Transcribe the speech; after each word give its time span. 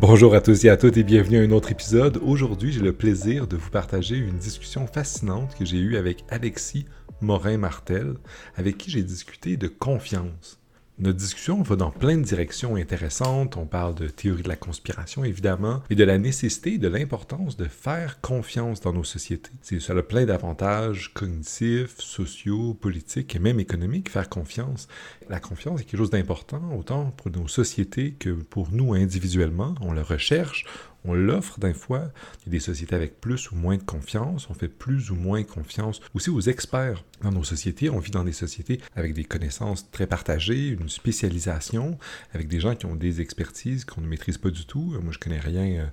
Bonjour 0.00 0.36
à 0.36 0.40
tous 0.40 0.64
et 0.64 0.68
à 0.68 0.76
toutes 0.76 0.96
et 0.96 1.02
bienvenue 1.02 1.38
à 1.38 1.42
un 1.42 1.50
autre 1.50 1.72
épisode. 1.72 2.20
Aujourd'hui, 2.22 2.70
j'ai 2.70 2.80
le 2.80 2.92
plaisir 2.92 3.48
de 3.48 3.56
vous 3.56 3.68
partager 3.68 4.16
une 4.16 4.38
discussion 4.38 4.86
fascinante 4.86 5.56
que 5.58 5.64
j'ai 5.64 5.78
eue 5.78 5.96
avec 5.96 6.24
Alexis 6.28 6.86
Morin-Martel, 7.20 8.14
avec 8.54 8.78
qui 8.78 8.92
j'ai 8.92 9.02
discuté 9.02 9.56
de 9.56 9.66
confiance. 9.66 10.57
Notre 11.00 11.18
discussion 11.18 11.62
va 11.62 11.76
dans 11.76 11.92
plein 11.92 12.16
de 12.16 12.24
directions 12.24 12.74
intéressantes. 12.74 13.56
On 13.56 13.66
parle 13.66 13.94
de 13.94 14.08
théorie 14.08 14.42
de 14.42 14.48
la 14.48 14.56
conspiration, 14.56 15.22
évidemment, 15.22 15.80
et 15.90 15.94
de 15.94 16.02
la 16.02 16.18
nécessité 16.18 16.72
et 16.74 16.78
de 16.78 16.88
l'importance 16.88 17.56
de 17.56 17.66
faire 17.66 18.20
confiance 18.20 18.80
dans 18.80 18.92
nos 18.92 19.04
sociétés. 19.04 19.52
Ça 19.78 19.92
a 19.92 20.02
plein 20.02 20.24
d'avantages 20.24 21.14
cognitifs, 21.14 22.00
sociaux, 22.00 22.74
politiques 22.74 23.36
et 23.36 23.38
même 23.38 23.60
économiques, 23.60 24.10
faire 24.10 24.28
confiance. 24.28 24.88
La 25.28 25.38
confiance 25.38 25.80
est 25.80 25.84
quelque 25.84 25.98
chose 25.98 26.10
d'important, 26.10 26.76
autant 26.76 27.12
pour 27.16 27.30
nos 27.30 27.46
sociétés 27.46 28.14
que 28.18 28.30
pour 28.30 28.72
nous 28.72 28.92
individuellement. 28.94 29.76
On 29.80 29.92
le 29.92 30.02
recherche, 30.02 30.64
on 31.04 31.14
l'offre 31.14 31.58
d'un 31.58 31.74
fois. 31.74 32.10
Il 32.40 32.46
y 32.46 32.48
a 32.48 32.52
des 32.52 32.60
sociétés 32.60 32.94
avec 32.94 33.20
plus 33.20 33.50
ou 33.50 33.56
moins 33.56 33.76
de 33.76 33.82
confiance. 33.82 34.48
On 34.50 34.54
fait 34.54 34.68
plus 34.68 35.10
ou 35.10 35.14
moins 35.14 35.42
confiance 35.42 36.00
aussi 36.14 36.30
aux 36.30 36.40
experts 36.40 37.04
dans 37.22 37.32
nos 37.32 37.44
sociétés. 37.44 37.90
On 37.90 37.98
vit 37.98 38.10
dans 38.10 38.24
des 38.24 38.32
sociétés 38.32 38.80
avec 38.94 39.14
des 39.14 39.24
connaissances 39.24 39.90
très 39.90 40.06
partagées, 40.06 40.68
une 40.68 40.88
spécialisation, 40.88 41.98
avec 42.34 42.48
des 42.48 42.60
gens 42.60 42.74
qui 42.74 42.86
ont 42.86 42.96
des 42.96 43.20
expertises 43.20 43.84
qu'on 43.84 44.00
ne 44.00 44.06
maîtrise 44.06 44.38
pas 44.38 44.50
du 44.50 44.66
tout. 44.66 44.96
Moi, 45.02 45.12
je 45.12 45.18
connais 45.18 45.40
rien 45.40 45.80
euh, 45.80 45.86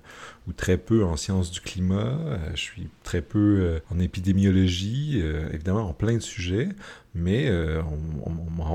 ou 0.46 0.52
très 0.52 0.76
peu 0.76 1.04
en 1.04 1.16
sciences 1.16 1.50
du 1.50 1.60
climat. 1.60 2.18
Euh, 2.26 2.38
je 2.54 2.60
suis 2.60 2.88
très 3.02 3.22
peu 3.22 3.38
euh, 3.60 3.78
en 3.90 3.98
épidémiologie, 3.98 5.22
évidemment 5.52 5.88
en 5.88 5.94
plein 5.94 6.14
de 6.14 6.20
sujets 6.20 6.68
mais 7.16 7.48
euh, 7.48 7.82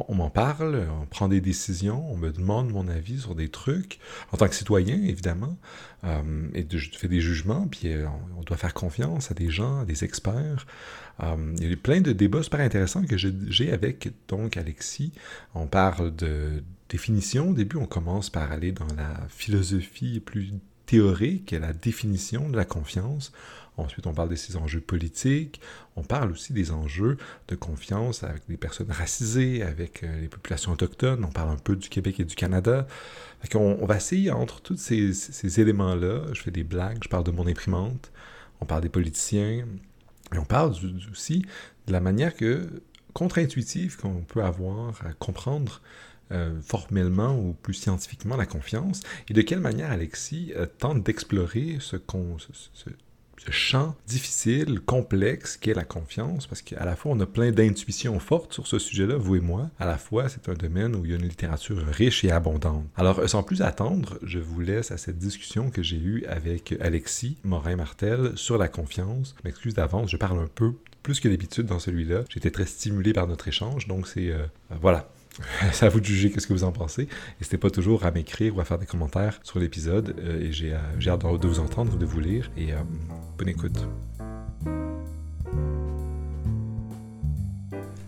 on, 0.08 0.16
m'en 0.16 0.30
parle, 0.30 0.88
on 1.02 1.06
prend 1.06 1.28
des 1.28 1.42
décisions, 1.42 2.12
on 2.12 2.18
me 2.18 2.32
demande 2.32 2.72
mon 2.72 2.88
avis 2.88 3.20
sur 3.20 3.36
des 3.36 3.50
trucs, 3.50 4.00
en 4.32 4.38
tant 4.38 4.48
que 4.48 4.56
citoyen, 4.56 4.96
évidemment, 4.96 5.58
euh, 6.04 6.48
et 6.56 6.66
je 6.70 6.90
fais 6.98 7.08
des 7.08 7.22
jugements, 7.22 7.68
puis 7.68 7.94
euh, 7.94 8.08
on, 8.38 8.42
doit 8.42 8.58
faire 8.58 8.74
confiance 8.74 9.30
à 9.30 9.36
des 9.36 9.50
gens, 9.50 9.82
à 9.82 9.86
des 9.86 10.04
experts. 10.04 10.66
il 11.22 11.70
y 11.70 11.72
a 11.72 11.76
plein 11.78 12.02
de 12.02 12.12
débats 12.12 12.42
super 12.42 12.62
intéressants 12.62 13.06
que 13.06 13.16
j'ai 13.16 13.72
avec 13.72 14.12
donc 14.28 14.58
Alexis. 14.58 15.14
On 15.54 15.68
parle 15.68 16.16
de 16.16 16.64
définition. 16.90 17.52
Au 17.52 17.54
début, 17.54 17.78
on 17.78 17.86
commence 17.86 18.32
par 18.32 18.52
aller 18.52 18.72
dans 18.72 18.88
la 18.98 19.28
philosophie 19.30 20.20
plus 20.20 20.54
théorique, 20.88 21.52
la 21.52 21.74
définition 21.74 22.50
de 22.50 22.58
la 22.58 22.66
confiance. 22.66 23.32
Ensuite, 23.82 24.08
on 24.08 24.14
parle 24.14 24.30
de 24.30 24.36
ces 24.36 24.58
enjeux 24.58 24.82
politiques. 24.82 25.62
On 25.96 26.04
parle 26.04 26.32
aussi 26.32 26.54
des 26.54 26.72
enjeux 26.72 27.18
de 27.48 27.56
confiance 27.56 28.24
avec 28.24 28.44
les 28.48 28.58
personnes 28.58 28.92
racisées, 28.92 29.64
avec 29.64 30.04
euh, 30.04 30.22
les 30.22 30.28
populations 30.28 30.72
autochtones. 30.72 31.24
On 31.26 31.32
parle 31.32 31.50
un 31.50 31.58
peu 31.58 31.76
du 31.76 31.90
Québec 31.90 32.20
et 32.20 32.26
du 32.26 32.36
Canada. 32.36 32.88
on, 33.56 33.86
va 33.86 33.98
essayer 33.98 34.32
entre 34.32 34.62
tous 34.62 34.78
ces, 34.78 35.60
éléments-là. 35.60 36.34
Je 36.34 36.42
fais 36.42 36.52
des 36.52 36.64
blagues, 36.64 37.00
je 37.04 37.10
parle 37.10 37.24
de 37.24 37.32
mon 37.32 37.48
imprimante. 37.48 38.12
On 38.62 38.66
parle 38.66 38.82
des 38.82 38.90
politiciens. 38.90 39.66
Et 40.34 40.38
on 40.38 40.46
parle 40.46 40.74
aussi 41.12 41.46
de 41.88 41.92
la 41.92 42.00
manière 42.00 42.36
que 42.36 42.82
contre-intuitive 43.14 43.98
qu'on 43.98 44.22
peut 44.22 44.44
avoir 44.44 45.06
à 45.06 45.14
comprendre 45.14 45.82
euh, 46.32 46.62
formellement 46.62 47.38
ou 47.38 47.52
plus 47.52 47.74
scientifiquement 47.74 48.38
la 48.38 48.46
confiance, 48.46 49.02
et 49.28 49.34
de 49.34 49.42
quelle 49.42 49.60
manière 49.60 49.92
Alexis 49.92 50.54
euh, 50.56 50.66
tente 50.66 51.04
d'explorer 51.04 51.78
ce, 51.82 51.98
ce, 51.98 52.70
ce 52.74 52.90
champ 53.50 53.96
difficile, 54.08 54.80
complexe 54.82 55.58
qu'est 55.58 55.74
la 55.74 55.84
confiance, 55.84 56.48
parce 56.48 56.62
qu'à 56.62 56.86
la 56.86 56.96
fois 56.96 57.14
on 57.14 57.20
a 57.20 57.26
plein 57.26 57.52
d'intuitions 57.52 58.20
fortes 58.20 58.54
sur 58.54 58.68
ce 58.68 58.78
sujet-là, 58.78 59.16
vous 59.16 59.38
et 59.38 59.40
moi, 59.40 59.70
à 59.80 59.86
la 59.86 59.98
fois 59.98 60.30
c'est 60.30 60.50
un 60.50 60.54
domaine 60.54 60.96
où 60.96 61.06
il 61.06 61.12
y 61.12 61.14
a 61.14 61.18
une 61.18 61.28
littérature 61.28 61.78
riche 61.88 62.24
et 62.24 62.32
abondante. 62.32 62.86
Alors 62.96 63.28
sans 63.28 63.44
plus 63.44 63.62
attendre, 63.62 64.20
je 64.22 64.40
vous 64.40 64.60
laisse 64.60 64.92
à 64.92 64.98
cette 64.98 65.18
discussion 65.18 65.72
que 65.72 65.82
j'ai 65.82 65.98
eue 65.98 66.26
avec 66.28 66.76
Alexis 66.80 67.38
Morin-Martel 67.44 68.34
sur 68.36 68.58
la 68.58 68.68
confiance. 68.68 69.36
Je 69.38 69.48
m'excuse 69.48 69.74
d'avance, 69.74 70.12
je 70.12 70.18
parle 70.18 70.40
un 70.40 70.50
peu 70.54 70.74
plus 71.04 71.20
que 71.20 71.28
d'habitude 71.28 71.66
dans 71.66 71.80
celui-là. 71.80 72.22
J'étais 72.30 72.52
très 72.52 72.66
stimulé 72.66 73.14
par 73.14 73.28
notre 73.28 73.48
échange, 73.48 73.88
donc 73.88 74.08
c'est... 74.08 74.30
Euh, 74.30 74.46
voilà, 74.82 75.10
c'est 75.72 75.86
à 75.86 75.90
vous 75.90 76.00
de 76.00 76.06
juger 76.06 76.32
qu'est-ce 76.32 76.48
que 76.48 76.54
vous 76.54 76.64
en 76.64 76.72
pensez. 76.72 77.08
N'hésitez 77.40 77.58
pas 77.58 77.70
toujours 77.70 78.06
à 78.06 78.12
m'écrire 78.12 78.56
ou 78.56 78.62
à 78.62 78.66
faire 78.66 78.78
des 78.78 78.86
commentaires 78.86 79.40
sur 79.44 79.60
l'épisode. 79.60 80.16
Euh, 80.20 80.42
et 80.42 80.52
j'ai 80.52 80.74
euh, 80.74 81.08
hâte 81.08 81.22
de 81.22 81.48
vous 81.48 81.60
entendre, 81.60 81.98
de 81.98 82.06
vous 82.06 82.20
lire. 82.20 82.52
Et 82.58 82.74
euh, 82.74 82.78
bonne 83.38 83.50
écoute. 83.50 83.88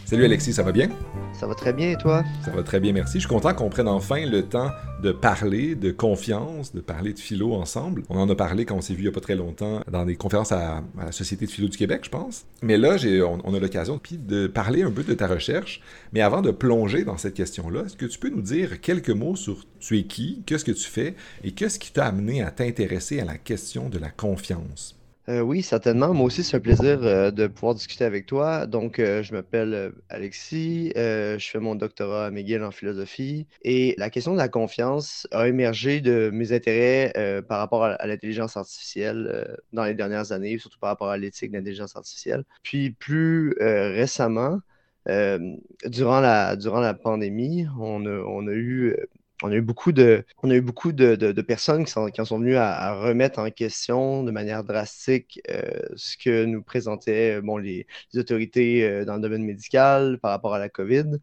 Salut 0.06 0.26
Alexis, 0.26 0.54
ça 0.54 0.64
va 0.64 0.74
bien? 0.74 0.90
Ça 1.32 1.48
va 1.48 1.56
très 1.56 1.72
bien 1.72 1.92
et 1.92 1.96
toi? 1.96 2.24
Ça 2.44 2.52
va 2.52 2.62
très 2.62 2.80
bien, 2.80 2.92
merci. 2.92 3.14
Je 3.16 3.20
suis 3.20 3.30
content 3.30 3.54
qu'on 3.54 3.70
prenne 3.70 3.88
enfin 3.88 4.26
le 4.26 4.44
temps 4.44 4.70
de 5.02 5.12
parler 5.12 5.76
de 5.76 5.92
confiance, 5.92 6.74
de 6.74 6.82
parler 6.82 7.14
de 7.14 7.20
philo 7.20 7.54
ensemble. 7.54 8.04
On 8.10 8.20
en 8.20 8.30
a 8.30 8.36
parlé 8.36 8.66
quand 8.66 8.76
on 8.76 8.82
s'est 8.82 8.94
vu 8.94 9.00
il 9.00 9.04
n'y 9.04 9.10
a 9.10 9.12
pas 9.14 9.22
très 9.22 9.36
longtemps 9.36 9.82
dans 9.90 10.06
des 10.06 10.16
conférences 10.16 10.52
à, 10.52 10.84
la 10.98 11.12
Société 11.14 11.46
de 11.46 11.52
philo 11.52 11.70
du 11.70 11.78
Québec, 11.78 12.02
je 12.04 12.10
pense. 12.10 12.46
Mais 12.62 12.78
là, 12.78 12.98
on, 13.26 13.40
on, 13.46 13.54
a 13.54 13.60
l'occasion 13.60 14.00
de 14.12 14.48
parler 14.48 14.84
un 14.84 14.92
peu 14.92 15.04
de 15.04 15.14
ta 15.14 15.28
recherche. 15.28 15.82
Mais 16.12 16.22
avant 16.22 16.42
de 16.42 16.52
plonger 16.52 17.06
dans 17.06 17.18
cette 17.18 17.34
question-là, 17.34 17.84
est-ce 17.86 17.96
que 17.96 18.06
tu 18.06 18.20
peux 18.20 18.30
nous 18.30 18.42
dire 18.42 18.82
quelques 18.82 19.10
mots 19.10 19.38
sur 19.38 19.66
tu 19.80 19.98
es 19.98 20.04
qui, 20.04 20.44
qu'est-ce 20.46 20.66
que 20.66 20.72
tu 20.72 20.88
fais 20.88 21.16
et 21.44 21.54
qu'est-ce 21.54 21.80
qui 21.80 21.94
t'a 21.94 22.06
amené 22.06 22.44
à 22.44 22.52
t'intéresser 22.52 23.22
à 23.22 23.26
la 23.26 23.38
question 23.38 23.90
de 23.90 23.98
la 23.98 24.10
confiance? 24.10 25.00
Euh, 25.30 25.40
oui, 25.40 25.62
certainement. 25.64 26.14
Moi 26.14 26.26
aussi, 26.26 26.44
c'est 26.44 26.58
un 26.58 26.60
plaisir 26.60 27.00
euh, 27.04 27.32
de 27.32 27.48
pouvoir 27.48 27.76
discuter 27.76 28.04
avec 28.04 28.26
toi. 28.26 28.66
Donc, 28.68 29.00
euh, 29.00 29.24
je 29.24 29.34
m'appelle 29.34 29.94
Alexis, 30.10 30.92
je 30.96 31.38
fais 31.40 31.60
mon 31.60 31.76
doctorat 31.76 32.26
à 32.26 32.32
McGill 32.32 32.62
en 32.64 32.72
philosophie 32.72 33.48
et 33.64 33.96
la 33.98 34.10
question 34.10 34.34
de 34.34 34.38
la 34.38 34.50
confiance 34.50 35.28
a 35.32 35.48
émergé 35.48 36.02
de 36.02 36.30
mes 36.34 36.52
intérêts 36.52 37.14
par 37.48 37.60
rapport 37.60 37.86
à, 37.86 38.06
l'intelligence 38.06 38.58
artificielle 38.58 39.58
dans 39.72 39.86
les 39.86 39.94
dernières 39.94 40.32
années, 40.32 40.58
surtout 40.58 40.80
par 40.80 40.90
rapport 40.90 41.10
à 41.10 41.18
l'éthique 41.18 41.52
de 41.52 41.58
l'intelligence 41.58 41.96
artificielle. 41.96 42.44
Puis, 42.64 42.92
plus 42.92 43.56
récemment, 43.60 44.60
durant, 45.08 46.20
la, 46.20 46.56
durant 46.56 46.82
la 46.82 46.94
pandémie, 46.94 47.66
on 47.80 48.06
a, 48.06 48.10
on 48.10 48.48
a 48.48 48.54
eu 48.54 48.96
on 49.44 49.52
a 49.52 49.56
eu 49.56 49.62
beaucoup 49.62 49.92
de, 49.92 50.26
on 50.42 50.50
a 50.50 50.56
eu 50.56 50.62
beaucoup 50.62 50.94
de, 50.94 51.42
personnes 51.42 51.84
qui, 51.84 51.92
sont, 51.92 52.08
qui 52.08 52.22
en 52.22 52.26
sont 52.26 52.40
venues 52.40 52.56
à, 52.56 52.96
remettre 52.96 53.40
en 53.40 53.50
question 53.52 54.24
de 54.24 54.32
manière 54.32 54.64
drastique 54.64 55.42
euh, 55.52 55.62
ce 55.96 56.18
que 56.18 56.46
nous 56.46 56.64
présentaient 56.64 57.42
bon, 57.42 57.58
les, 57.58 57.86
autorités 58.16 58.84
euh, 58.84 59.06
dans 59.06 59.16
le 59.16 59.22
domaine 59.22 59.44
médical 59.44 60.18
par 60.20 60.32
rapport 60.32 60.54
à 60.54 60.60
la 60.60 60.70
COVID. 60.70 61.20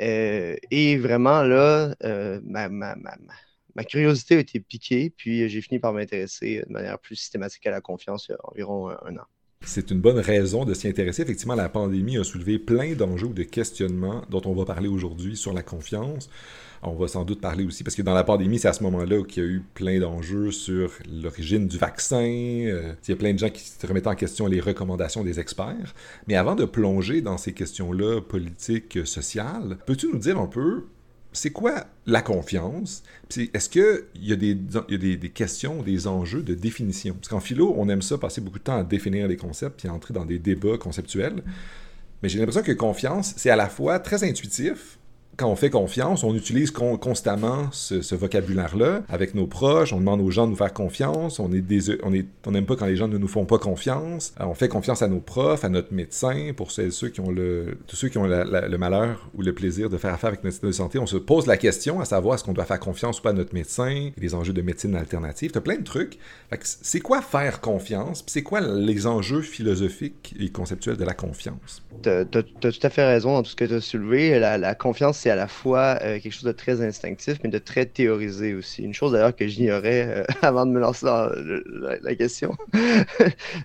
Euh, 0.00 0.56
et 0.70 0.96
vraiment, 0.96 1.42
là, 1.42 1.94
ma, 2.44 2.70
ma, 2.70 2.96
ma, 2.96 3.16
ma, 3.74 3.84
curiosité 3.84 4.36
a 4.36 4.38
été 4.38 4.58
piquée, 4.58 5.12
puis 5.14 5.46
j'ai 5.50 5.60
fini 5.60 5.78
par 5.78 5.92
m'intéresser 5.92 6.62
de 6.66 6.72
manière 6.72 6.98
plus 6.98 7.16
systématique 7.16 7.66
à 7.66 7.70
la 7.70 7.82
confiance 7.82 8.28
il 8.28 8.32
y 8.32 8.34
a 8.34 8.38
environ 8.44 8.88
un, 8.88 9.16
an. 9.18 9.26
C'est 9.62 9.90
une 9.90 10.00
bonne 10.00 10.18
raison 10.18 10.64
de 10.64 10.72
s'y 10.72 10.88
intéresser. 10.88 11.20
Effectivement, 11.20 11.54
la 11.54 11.68
pandémie 11.68 12.16
a 12.16 12.24
soulevé 12.24 12.58
plein 12.58 12.94
d'enjeux 12.94 13.26
ou 13.26 13.34
de 13.34 13.42
questionnements 13.42 14.24
dont 14.30 14.40
on 14.46 14.54
va 14.54 14.64
parler 14.64 14.88
aujourd'hui 14.88 15.36
sur 15.36 15.52
la 15.52 15.62
confiance. 15.62 16.30
On 16.82 16.94
va 16.94 17.08
sans 17.08 17.24
doute 17.24 17.42
parler 17.42 17.64
aussi, 17.64 17.84
parce 17.84 17.94
que 17.94 18.00
dans 18.00 18.14
la 18.14 18.24
pandémie, 18.24 18.58
c'est 18.58 18.68
à 18.68 18.72
ce 18.72 18.82
moment-là 18.84 19.22
qu'il 19.24 19.42
y 19.42 19.46
a 19.46 19.48
eu 19.48 19.62
plein 19.74 20.00
d'enjeux 20.00 20.50
sur 20.50 20.92
l'origine 21.10 21.68
du 21.68 21.76
vaccin. 21.76 22.16
Euh, 22.24 22.94
il 23.06 23.10
y 23.10 23.12
a 23.12 23.16
plein 23.16 23.34
de 23.34 23.38
gens 23.38 23.50
qui 23.50 23.62
se 23.62 23.86
remettent 23.86 24.06
en 24.06 24.14
question 24.14 24.46
les 24.46 24.60
recommandations 24.60 25.22
des 25.22 25.38
experts. 25.38 25.94
Mais 26.26 26.36
avant 26.36 26.54
de 26.54 26.64
plonger 26.64 27.20
dans 27.20 27.36
ces 27.36 27.52
questions-là 27.52 28.22
politiques, 28.22 28.98
sociales, 29.04 29.76
peux-tu 29.84 30.08
nous 30.08 30.18
dire 30.18 30.38
un 30.38 30.46
peu 30.46 30.86
c'est 31.32 31.50
quoi 31.50 31.86
la 32.06 32.22
confiance? 32.22 33.02
Est-ce 33.36 33.68
qu'il 33.68 34.04
y 34.16 34.32
a, 34.32 34.36
des, 34.36 34.56
y 34.88 34.94
a 34.94 34.98
des, 34.98 35.30
questions, 35.30 35.82
des 35.82 36.06
enjeux 36.06 36.42
de 36.42 36.54
définition? 36.54 37.14
Parce 37.14 37.28
qu'en 37.28 37.40
philo, 37.40 37.74
on 37.76 37.88
aime 37.88 38.02
ça, 38.02 38.18
passer 38.18 38.40
beaucoup 38.40 38.58
de 38.58 38.64
temps 38.64 38.78
à 38.78 38.84
définir 38.84 39.28
les 39.28 39.36
concepts 39.36 39.80
puis 39.80 39.88
entrer 39.88 40.14
dans 40.14 40.24
des 40.24 40.38
débats 40.38 40.78
conceptuels. 40.78 41.42
Mais 42.22 42.28
j'ai 42.28 42.38
l'impression 42.38 42.62
que 42.62 42.72
confiance, 42.72 43.34
c'est 43.36 43.50
à 43.50 43.56
la 43.56 43.68
fois 43.68 43.98
très 43.98 44.24
intuitif, 44.24 44.98
quand 45.36 45.48
on 45.48 45.56
fait 45.56 45.70
confiance, 45.70 46.22
on 46.22 46.34
utilise 46.34 46.70
constamment 46.70 47.68
ce, 47.72 48.14
vocabulaire-là 48.14 49.02
avec 49.08 49.34
nos 49.34 49.46
proches. 49.46 49.92
On 49.92 49.98
demande 49.98 50.20
aux 50.20 50.30
gens 50.30 50.44
de 50.44 50.50
nous 50.50 50.56
faire 50.56 50.72
confiance. 50.72 51.38
On 51.38 51.50
est 51.52 51.64
on 52.02 52.12
est, 52.12 52.26
on 52.46 52.50
n'aime 52.50 52.66
pas 52.66 52.76
quand 52.76 52.86
les 52.86 52.96
gens 52.96 53.08
ne 53.08 53.16
nous 53.16 53.28
font 53.28 53.46
pas 53.46 53.58
confiance. 53.58 54.34
on 54.38 54.54
fait 54.54 54.68
confiance 54.68 55.02
à 55.02 55.08
nos 55.08 55.20
profs, 55.20 55.64
à 55.64 55.68
notre 55.68 55.94
médecin, 55.94 56.52
pour 56.54 56.72
celles 56.72 56.92
ceux 56.92 57.08
qui 57.08 57.20
ont 57.20 57.30
le, 57.30 57.78
tous 57.86 57.96
ceux 57.96 58.08
qui 58.08 58.18
ont 58.18 58.26
le 58.26 58.76
malheur 58.76 59.30
ou 59.34 59.42
le 59.42 59.54
plaisir 59.54 59.88
de 59.88 59.96
faire 59.96 60.12
affaire 60.12 60.28
avec 60.28 60.44
notre 60.44 60.52
système 60.52 60.70
de 60.70 60.74
santé. 60.74 60.98
On 60.98 61.06
se 61.06 61.16
pose 61.16 61.46
la 61.46 61.56
question 61.56 62.00
à 62.00 62.04
savoir 62.04 62.34
est-ce 62.34 62.44
qu'on 62.44 62.52
doit 62.52 62.64
faire 62.64 62.80
confiance 62.80 63.20
ou 63.20 63.22
pas 63.22 63.30
à 63.30 63.32
notre 63.32 63.54
médecin, 63.54 64.10
les 64.18 64.34
enjeux 64.34 64.52
de 64.52 64.62
médecine 64.62 64.94
alternative. 64.94 65.52
T'as 65.52 65.60
plein 65.60 65.76
de 65.76 65.84
trucs. 65.84 66.18
C'est 66.62 67.00
quoi 67.00 67.22
faire 67.22 67.60
confiance 67.60 68.24
C'est 68.26 68.42
quoi 68.42 68.60
les 68.60 69.06
enjeux 69.06 69.42
philosophiques 69.42 70.34
et 70.38 70.50
conceptuels 70.50 70.96
de 70.96 71.04
la 71.04 71.14
confiance? 71.14 71.82
Tu 72.02 72.08
as, 72.08 72.24
tout 72.24 72.70
à 72.82 72.90
fait 72.90 73.06
raison 73.06 73.34
dans 73.34 73.42
tout 73.42 73.50
ce 73.50 73.56
que 73.56 73.64
tu 73.64 73.74
as 73.74 73.80
soulevé. 73.80 74.38
La, 74.38 74.58
la 74.58 74.74
confiance, 74.74 75.18
c'est 75.20 75.28
à 75.28 75.36
la 75.36 75.48
fois 75.48 75.98
euh, 76.00 76.18
quelque 76.18 76.32
chose 76.32 76.44
de 76.44 76.52
très 76.52 76.80
instinctif, 76.80 77.40
mais 77.44 77.50
de 77.50 77.58
très 77.58 77.84
théorisé 77.84 78.54
aussi. 78.54 78.82
Une 78.82 78.94
chose 78.94 79.12
d'ailleurs 79.12 79.36
que 79.36 79.46
j'ignorais 79.46 80.08
euh, 80.08 80.24
avant 80.42 80.64
de 80.64 80.70
me 80.70 80.80
lancer 80.80 81.04
dans 81.04 81.28
la, 82.02 82.14
question. 82.14 82.56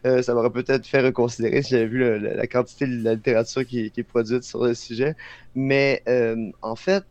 Euh, 0.05 0.21
ça 0.21 0.33
m'aurait 0.33 0.51
peut-être 0.51 0.85
fait 0.85 1.01
reconsidérer 1.01 1.61
si 1.61 1.71
j'avais 1.71 1.87
vu 1.87 2.19
la 2.19 2.47
quantité 2.47 2.85
de 2.85 3.03
la 3.03 3.13
littérature 3.15 3.65
qui, 3.65 3.91
est 3.95 4.03
produite 4.03 4.43
sur 4.43 4.63
le 4.63 4.73
sujet. 4.73 5.15
Mais 5.55 6.03
en 6.61 6.75
fait, 6.75 7.05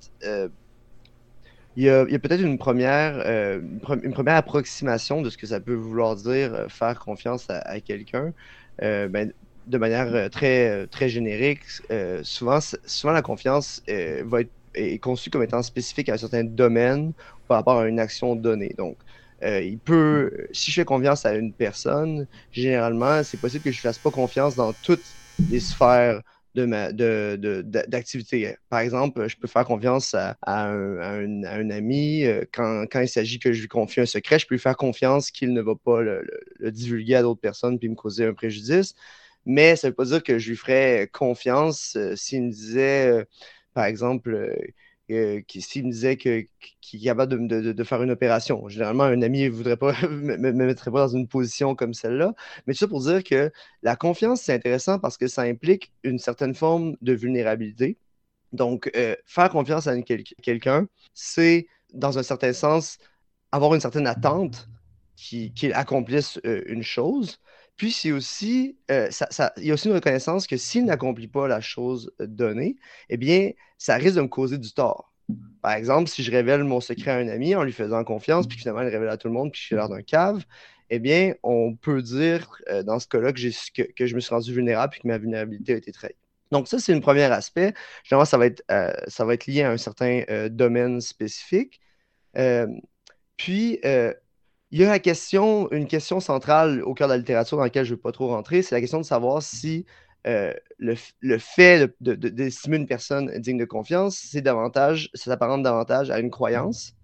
il 1.76 1.82
y 1.84 1.88
a, 1.88 2.04
peut-être 2.04 2.42
une 2.42 2.58
première, 2.58 3.18
une, 3.24 4.12
première 4.12 4.36
approximation 4.36 5.22
de 5.22 5.30
ce 5.30 5.38
que 5.38 5.46
ça 5.46 5.60
peut 5.60 5.74
vouloir 5.74 6.16
dire 6.16 6.66
faire 6.68 6.98
confiance 6.98 7.46
à, 7.48 7.80
quelqu'un. 7.80 8.32
Ben, 8.80 9.32
de 9.66 9.78
manière 9.78 10.30
très, 10.30 10.86
très 10.88 11.08
générique, 11.08 11.60
souvent, 12.22 12.58
souvent 12.60 13.12
la 13.12 13.22
confiance 13.22 13.82
va 13.88 14.40
être 14.42 14.50
est 14.74 14.98
conçue 14.98 15.30
comme 15.30 15.42
étant 15.42 15.62
spécifique 15.62 16.08
à 16.08 16.14
un 16.14 16.18
certain 16.18 16.44
domaine 16.44 17.12
par 17.48 17.58
rapport 17.58 17.80
à 17.80 17.86
une 17.86 18.00
action 18.00 18.36
donnée. 18.36 18.74
Donc, 18.76 18.96
euh, 19.42 19.60
il 19.60 19.78
peut, 19.78 20.30
si 20.52 20.70
je 20.70 20.80
fais 20.80 20.84
confiance 20.84 21.26
à 21.26 21.34
une 21.34 21.52
personne, 21.52 22.26
généralement, 22.52 23.22
c'est 23.22 23.40
possible 23.40 23.64
que 23.64 23.72
je 23.72 23.78
ne 23.78 23.82
fasse 23.82 23.98
pas 23.98 24.10
confiance 24.10 24.56
dans 24.56 24.72
toutes 24.72 25.04
les 25.50 25.60
sphères 25.60 26.22
de 26.54 26.66
ma, 26.66 26.92
de, 26.92 27.62
d'activité. 27.64 28.56
Par 28.68 28.78
exemple, 28.78 29.28
je 29.28 29.36
peux 29.36 29.48
faire 29.48 29.64
confiance 29.64 30.14
à, 30.14 30.36
un, 30.46 31.70
ami 31.70 32.24
euh, 32.24 32.44
quand, 32.52 32.84
quand, 32.90 33.00
il 33.00 33.08
s'agit 33.08 33.40
que 33.40 33.52
je 33.52 33.62
lui 33.62 33.68
confie 33.68 34.00
un 34.00 34.06
secret, 34.06 34.38
je 34.38 34.46
peux 34.46 34.54
lui 34.54 34.60
faire 34.60 34.76
confiance 34.76 35.32
qu'il 35.32 35.52
ne 35.52 35.60
va 35.60 35.74
pas 35.74 36.00
le, 36.00 36.24
divulguer 36.70 37.16
à 37.16 37.22
d'autres 37.22 37.40
personnes 37.40 37.78
puis 37.78 37.88
me 37.88 37.96
causer 37.96 38.26
un 38.26 38.34
préjudice. 38.34 38.94
Mais 39.46 39.76
ça 39.76 39.88
ne 39.88 39.92
veut 39.92 39.96
pas 39.96 40.04
dire 40.06 40.22
que 40.22 40.38
je 40.38 40.50
lui 40.50 40.56
ferais 40.56 41.08
confiance 41.12 41.96
euh, 41.96 42.16
s'il 42.16 42.44
me 42.44 42.50
disait, 42.50 43.26
par 43.74 43.84
exemple, 43.84 44.56
euh, 45.10 45.42
s'il 45.58 45.86
me 45.86 45.92
disait 45.92 46.16
qu'il 46.16 46.32
est 46.32 47.04
capable 47.04 47.46
de, 47.46 47.84
faire 47.84 48.02
une 48.02 48.10
opération. 48.10 48.68
Généralement, 48.68 49.04
un 49.04 49.20
ami 49.20 49.42
ne 49.44 49.50
voudrait 49.50 49.76
pas 49.76 49.92
me, 50.08 50.36
mettrait 50.52 50.90
pas 50.90 51.06
dans 51.06 51.16
une 51.16 51.28
position 51.28 51.74
comme 51.74 51.92
celle-là. 51.92 52.34
Mais 52.66 52.72
tout 52.72 52.80
ça 52.80 52.88
pour 52.88 53.02
dire 53.02 53.22
que 53.22 53.52
la 53.82 53.96
confiance, 53.96 54.42
c'est 54.42 54.54
intéressant 54.54 54.98
parce 54.98 55.18
que 55.18 55.26
ça 55.26 55.42
implique 55.42 55.92
une 56.04 56.18
certaine 56.18 56.54
forme 56.54 56.96
de 57.02 57.12
vulnérabilité. 57.12 57.98
Donc, 58.52 58.90
euh, 58.96 59.16
faire 59.26 59.50
confiance 59.50 59.86
à 59.88 60.00
quelqu'un, 60.02 60.86
c'est, 61.12 61.66
dans 61.92 62.18
un 62.18 62.22
certain 62.22 62.52
sens, 62.52 62.98
avoir 63.52 63.74
une 63.74 63.80
certaine 63.80 64.06
attente 64.06 64.68
qu'il 65.16 65.72
accomplisse 65.74 66.40
euh, 66.46 66.62
une 66.66 66.82
chose, 66.82 67.40
puis, 67.76 67.90
c'est 67.90 68.12
aussi, 68.12 68.76
euh, 68.90 69.10
il 69.56 69.64
y 69.64 69.70
a 69.70 69.74
aussi 69.74 69.88
une 69.88 69.94
reconnaissance 69.94 70.46
que 70.46 70.56
s'il 70.56 70.84
n'accomplit 70.84 71.26
pas 71.26 71.48
la 71.48 71.60
chose 71.60 72.12
donnée, 72.20 72.76
eh 73.08 73.16
bien, 73.16 73.50
ça 73.78 73.96
risque 73.96 74.16
de 74.16 74.22
me 74.22 74.28
causer 74.28 74.58
du 74.58 74.72
tort. 74.72 75.12
Par 75.60 75.72
exemple, 75.72 76.08
si 76.08 76.22
je 76.22 76.30
révèle 76.30 76.62
mon 76.64 76.80
secret 76.80 77.10
à 77.10 77.16
un 77.16 77.28
ami 77.28 77.56
en 77.56 77.64
lui 77.64 77.72
faisant 77.72 78.04
confiance, 78.04 78.46
puis 78.46 78.58
finalement, 78.58 78.82
il 78.82 78.88
révèle 78.88 79.08
à 79.08 79.16
tout 79.16 79.28
le 79.28 79.34
monde, 79.34 79.50
puis 79.50 79.60
je 79.60 79.66
suis 79.66 79.74
l'air 79.74 79.88
d'un 79.88 80.02
cave, 80.02 80.44
eh 80.90 80.98
bien, 81.00 81.34
on 81.42 81.74
peut 81.74 82.02
dire 82.02 82.50
euh, 82.68 82.82
dans 82.82 83.00
ce 83.00 83.08
cas-là 83.08 83.32
que, 83.32 83.82
que, 83.92 84.06
je 84.06 84.14
me 84.14 84.20
suis 84.20 84.34
rendu 84.34 84.52
vulnérable 84.52 84.92
puis 84.92 85.00
que 85.00 85.08
ma 85.08 85.18
vulnérabilité 85.18 85.74
a 85.74 85.76
été 85.76 85.90
trahie. 85.90 86.14
Donc, 86.52 86.68
ça, 86.68 86.78
c'est 86.78 86.92
un 86.92 87.00
premier 87.00 87.24
aspect. 87.24 87.74
Généralement, 88.04 88.26
ça 88.26 88.38
va 88.38 88.46
être, 88.46 88.62
euh, 88.70 88.92
ça 89.08 89.24
va 89.24 89.34
être 89.34 89.46
lié 89.46 89.62
à 89.62 89.70
un 89.70 89.78
certain 89.78 90.22
domaine 90.50 91.00
spécifique. 91.00 91.80
puis, 93.36 93.80
il 94.74 94.80
y 94.80 94.84
a 94.84 94.92
une 95.70 95.86
question 95.86 96.18
centrale 96.18 96.82
au 96.82 96.94
cœur 96.94 97.06
de 97.06 97.12
la 97.12 97.18
littérature 97.18 97.56
dans 97.56 97.62
laquelle 97.62 97.84
je 97.84 97.92
ne 97.92 97.94
veux 97.94 98.00
pas 98.00 98.10
trop 98.10 98.26
rentrer, 98.26 98.60
c'est 98.60 98.74
la 98.74 98.80
question 98.80 98.98
de 98.98 99.04
savoir 99.04 99.40
si 99.40 99.86
euh, 100.26 100.52
le, 100.78 100.96
fait 101.38 101.94
d'estimer 102.00 102.78
de, 102.78 102.82
une 102.82 102.88
personne 102.88 103.30
digne 103.38 103.56
de 103.56 103.66
confiance, 103.66 104.18
c'est 104.18 104.40
davantage, 104.40 105.10
ça 105.14 105.26
s'apparente 105.26 105.62
davantage 105.62 106.10
à 106.10 106.18
une 106.18 106.28
croyance 106.32 106.94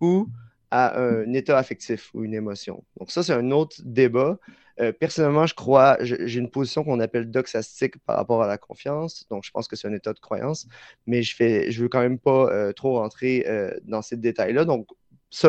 ou 0.00 0.26
à 0.70 0.98
un 0.98 1.30
état 1.34 1.58
affectif 1.58 2.08
ou 2.14 2.24
une 2.24 2.32
émotion. 2.32 2.82
Donc 2.98 3.10
ça, 3.10 3.22
c'est 3.22 3.34
un 3.34 3.50
autre 3.50 3.76
débat. 3.84 4.38
Euh, 4.80 4.92
personnellement, 4.92 5.44
je 5.44 5.54
crois, 5.54 5.98
j'ai 6.00 6.38
une 6.38 6.50
position 6.50 6.82
qu'on 6.82 6.98
appelle 6.98 7.30
doxastique 7.30 7.98
par 8.06 8.16
rapport 8.16 8.42
à 8.42 8.46
la 8.46 8.56
confiance. 8.56 9.26
Donc, 9.28 9.44
je 9.44 9.50
pense 9.50 9.68
que 9.68 9.76
c'est 9.76 9.86
un 9.86 9.92
état 9.92 10.14
de 10.14 10.20
croyance, 10.20 10.66
mais 11.06 11.22
je 11.22 11.42
ne 11.42 11.82
veux 11.82 11.88
quand 11.90 12.00
même 12.00 12.18
pas 12.18 12.50
euh, 12.50 12.72
trop 12.72 12.98
rentrer 13.00 13.44
dans 13.84 14.00
ces 14.00 14.16
détails-là. 14.16 14.64
Donc, 14.64 14.86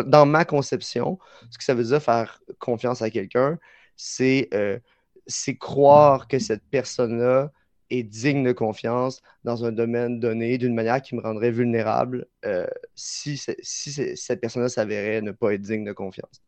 dans 0.06 0.26
ma 0.26 0.46
conception, 0.46 1.20
ce 1.50 1.58
que 1.58 1.64
ça 1.64 1.74
veut 1.74 1.84
dire 1.84 2.02
faire 2.02 2.42
confiance 2.60 3.02
à 3.02 3.10
quelqu'un, 3.10 3.58
euh, 4.22 4.80
c'est 5.28 5.56
croire 5.58 6.28
que 6.28 6.40
cette 6.40 6.64
personne-là 6.70 7.52
est 7.90 8.04
digne 8.04 8.44
de 8.44 8.52
confiance 8.52 9.22
dans 9.44 9.66
un 9.66 9.72
domaine 9.72 10.20
donné 10.20 10.58
d'une 10.58 10.76
manière 10.76 11.02
qui 11.02 11.16
me 11.16 11.22
rendrait 11.22 11.52
vulnérable 11.52 12.28
euh, 12.46 12.68
si, 12.96 13.42
si 13.62 14.16
cette 14.16 14.42
personne-là 14.42 14.70
s'avérait 14.70 15.22
ne 15.22 15.32
pas 15.32 15.54
être 15.54 15.62
digne 15.62 15.86
de 15.86 15.94
confiance. 15.94 16.42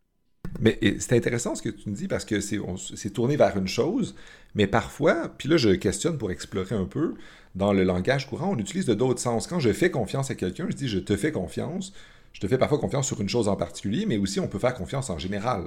Mais 0.60 0.78
c'est 1.00 1.16
intéressant 1.16 1.56
ce 1.56 1.62
que 1.62 1.70
tu 1.70 1.90
me 1.90 1.96
dis 1.96 2.08
parce 2.08 2.26
que 2.26 2.42
c'est 2.42 3.10
tourné 3.12 3.38
vers 3.38 3.58
une 3.58 3.68
chose, 3.68 4.16
mais 4.54 4.68
parfois, 4.68 5.30
puis 5.38 5.48
là 5.48 5.58
je 5.58 5.70
questionne 5.70 6.18
pour 6.18 6.32
explorer 6.32 6.76
un 6.76 6.86
peu, 6.86 7.16
dans 7.56 7.74
le 7.74 7.84
langage 7.84 8.28
courant, 8.28 8.52
on 8.52 8.58
utilise 8.58 8.86
de 8.86 8.94
d'autres 8.94 9.20
sens. 9.20 9.48
Quand 9.48 9.60
je 9.60 9.72
fais 9.72 9.90
confiance 9.90 10.30
à 10.30 10.36
quelqu'un, 10.36 10.68
je 10.70 10.76
dis 10.76 10.88
je 10.88 11.00
te 11.00 11.16
fais 11.16 11.32
confiance, 11.32 11.94
je 12.34 12.40
te 12.40 12.48
fais 12.48 12.58
parfois 12.58 12.80
confiance 12.80 13.08
sur 13.08 13.20
une 13.22 13.30
chose 13.30 13.48
en 13.48 13.56
particulier, 13.56 14.06
mais 14.06 14.18
aussi 14.18 14.40
on 14.40 14.48
peut 14.48 14.60
faire 14.60 14.74
confiance 14.74 15.10
en 15.10 15.18
général. 15.18 15.66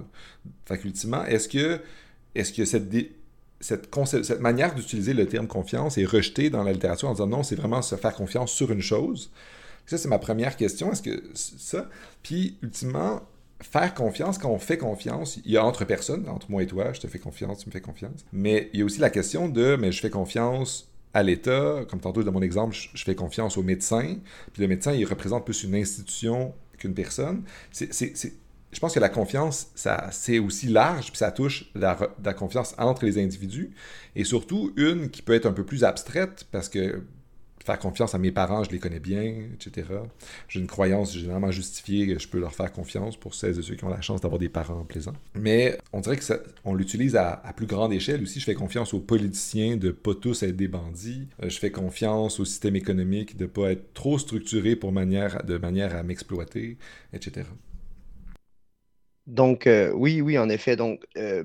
Facultivement, 0.66 1.24
est-ce 1.24 1.48
que, 1.48 1.80
est-ce 2.34 2.52
que 2.52 2.64
cette, 2.64 2.92
cette, 3.60 3.88
cette 4.24 4.40
manière 4.40 4.74
d'utiliser 4.74 5.14
le 5.14 5.26
terme 5.26 5.46
confiance 5.46 5.98
est 5.98 6.04
rejetée 6.04 6.50
dans 6.50 6.64
la 6.64 6.72
littérature 6.72 7.08
en 7.08 7.12
disant 7.12 7.26
non, 7.26 7.42
c'est 7.42 7.56
vraiment 7.56 7.82
se 7.82 7.96
faire 7.96 8.14
confiance 8.14 8.52
sur 8.52 8.70
une 8.70 8.82
chose? 8.82 9.30
Ça, 9.86 9.98
c'est 9.98 10.08
ma 10.08 10.18
première 10.18 10.56
question. 10.56 10.92
Est-ce 10.92 11.02
que 11.02 11.22
ça? 11.34 11.88
Puis, 12.22 12.56
ultimement, 12.62 13.20
faire 13.60 13.92
confiance, 13.94 14.38
quand 14.38 14.50
on 14.50 14.58
fait 14.58 14.78
confiance, 14.78 15.38
il 15.44 15.52
y 15.52 15.56
a 15.56 15.64
entre 15.64 15.84
personnes, 15.84 16.28
entre 16.28 16.50
moi 16.50 16.62
et 16.62 16.66
toi, 16.66 16.92
je 16.92 17.00
te 17.00 17.06
fais 17.06 17.18
confiance, 17.18 17.58
tu 17.58 17.68
me 17.68 17.72
fais 17.72 17.80
confiance. 17.80 18.24
Mais 18.32 18.70
il 18.72 18.80
y 18.80 18.82
a 18.82 18.86
aussi 18.86 19.00
la 19.00 19.10
question 19.10 19.48
de, 19.48 19.76
mais 19.76 19.92
je 19.92 20.00
fais 20.00 20.10
confiance 20.10 20.88
à 21.14 21.22
l'État, 21.22 21.84
comme 21.88 22.00
tantôt 22.00 22.22
dans 22.22 22.32
mon 22.32 22.42
exemple, 22.42 22.76
je, 22.92 23.04
fais 23.04 23.14
confiance 23.14 23.56
au 23.56 23.62
médecin, 23.62 24.16
puis 24.52 24.62
le 24.62 24.68
médecin, 24.68 24.92
il 24.92 25.04
représente 25.04 25.44
plus 25.44 25.62
une 25.62 25.74
institution 25.76 26.52
qu'une 26.76 26.92
personne. 26.92 27.44
je 27.72 28.80
pense 28.80 28.92
que 28.92 29.00
la 29.00 29.08
confiance, 29.08 29.68
ça, 29.76 30.08
c'est 30.10 30.40
aussi 30.40 30.66
large, 30.66 31.06
puis 31.06 31.18
ça 31.18 31.30
touche 31.30 31.70
la, 31.76 31.94
confiance 32.34 32.74
entre 32.78 33.04
les 33.04 33.22
individus, 33.22 33.70
et 34.16 34.24
surtout 34.24 34.72
une 34.76 35.08
qui 35.08 35.22
peut 35.22 35.34
être 35.34 35.46
un 35.46 35.52
peu 35.52 35.64
plus 35.64 35.84
abstraite, 35.84 36.46
parce 36.50 36.68
que 36.68 37.04
faire 37.64 37.78
confiance 37.78 38.14
à 38.14 38.18
mes 38.18 38.30
parents, 38.30 38.62
je 38.64 38.70
les 38.70 38.78
connais 38.78 39.00
bien, 39.00 39.22
etc. 39.54 39.88
J'ai 40.48 40.60
une 40.60 40.66
croyance 40.66 41.16
généralement 41.16 41.50
justifiée 41.50 42.14
je 42.18 42.28
peux 42.28 42.38
leur 42.38 42.54
faire 42.54 42.72
confiance 42.72 43.16
pour 43.16 43.34
celles 43.34 43.58
et 43.58 43.62
ceux 43.62 43.74
qui 43.74 43.84
ont 43.84 43.88
la 43.88 44.00
chance 44.00 44.20
d'avoir 44.20 44.38
des 44.38 44.48
parents 44.48 44.84
plaisants. 44.84 45.14
Mais 45.34 45.78
on 45.92 46.00
dirait 46.00 46.16
que 46.16 46.24
on 46.64 46.74
l'utilise 46.74 47.16
à, 47.16 47.42
plus 47.56 47.66
grande 47.66 47.92
échelle 47.92 48.22
aussi. 48.22 48.40
Je 48.40 48.44
fais 48.44 48.54
confiance 48.54 48.94
aux 48.94 49.00
politiciens 49.00 49.76
de 49.76 49.90
pas 49.90 50.14
tous 50.14 50.42
être 50.42 50.56
des 50.56 50.68
bandits. 50.68 51.28
Euh, 51.42 51.48
je 51.48 51.58
fais 51.58 51.70
confiance 51.70 52.40
au 52.40 52.44
système 52.44 52.76
économique 52.76 53.36
de 53.36 53.46
pas 53.46 53.72
être 53.72 53.94
trop 53.94 54.18
structuré 54.18 54.76
pour 54.76 54.92
manière, 54.92 55.44
de 55.44 55.56
manière 55.56 55.96
à 55.96 56.02
m'exploiter, 56.02 56.76
etc. 57.12 57.46
Donc, 59.26 59.66
euh, 59.66 59.92
oui, 59.92 60.20
oui, 60.20 60.36
en 60.38 60.48
effet. 60.48 60.76
Donc, 60.76 61.06
euh, 61.16 61.44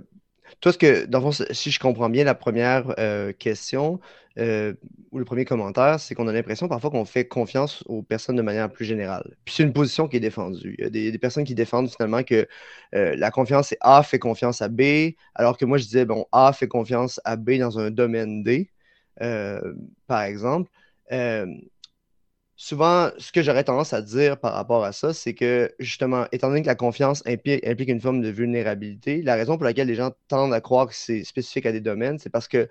toi, 0.62 0.72
ce 0.74 0.77
que, 0.77 1.06
dans 1.06 1.20
le 1.20 1.32
fond, 1.32 1.46
si 1.51 1.72
je 1.72 1.79
comprends 1.79 2.10
bien 2.10 2.24
la 2.24 2.36
première 2.36 2.94
euh, 3.00 3.32
question 3.34 4.00
euh, 4.38 4.74
ou 5.12 5.20
le 5.20 5.25
premier 5.25 5.46
commentaire, 5.46 6.00
c'est 6.00 6.15
qu'on 6.15 6.27
a 6.27 6.34
l'impression 6.34 6.68
parfois 6.68 6.91
qu'on 6.91 7.06
fait 7.06 7.27
confiance 7.27 7.84
aux 7.88 8.01
personnes 8.01 8.36
de 8.36 8.41
manière 8.41 8.72
plus 8.72 8.86
générale. 8.86 9.36
C'est 9.48 9.63
une 9.63 9.74
position 9.74 10.08
qui 10.08 10.18
est 10.18 10.22
défendue. 10.22 10.75
Il 10.77 10.84
y 10.84 10.88
a 10.88 11.12
des, 11.12 11.18
personnes 11.18 11.44
qui 11.44 11.56
défendent 11.56 11.89
finalement 11.89 12.24
que 12.24 12.48
euh, 12.96 13.15
la 13.15 13.32
confiance, 13.32 13.70
c'est 13.70 13.77
A 13.82 14.03
fait 14.03 14.20
confiance 14.20 14.62
à 14.62 14.70
B, 14.70 15.13
alors 15.36 15.58
que 15.58 15.65
moi, 15.65 15.77
je 15.77 15.84
disais, 15.84 16.06
bon, 16.06 16.25
A 16.32 16.53
fait 16.53 16.68
confiance 16.68 17.20
à 17.25 17.36
B 17.36 17.58
dans 17.58 17.79
un 17.79 17.91
domaine 17.91 18.44
D, 18.44 18.70
par 20.08 20.22
exemple 20.24 20.70
souvent, 22.60 23.10
ce 23.18 23.32
que 23.32 23.42
j'aurais 23.42 23.63
tendance 23.63 23.94
à 23.94 24.01
dire 24.01 24.38
par 24.39 24.54
rapport 24.54 24.84
à 24.84 24.92
ça, 24.92 25.13
c'est 25.13 25.34
que 25.34 25.74
justement, 25.80 26.25
étant 26.34 26.50
donné 26.50 26.62
que 26.62 26.68
la 26.68 26.75
confiance 26.75 27.24
implique, 27.25 27.63
une 27.89 28.01
forme 28.01 28.22
de 28.22 28.30
vulnérabilité, 28.30 29.22
la 29.22 29.36
raison 29.36 29.56
pour 29.58 29.63
laquelle 29.63 29.88
les 29.88 29.96
gens 29.96 30.12
tendent 30.28 30.54
à 30.54 30.60
croire 30.62 30.88
que 30.88 30.94
c'est 30.96 31.24
spécifique 31.24 31.66
à 31.66 31.72
des 31.72 31.80
domaines, 31.82 32.20
c'est 32.20 32.30
parce 32.30 32.50
que 32.50 32.68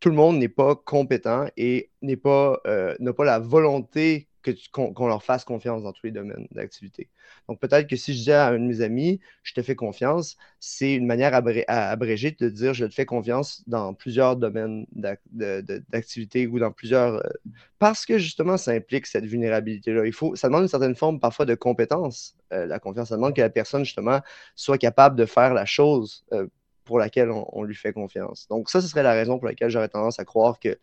tout 0.00 0.10
le 0.10 0.16
monde 0.16 0.38
n'est 0.38 0.48
pas 0.48 0.76
compétent 0.76 1.46
et 1.56 1.90
n'est 2.02 2.16
pas, 2.16 2.60
euh, 2.66 2.96
n'a 3.00 3.12
pas 3.14 3.24
la 3.24 3.40
volonté 3.40 4.29
qu'on 4.72 5.06
leur 5.06 5.22
fasse 5.22 5.44
confiance 5.44 5.82
dans 5.82 5.92
tous 5.92 6.06
les 6.06 6.12
domaines 6.12 6.46
d'activité. 6.52 7.08
Donc, 7.48 7.60
peut-être 7.60 7.88
que 7.88 7.96
si 7.96 8.14
je 8.14 8.22
dis 8.22 8.32
à 8.32 8.48
un 8.48 8.58
de 8.58 8.64
mes 8.64 8.80
amis, 8.80 9.20
je 9.42 9.54
te 9.54 9.62
fais 9.62 9.74
confiance, 9.74 10.36
c'est 10.58 10.94
une 10.94 11.06
manière 11.06 11.34
abrégée 11.34 12.36
de 12.38 12.48
dire 12.48 12.74
je 12.74 12.86
te 12.86 12.94
fais 12.94 13.06
confiance 13.06 13.62
dans 13.66 13.94
plusieurs 13.94 14.36
domaines 14.36 14.86
d'activité 14.92 16.46
ou 16.46 16.58
dans 16.58 16.72
plusieurs. 16.72 17.14
Euh, 17.16 17.30
parce 17.78 18.06
que 18.06 18.18
justement, 18.18 18.56
ça 18.56 18.72
implique 18.72 19.06
cette 19.06 19.24
vulnérabilité-là. 19.24 20.06
Il 20.06 20.12
faut, 20.12 20.36
ça 20.36 20.48
demande 20.48 20.62
une 20.62 20.68
certaine 20.68 20.96
forme 20.96 21.20
parfois 21.20 21.46
de 21.46 21.54
compétence, 21.54 22.36
euh, 22.52 22.66
la 22.66 22.78
confiance. 22.78 23.08
Ça 23.08 23.16
demande 23.16 23.34
que 23.34 23.40
la 23.40 23.50
personne, 23.50 23.84
justement, 23.84 24.20
soit 24.54 24.78
capable 24.78 25.16
de 25.16 25.26
faire 25.26 25.54
la 25.54 25.66
chose 25.66 26.24
euh, 26.32 26.46
pour 26.84 26.98
laquelle 26.98 27.30
on, 27.30 27.62
lui 27.62 27.76
fait 27.76 27.92
confiance. 27.92 28.48
Donc, 28.48 28.68
ça, 28.68 28.80
ce 28.80 28.88
serait 28.88 29.04
la 29.04 29.12
raison 29.12 29.38
pour 29.38 29.46
laquelle 29.46 29.70
j'aurais 29.70 29.88
tendance 29.88 30.18
à 30.18 30.24
croire 30.24 30.58
que 30.58 30.76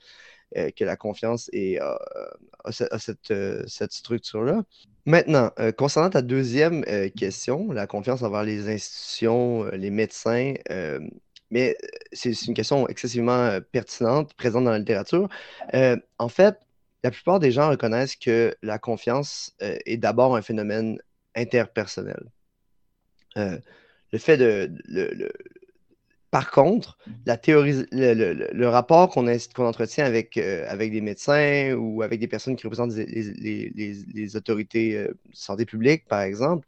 euh, 0.55 0.71
que 0.71 0.85
la 0.85 0.95
confiance 0.95 1.49
est, 1.51 1.77
a, 1.79 1.99
cette, 2.71 3.31
euh, 3.31 3.63
cette 3.67 3.91
structure-là. 3.91 4.63
Maintenant, 5.05 5.51
euh, 5.59 5.73
concernant 5.73 6.09
ta 6.09 6.21
deuxième 6.21 6.85
question, 7.17 7.69
la 7.73 7.85
confiance 7.85 8.23
envers 8.23 8.43
les 8.43 8.69
institutions, 8.69 9.65
les 9.71 9.89
médecins, 9.89 10.53
mais 11.51 11.77
c'est 12.13 12.31
une 12.45 12.53
question 12.53 12.87
excessivement 12.87 13.59
pertinente, 13.73 14.33
présente 14.35 14.63
dans 14.63 14.71
la 14.71 14.79
littérature. 14.79 15.27
en 16.17 16.29
fait, 16.29 16.57
la 17.03 17.11
plupart 17.11 17.39
des 17.39 17.51
gens 17.51 17.69
reconnaissent 17.69 18.15
que 18.15 18.55
la 18.61 18.79
confiance 18.79 19.53
est 19.59 19.97
d'abord 19.97 20.35
un 20.35 20.41
phénomène 20.41 20.97
interpersonnel. 21.35 22.23
le 23.35 24.17
fait 24.17 24.37
de. 24.37 24.71
Par 26.31 26.51
contre, 26.51 26.97
la 27.25 27.37
théorie, 27.37 27.85
le, 27.91 28.67
rapport 28.67 29.09
qu'on 29.09 29.27
entretient 29.27 30.05
avec, 30.05 30.37
avec 30.37 30.91
des 30.91 31.01
médecins 31.01 31.73
ou 31.73 32.01
avec 32.01 32.19
des 32.19 32.27
personnes 32.27 32.55
qui 32.55 32.67
représentent 32.67 32.93
les, 32.95 34.35
autorités 34.35 34.93
de 34.93 35.17
santé 35.31 35.65
publique, 35.65 36.05
par 36.07 36.21
exemple, 36.21 36.67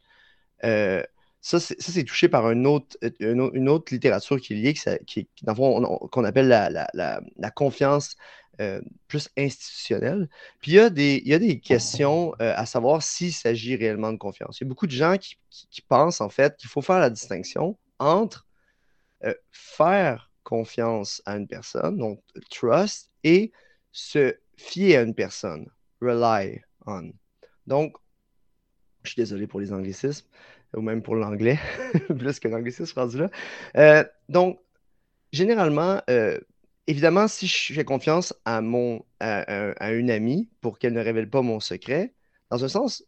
ça, 1.42 1.58
c'est 1.58 2.04
touché 2.04 2.28
par 2.28 2.46
un 2.46 2.64
autre, 2.64 2.96
une 3.18 3.68
autre 3.68 3.92
littérature 3.92 4.40
qui 4.40 4.52
est 4.52 4.56
liée, 4.56 4.74
qui, 5.06 5.28
qu'on 5.46 6.24
appelle 6.24 6.48
la, 6.48 7.50
confiance 7.54 8.16
euh, 8.60 8.82
plus 9.08 9.30
institutionnelle. 9.38 10.28
Puis 10.60 10.72
il 10.72 10.74
y 10.74 10.80
a 10.80 10.90
des, 10.90 11.22
il 11.24 11.28
y 11.28 11.34
a 11.34 11.38
des 11.38 11.60
questions 11.60 12.34
euh, 12.42 12.52
à 12.56 12.66
savoir 12.66 13.02
s'il 13.02 13.32
s'agit 13.32 13.74
réellement 13.74 14.12
de 14.12 14.18
confiance. 14.18 14.60
Il 14.60 14.64
y 14.64 14.66
a 14.66 14.68
beaucoup 14.68 14.86
de 14.86 14.92
gens 14.92 15.16
qui, 15.16 15.38
pensent 15.88 16.20
en 16.20 16.28
fait 16.28 16.56
qu'il 16.58 16.68
faut 16.68 16.82
faire 16.82 16.98
la 16.98 17.08
distinction 17.08 17.78
entre 17.98 18.46
euh, 19.24 19.34
faire 19.50 20.30
confiance 20.42 21.22
à 21.26 21.36
une 21.36 21.46
personne, 21.46 21.98
donc 21.98 22.22
trust, 22.50 23.10
et 23.24 23.52
se 23.92 24.34
fier 24.56 24.96
à 24.96 25.02
une 25.02 25.14
personne, 25.14 25.66
rely 26.00 26.60
on. 26.86 27.12
Donc, 27.66 27.96
je 29.02 29.10
suis 29.10 29.20
désolé 29.20 29.46
pour 29.46 29.60
les 29.60 29.72
anglicismes 29.72 30.26
ou 30.74 30.80
même 30.80 31.02
pour 31.02 31.16
l'anglais, 31.16 31.58
plus 32.18 32.40
que 32.40 32.48
l'anglicisme 32.48 32.98
rendu 32.98 33.18
là. 33.18 33.30
Euh, 33.76 34.04
donc, 34.28 34.60
généralement, 35.32 36.00
euh, 36.08 36.38
évidemment, 36.86 37.28
si 37.28 37.46
je 37.46 37.74
fais 37.74 37.84
confiance 37.84 38.34
à, 38.44 38.60
mon, 38.60 39.04
à, 39.20 39.92
une 39.92 40.10
amie 40.10 40.48
pour 40.60 40.78
qu'elle 40.78 40.92
ne 40.92 41.00
révèle 41.00 41.28
pas 41.28 41.42
mon 41.42 41.60
secret, 41.60 42.14
dans 42.50 42.64
un 42.64 42.68
sens, 42.68 43.04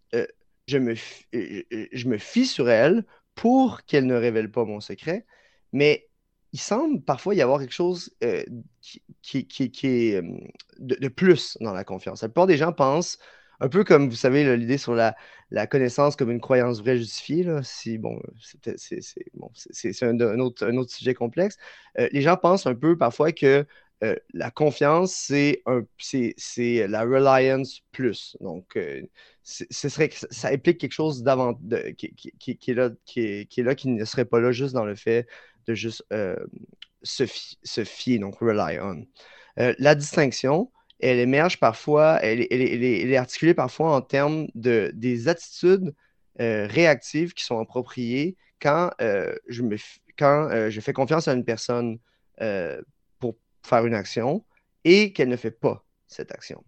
je, 0.66 0.78
me, 0.78 0.94
je 1.32 2.08
me 2.08 2.18
fie 2.18 2.46
sur 2.46 2.68
elle 2.68 3.04
pour 3.34 3.84
qu'elle 3.84 4.06
ne 4.06 4.14
révèle 4.14 4.50
pas 4.50 4.64
mon 4.64 4.80
secret, 4.80 5.24
mais 5.72 6.08
il 6.52 6.60
semble 6.60 7.02
parfois 7.02 7.34
y 7.34 7.42
avoir 7.42 7.60
quelque 7.60 7.72
chose 7.72 8.10
qui, 9.22 9.46
qui, 9.46 9.70
qui, 9.70 9.86
est 9.86 10.22
de, 10.78 10.96
de, 10.96 11.08
plus 11.08 11.56
dans 11.60 11.72
la 11.72 11.84
confiance. 11.84 12.22
La 12.22 12.28
plupart 12.28 12.46
des 12.46 12.58
gens 12.58 12.72
pensent 12.72 13.18
un 13.62 13.68
peu 13.68 13.84
comme, 13.84 14.08
vous 14.08 14.16
savez, 14.16 14.56
l'idée 14.56 14.76
sur 14.76 14.94
la, 14.94 15.14
connaissance 15.68 16.16
comme 16.16 16.32
une 16.32 16.40
croyance 16.40 16.80
vraie 16.80 16.98
justifiée, 16.98 17.46
si, 17.62 17.96
bon, 17.96 18.20
c'est 19.54 20.02
un, 20.02 20.18
autre, 20.40 20.66
un, 20.66 20.76
autre, 20.76 20.90
sujet 20.90 21.14
complexe. 21.14 21.56
Euh, 21.98 22.08
les 22.10 22.22
gens 22.22 22.36
pensent 22.36 22.66
un 22.66 22.74
peu 22.74 22.98
parfois 22.98 23.30
que 23.30 23.64
euh, 24.02 24.16
la 24.34 24.50
confiance, 24.50 25.14
c'est 25.14 25.62
la 25.64 27.02
reliance 27.02 27.82
plus. 27.92 28.36
Donc, 28.40 28.76
euh, 28.76 29.02
ce 29.44 29.88
serait, 29.88 30.10
ça 30.12 30.48
implique 30.48 30.78
quelque 30.78 30.92
chose 30.92 31.22
d'avant, 31.22 31.54
qui, 31.96 32.14
qui, 32.14 32.70
est 32.70 32.74
là, 32.74 32.90
qui, 33.04 33.20
est, 33.20 33.58
là, 33.58 33.76
qui 33.76 33.88
ne 33.88 34.04
serait 34.04 34.24
pas 34.24 34.40
là 34.40 34.50
juste 34.50 34.74
dans 34.74 34.84
le 34.84 34.96
fait 34.96 35.28
de 35.66 35.74
juste 35.74 36.04
se, 37.02 37.24
se, 37.62 37.84
fier, 37.84 38.18
donc 38.18 38.38
rely 38.38 38.78
on. 38.80 39.06
la 39.56 39.94
distinction, 39.94 40.70
elle 41.02 41.18
émerge 41.18 41.58
parfois, 41.58 42.20
elle, 42.22 42.46
est 42.50 43.16
articulée 43.16 43.54
parfois 43.54 43.94
en 43.94 44.00
termes 44.00 44.46
de, 44.54 44.92
des 44.94 45.28
attitudes 45.28 45.94
euh, 46.40 46.66
réactives 46.68 47.34
qui 47.34 47.44
sont 47.44 47.58
appropriées 47.58 48.36
quand, 48.60 48.90
euh, 49.02 49.34
je, 49.48 49.62
me, 49.62 49.76
quand 50.16 50.48
euh, 50.50 50.70
je 50.70 50.80
fais 50.80 50.92
confiance 50.92 51.26
à 51.28 51.34
une 51.34 51.44
personne 51.44 51.98
pour 53.18 53.36
faire 53.62 53.86
une 53.86 53.94
action 53.94 54.44
et 54.84 55.12
qu'elle 55.12 55.28
ne 55.28 55.36
fait 55.36 55.52
pas 55.52 55.84
cette 56.06 56.32
action. 56.32 56.64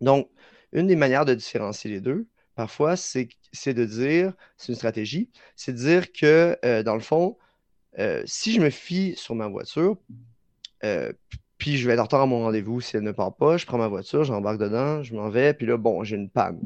Donc, 0.00 0.28
une 0.72 0.86
des 0.86 0.96
manières 0.96 1.24
de 1.24 1.34
différencier 1.34 1.90
les 1.90 2.00
deux, 2.00 2.26
parfois, 2.54 2.96
c'est 2.96 3.28
de 3.66 3.84
dire, 3.84 4.34
c'est 4.58 4.68
une 4.68 4.74
stratégie, 4.74 5.30
c'est 5.56 5.72
de 5.72 5.78
dire 5.78 6.12
que, 6.12 6.82
dans 6.82 6.94
le 6.94 7.00
fond, 7.00 7.38
si 8.24 8.52
je 8.52 8.60
me 8.60 8.70
fie 8.70 9.14
sur 9.16 9.34
ma 9.34 9.48
voiture, 9.48 9.96
puis 11.62 11.76
je 11.76 11.86
vais 11.86 11.92
être 11.92 12.00
en 12.00 12.04
retard 12.04 12.22
à 12.22 12.26
mon 12.26 12.40
rendez-vous 12.40 12.80
si 12.80 12.96
elle 12.96 13.04
ne 13.04 13.12
part 13.12 13.36
pas. 13.36 13.56
Je 13.56 13.66
prends 13.66 13.78
ma 13.78 13.86
voiture, 13.86 14.24
j'embarque 14.24 14.58
dedans, 14.58 15.02
je 15.04 15.14
m'en 15.14 15.28
vais, 15.28 15.54
puis 15.54 15.64
là, 15.64 15.76
bon, 15.76 16.02
j'ai 16.02 16.16
une 16.16 16.28
panne. 16.28 16.58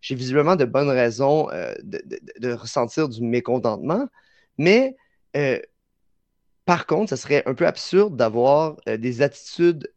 J'ai 0.00 0.14
visiblement 0.14 0.56
de 0.56 0.64
bonnes 0.64 0.88
raisons 0.88 1.50
euh, 1.50 1.74
de, 1.82 2.52
ressentir 2.52 3.08
du 3.08 3.22
mécontentement, 3.22 4.08
mais 4.56 4.96
euh, 5.36 5.60
par 6.64 6.86
contre, 6.86 7.10
ce 7.10 7.16
serait 7.16 7.42
un 7.46 7.52
peu 7.54 7.66
absurde 7.66 8.16
d'avoir 8.16 8.76
euh, 8.88 8.96
des 8.96 9.20
attitudes 9.20 9.92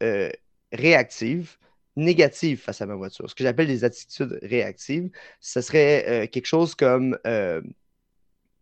réactives, 0.73 1.57
négatives 1.95 2.59
face 2.59 2.81
à 2.81 2.85
ma 2.85 2.95
voiture. 2.95 3.29
Ce 3.29 3.35
que 3.35 3.43
j'appelle 3.43 3.67
des 3.67 3.85
attitudes 3.85 4.39
réactives, 4.41 5.09
ce 5.39 5.61
serait 5.61 6.27
quelque 6.31 6.47
chose 6.47 6.75
comme, 6.75 7.17
dans 7.25 7.63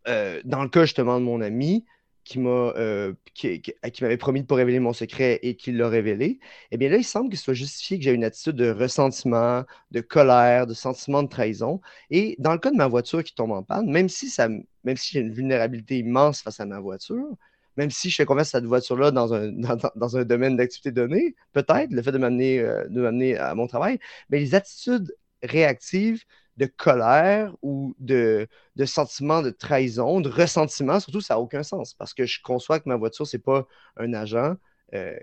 le 0.06 0.70
cas 0.70 0.82
justement 0.82 1.20
de 1.20 1.26
mon 1.26 1.42
ami, 1.42 1.86
qui 2.32 2.40
euh, 2.48 3.14
qui, 3.34 4.04
m'avait 4.04 4.18
promis 4.18 4.42
de 4.42 4.48
pas 4.48 4.56
révéler 4.56 4.80
mon 4.80 4.94
secret 4.94 5.40
et 5.44 5.56
qui 5.56 5.72
l'a 5.72 5.90
révélé, 5.90 6.40
eh 6.72 6.78
bien 6.78 6.90
là, 6.90 6.98
il 6.98 7.04
semble 7.04 7.30
qu'il 7.30 7.40
soit 7.40 7.54
justifié 7.54 7.98
que 7.98 8.04
j'ai 8.04 8.12
une 8.14 8.24
attitude 8.24 8.56
de 8.56 8.72
ressentiment, 8.72 9.64
de 9.92 10.02
colère, 10.02 10.68
de 10.68 10.74
sentiment 10.74 11.24
de 11.24 11.30
trahison. 11.30 11.82
Et 12.10 12.36
dans 12.40 12.54
le 12.54 12.60
cas 12.60 12.72
de 12.72 12.78
ma 12.78 12.88
voiture 12.88 13.24
qui 13.24 13.36
tombe 13.36 13.52
en 13.52 13.64
panne, 13.64 13.90
même 13.90 14.10
si, 14.10 14.30
ça, 14.30 14.48
même 14.84 14.98
si 14.98 15.12
j'ai 15.14 15.20
une 15.20 15.34
vulnérabilité 15.34 15.98
immense 16.00 16.42
face 16.42 16.60
à 16.60 16.66
ma 16.66 16.80
voiture, 16.80 17.36
même 17.78 17.90
si 17.92 18.10
je 18.10 18.16
fais 18.16 18.26
confiance 18.26 18.50
à 18.56 18.60
cette 18.60 18.66
voiture-là 18.66 19.12
dans 19.12 19.34
un, 19.34 19.52
dans, 19.96 20.18
un 20.18 20.24
domaine 20.24 20.56
d'activité 20.58 20.92
donnée, 20.92 21.36
peut-être 21.54 21.92
le 21.92 22.02
fait 22.02 22.12
de 22.12 22.18
m'amener 22.18 22.60
euh, 22.60 23.40
à 23.40 23.56
mon 23.56 23.68
travail, 23.68 24.00
mais 24.30 24.40
les 24.40 24.56
attitudes 24.56 25.14
réactives 25.44 26.24
de 26.58 26.66
colère 26.66 27.56
ou 27.62 27.96
de, 28.00 28.48
de 28.76 28.86
sentiment 28.86 29.42
de 29.42 29.50
trahison, 29.50 30.22
de 30.22 30.30
ressentiment, 30.30 31.00
surtout, 31.00 31.22
ça 31.22 31.36
n'a 31.36 31.40
aucun 31.40 31.64
sens 31.64 31.94
parce 31.94 32.14
que 32.14 32.26
je 32.26 32.42
conçois 32.42 32.80
que 32.80 32.90
ma 32.90 32.98
voiture, 32.98 33.26
ce 33.26 33.38
n'est 33.38 33.42
pas 33.42 33.68
un 33.98 34.14
agent 34.14 34.56
euh, 34.94 35.16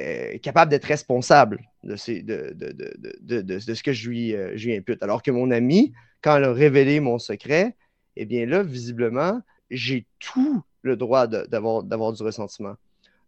euh, 0.00 0.38
capable 0.38 0.70
d'être 0.70 0.84
responsable 0.84 1.60
de, 1.82 1.96
ce 1.96 3.82
que 3.82 3.92
je 3.92 4.08
lui, 4.08 4.34
euh, 4.34 4.52
je 4.54 4.66
lui, 4.66 4.76
impute. 4.76 5.02
Alors 5.02 5.22
que 5.22 5.32
mon 5.32 5.50
ami, 5.50 5.92
quand 6.22 6.36
elle 6.36 6.44
a 6.44 6.52
révélé 6.52 7.00
mon 7.00 7.18
secret, 7.18 7.76
eh 8.14 8.24
bien 8.24 8.46
là, 8.46 8.62
visiblement, 8.62 9.40
j'ai 9.70 10.06
tout 10.20 10.62
le 10.82 10.96
droit 10.96 11.26
d'avoir 11.26 12.12
du 12.12 12.22
ressentiment. 12.22 12.74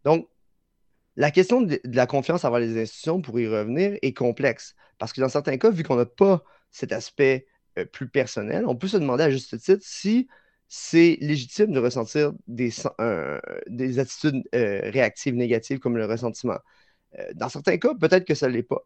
Donc, 0.05 0.29
la 1.17 1.31
question 1.31 1.61
de, 1.61 1.79
la 1.83 2.07
confiance 2.07 2.45
envers 2.45 2.59
les 2.59 2.81
institutions, 2.81 3.21
pour 3.21 3.39
y 3.39 3.47
revenir, 3.47 3.97
est 4.01 4.13
complexe. 4.13 4.75
Parce 4.97 5.11
que 5.11 5.21
dans 5.21 5.29
certains 5.29 5.57
cas, 5.57 5.69
vu 5.69 5.83
qu'on 5.83 5.95
n'a 5.95 6.05
pas 6.05 6.43
cet 6.75 6.91
aspect 6.91 7.47
euh, 7.77 7.85
plus 7.85 8.09
personnel, 8.09 8.65
on 8.67 8.75
peut 8.75 8.87
se 8.87 8.97
demander 8.97 9.23
à 9.23 9.29
juste 9.29 9.57
titre 9.59 9.81
si 9.81 10.27
c'est 10.67 11.17
légitime 11.21 11.71
de 11.71 11.79
ressentir 11.79 12.33
des, 12.47 12.71
des 13.67 13.99
attitudes 13.99 14.43
euh, 14.53 14.81
réactives 14.89 15.35
négatives 15.35 15.79
comme 15.79 15.95
le 15.95 16.05
ressentiment. 16.05 16.57
Euh, 17.17 17.31
dans 17.35 17.49
certains 17.49 17.77
cas, 17.77 17.93
peut-être 17.95 18.25
que 18.25 18.35
ça 18.35 18.47
ne 18.47 18.53
l'est 18.53 18.63
pas. 18.63 18.85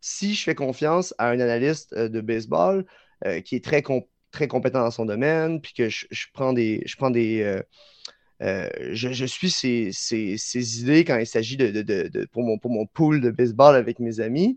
Si 0.00 0.34
je 0.34 0.44
fais 0.44 0.54
confiance 0.54 1.14
à 1.18 1.30
un 1.30 1.40
analyste 1.40 1.94
de 1.94 2.20
baseball 2.20 2.84
qui 3.44 3.56
est 3.56 3.64
très, 3.64 3.82
très 4.30 4.48
compétent 4.48 4.80
dans 4.80 4.90
son 4.90 5.04
domaine, 5.04 5.60
puis 5.60 5.74
que 5.74 5.90
je, 5.90 6.06
prends 6.32 6.54
des, 6.54 6.82
je 6.86 6.96
suis 9.26 9.50
ses, 9.50 10.80
idées 10.80 11.04
quand 11.04 11.18
il 11.18 11.26
s'agit 11.26 11.58
de, 11.58 12.24
pour, 12.32 12.42
mon, 12.42 12.58
pour 12.58 12.70
mon 12.70 12.86
pool 12.86 13.20
de 13.20 13.30
baseball 13.30 13.76
avec 13.76 13.98
mes 13.98 14.20
amis, 14.20 14.56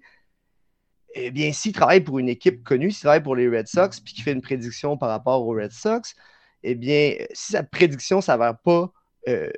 eh 1.14 1.32
bien, 1.32 1.52
s'il 1.54 1.74
travaille 1.74 2.02
pour 2.02 2.20
une 2.20 2.30
équipe 2.30 2.64
connue, 2.64 2.92
s'il 2.92 3.02
travaille 3.02 3.24
pour 3.24 3.36
les 3.36 3.48
Red 3.48 3.68
Sox, 3.68 4.00
puis 4.04 4.14
qu'il 4.14 4.24
fait 4.24 4.32
une 4.32 4.42
prédiction 4.42 4.98
par 4.98 5.10
rapport 5.10 5.46
aux 5.46 5.54
Red 5.54 5.72
Sox, 5.72 6.16
eh 6.64 6.76
bien, 6.76 7.16
si 7.34 7.54
sa 7.54 7.64
prédiction 7.64 8.18
ne 8.18 8.22
s'avère 8.22 8.58
pas 8.58 8.92
euh, 9.28 9.52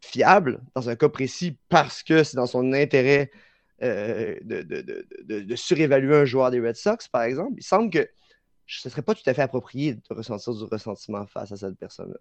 fiable 0.00 0.62
dans 0.74 0.88
un 0.88 0.96
cas 0.96 1.08
précis 1.08 1.58
parce 1.68 2.02
que 2.02 2.24
c'est 2.24 2.36
dans 2.36 2.46
son 2.46 2.72
intérêt 2.72 3.30
euh, 3.82 4.36
de, 4.42 5.56
surévaluer 5.56 6.16
un 6.16 6.24
joueur 6.24 6.50
des 6.50 6.60
Red 6.60 6.76
Sox, 6.76 7.08
par 7.10 7.22
exemple, 7.22 7.54
il 7.56 7.64
semble 7.64 7.90
que 7.90 8.08
ce 8.66 8.88
ne 8.88 8.90
serait 8.90 9.02
pas 9.02 9.14
tout 9.14 9.22
à 9.26 9.34
fait 9.34 9.42
approprié 9.42 9.94
de 9.94 10.00
ressentir 10.10 10.54
du 10.54 10.64
ressentiment 10.64 11.26
face 11.26 11.52
à 11.52 11.56
cette 11.56 11.76
personne-là. 11.76 12.18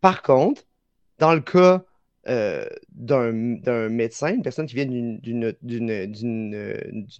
Par 0.00 0.22
contre, 0.22 0.62
dans 1.18 1.34
le 1.34 1.40
cas 1.40 1.84
euh, 2.28 2.66
d'un 2.90 3.88
médecin, 3.88 4.34
une 4.34 4.42
personne 4.42 4.66
qui 4.66 4.74
vient 4.74 4.86
d'une 4.86 5.56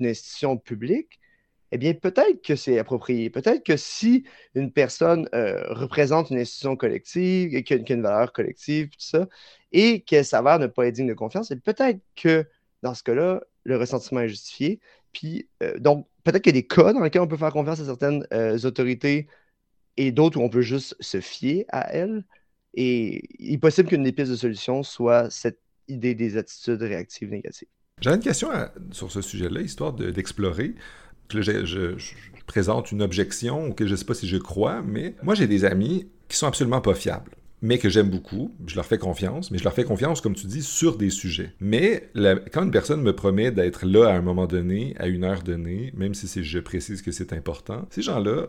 institution 0.01 0.57
publique, 0.59 1.21
eh 1.73 1.79
bien, 1.79 1.95
peut-être 1.95 2.43
que 2.43 2.57
c'est 2.57 2.79
approprié. 2.79 3.31
Peut-être 3.31 3.65
que 3.65 3.77
si 3.77 4.25
une 4.55 4.73
personne 4.73 5.29
euh, 5.35 5.63
représente 5.73 6.31
une 6.31 6.39
institution 6.39 6.77
collective 6.77 7.55
et 7.55 7.65
y 7.69 7.73
a 7.73 7.95
une 7.95 8.03
valeur 8.03 8.33
collective, 8.33 8.89
tout 8.89 9.01
ça, 9.01 9.29
et 9.73 10.01
qu'elle 10.03 10.25
s'avère 10.25 10.59
ne 10.59 10.67
pas 10.67 10.87
être 10.87 10.95
digne 10.95 11.09
de 11.09 11.15
confiance, 11.15 11.53
peut-être 11.65 12.01
que 12.17 12.47
dans 12.83 12.95
ce 12.95 13.03
cas-là, 13.03 13.43
le 13.65 13.77
ressentiment 13.77 14.21
est 14.21 14.29
justifié. 14.29 14.81
Puis, 15.13 15.49
euh, 15.63 15.79
donc, 15.79 16.07
peut-être 16.25 16.43
qu'il 16.43 16.55
y 16.55 16.59
a 16.59 16.61
des 16.63 16.67
cas 16.67 16.93
dans 16.93 17.01
lesquels 17.01 17.23
on 17.23 17.27
peut 17.27 17.37
faire 17.37 17.53
confiance 17.53 17.81
à 17.81 17.85
certaines 17.85 18.25
autorités 18.65 19.29
et 19.99 20.13
d'autres 20.13 20.39
où 20.39 20.43
on 20.43 20.49
peut 20.49 20.63
juste 20.63 20.97
se 21.01 21.21
fier 21.21 21.67
à 21.69 21.93
elles. 21.93 22.25
Et 22.75 23.23
il 23.39 23.55
est 23.55 23.59
possible 23.59 23.89
qu'une 23.89 24.03
des 24.03 24.13
pistes 24.13 24.31
de 24.31 24.37
solution 24.37 24.83
soit 24.83 25.31
cette 25.31 25.61
idée 25.89 26.15
des 26.15 26.37
attitudes 26.37 26.83
réactives 26.83 27.31
négatives. 27.31 27.69
J'avais 28.01 28.17
une 28.17 28.23
question 28.23 28.51
sur 28.93 29.11
ce 29.11 29.23
sujet-là, 29.23 29.61
histoire 29.61 29.93
d'explorer. 29.93 30.75
je, 31.31 31.97
présente 32.47 32.93
une 32.93 33.03
objection 33.03 33.67
auquel 33.67 33.89
je 33.89 33.93
ne 33.93 33.97
sais 33.97 34.05
pas 34.05 34.15
si 34.15 34.29
je 34.29 34.37
crois, 34.37 34.83
mais 34.83 35.15
moi 35.23 35.35
j'ai 35.35 35.47
des 35.47 35.65
amis 35.65 36.09
qui 36.29 36.37
sont 36.37 36.47
absolument 36.47 36.81
pas 36.81 36.95
fiables 36.95 37.31
mais 37.63 37.79
que 37.79 37.89
j'aime 37.89 38.11
beaucoup, 38.11 38.55
je 38.67 38.77
leur 38.77 38.87
fais 38.87 38.99
confiance, 38.99 39.51
mais 39.51 39.59
je 39.59 39.65
leur 39.65 39.73
fais 39.73 39.85
confiance, 39.85 40.21
comme 40.21 40.35
tu 40.35 40.47
dis, 40.47 40.63
sur 40.63 40.97
des 40.97 41.11
sujets. 41.11 41.55
Mais 41.61 42.11
quand 42.53 42.63
une 42.63 42.71
personne 42.71 43.03
me 43.03 43.15
promet 43.15 43.51
d'être 43.51 43.87
là 43.87 44.09
à 44.09 44.13
un 44.13 44.23
moment 44.23 44.47
donné, 44.47 44.95
à 44.99 45.09
une 45.09 45.25
heure 45.25 45.43
donnée, 45.43 45.93
même 45.97 46.15
si 46.15 46.45
je 46.45 46.59
précise 46.59 47.03
que 47.03 47.11
c'est 47.11 47.33
important, 47.33 47.87
ces 47.91 48.03
gens-là 48.03 48.49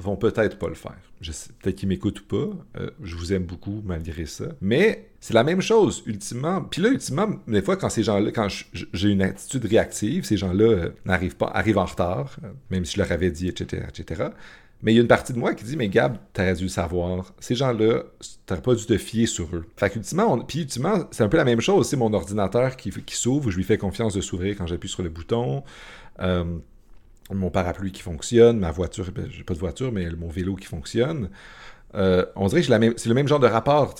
vont 0.00 0.16
peut-être 0.16 0.58
pas 0.58 0.68
le 0.68 0.74
faire. 0.74 0.98
Peut-être 1.20 1.76
qu'ils 1.76 1.88
m'écoutent 1.88 2.26
pas. 2.26 2.48
Euh, 2.78 2.90
je 3.02 3.14
vous 3.16 3.32
aime 3.32 3.44
beaucoup 3.44 3.82
malgré 3.84 4.26
ça. 4.26 4.46
Mais 4.60 5.10
c'est 5.20 5.34
la 5.34 5.44
même 5.44 5.60
chose, 5.60 6.02
ultimement. 6.06 6.62
Puis 6.62 6.80
là, 6.82 6.88
ultimement, 6.88 7.28
des 7.46 7.62
fois, 7.62 7.76
quand 7.76 7.90
ces 7.90 8.02
gens-là, 8.02 8.30
quand 8.32 8.48
j'ai 8.72 9.08
une 9.08 9.22
attitude 9.22 9.64
réactive, 9.66 10.24
ces 10.24 10.36
gens-là 10.36 10.64
euh, 10.64 10.90
n'arrivent 11.04 11.36
pas, 11.36 11.46
arrivent 11.46 11.78
en 11.78 11.84
retard, 11.84 12.36
euh, 12.44 12.48
même 12.70 12.84
si 12.84 12.94
je 12.94 13.02
leur 13.02 13.12
avais 13.12 13.30
dit, 13.30 13.48
etc., 13.48 13.82
etc. 13.88 14.28
Mais 14.82 14.92
il 14.92 14.96
y 14.96 14.98
a 14.98 15.02
une 15.02 15.08
partie 15.08 15.34
de 15.34 15.38
moi 15.38 15.52
qui 15.54 15.64
dit, 15.64 15.76
mais 15.76 15.88
Gab, 15.90 16.16
t'aurais 16.32 16.54
dû 16.54 16.70
savoir. 16.70 17.34
Ces 17.38 17.54
gens-là, 17.54 18.04
t'aurais 18.46 18.62
pas 18.62 18.74
dû 18.74 18.86
te 18.86 18.96
fier 18.96 19.26
sur 19.26 19.54
eux. 19.54 19.66
Fait 19.76 19.90
qu'ultimement, 19.90 20.46
ultimement, 20.54 21.04
c'est 21.10 21.22
un 21.22 21.28
peu 21.28 21.36
la 21.36 21.44
même 21.44 21.60
chose. 21.60 21.86
C'est 21.86 21.98
mon 21.98 22.14
ordinateur 22.14 22.76
qui, 22.76 22.90
qui 22.90 23.14
s'ouvre, 23.14 23.50
je 23.50 23.58
lui 23.58 23.64
fais 23.64 23.76
confiance 23.76 24.14
de 24.14 24.22
s'ouvrir 24.22 24.56
quand 24.56 24.66
j'appuie 24.66 24.88
sur 24.88 25.02
le 25.02 25.10
bouton. 25.10 25.62
Mon 27.32 27.50
parapluie 27.50 27.92
qui 27.92 28.02
fonctionne, 28.02 28.58
ma 28.58 28.70
voiture, 28.70 29.10
ben, 29.14 29.26
j'ai 29.30 29.44
pas 29.44 29.54
de 29.54 29.58
voiture, 29.58 29.92
mais 29.92 30.08
mon 30.10 30.28
vélo 30.28 30.56
qui 30.56 30.66
fonctionne. 30.66 31.30
Euh, 31.94 32.24
on 32.36 32.46
dirait 32.46 32.62
que 32.62 32.94
c'est 32.96 33.08
le 33.08 33.14
même 33.14 33.28
genre 33.28 33.40
de 33.40 33.46
rapport. 33.46 33.94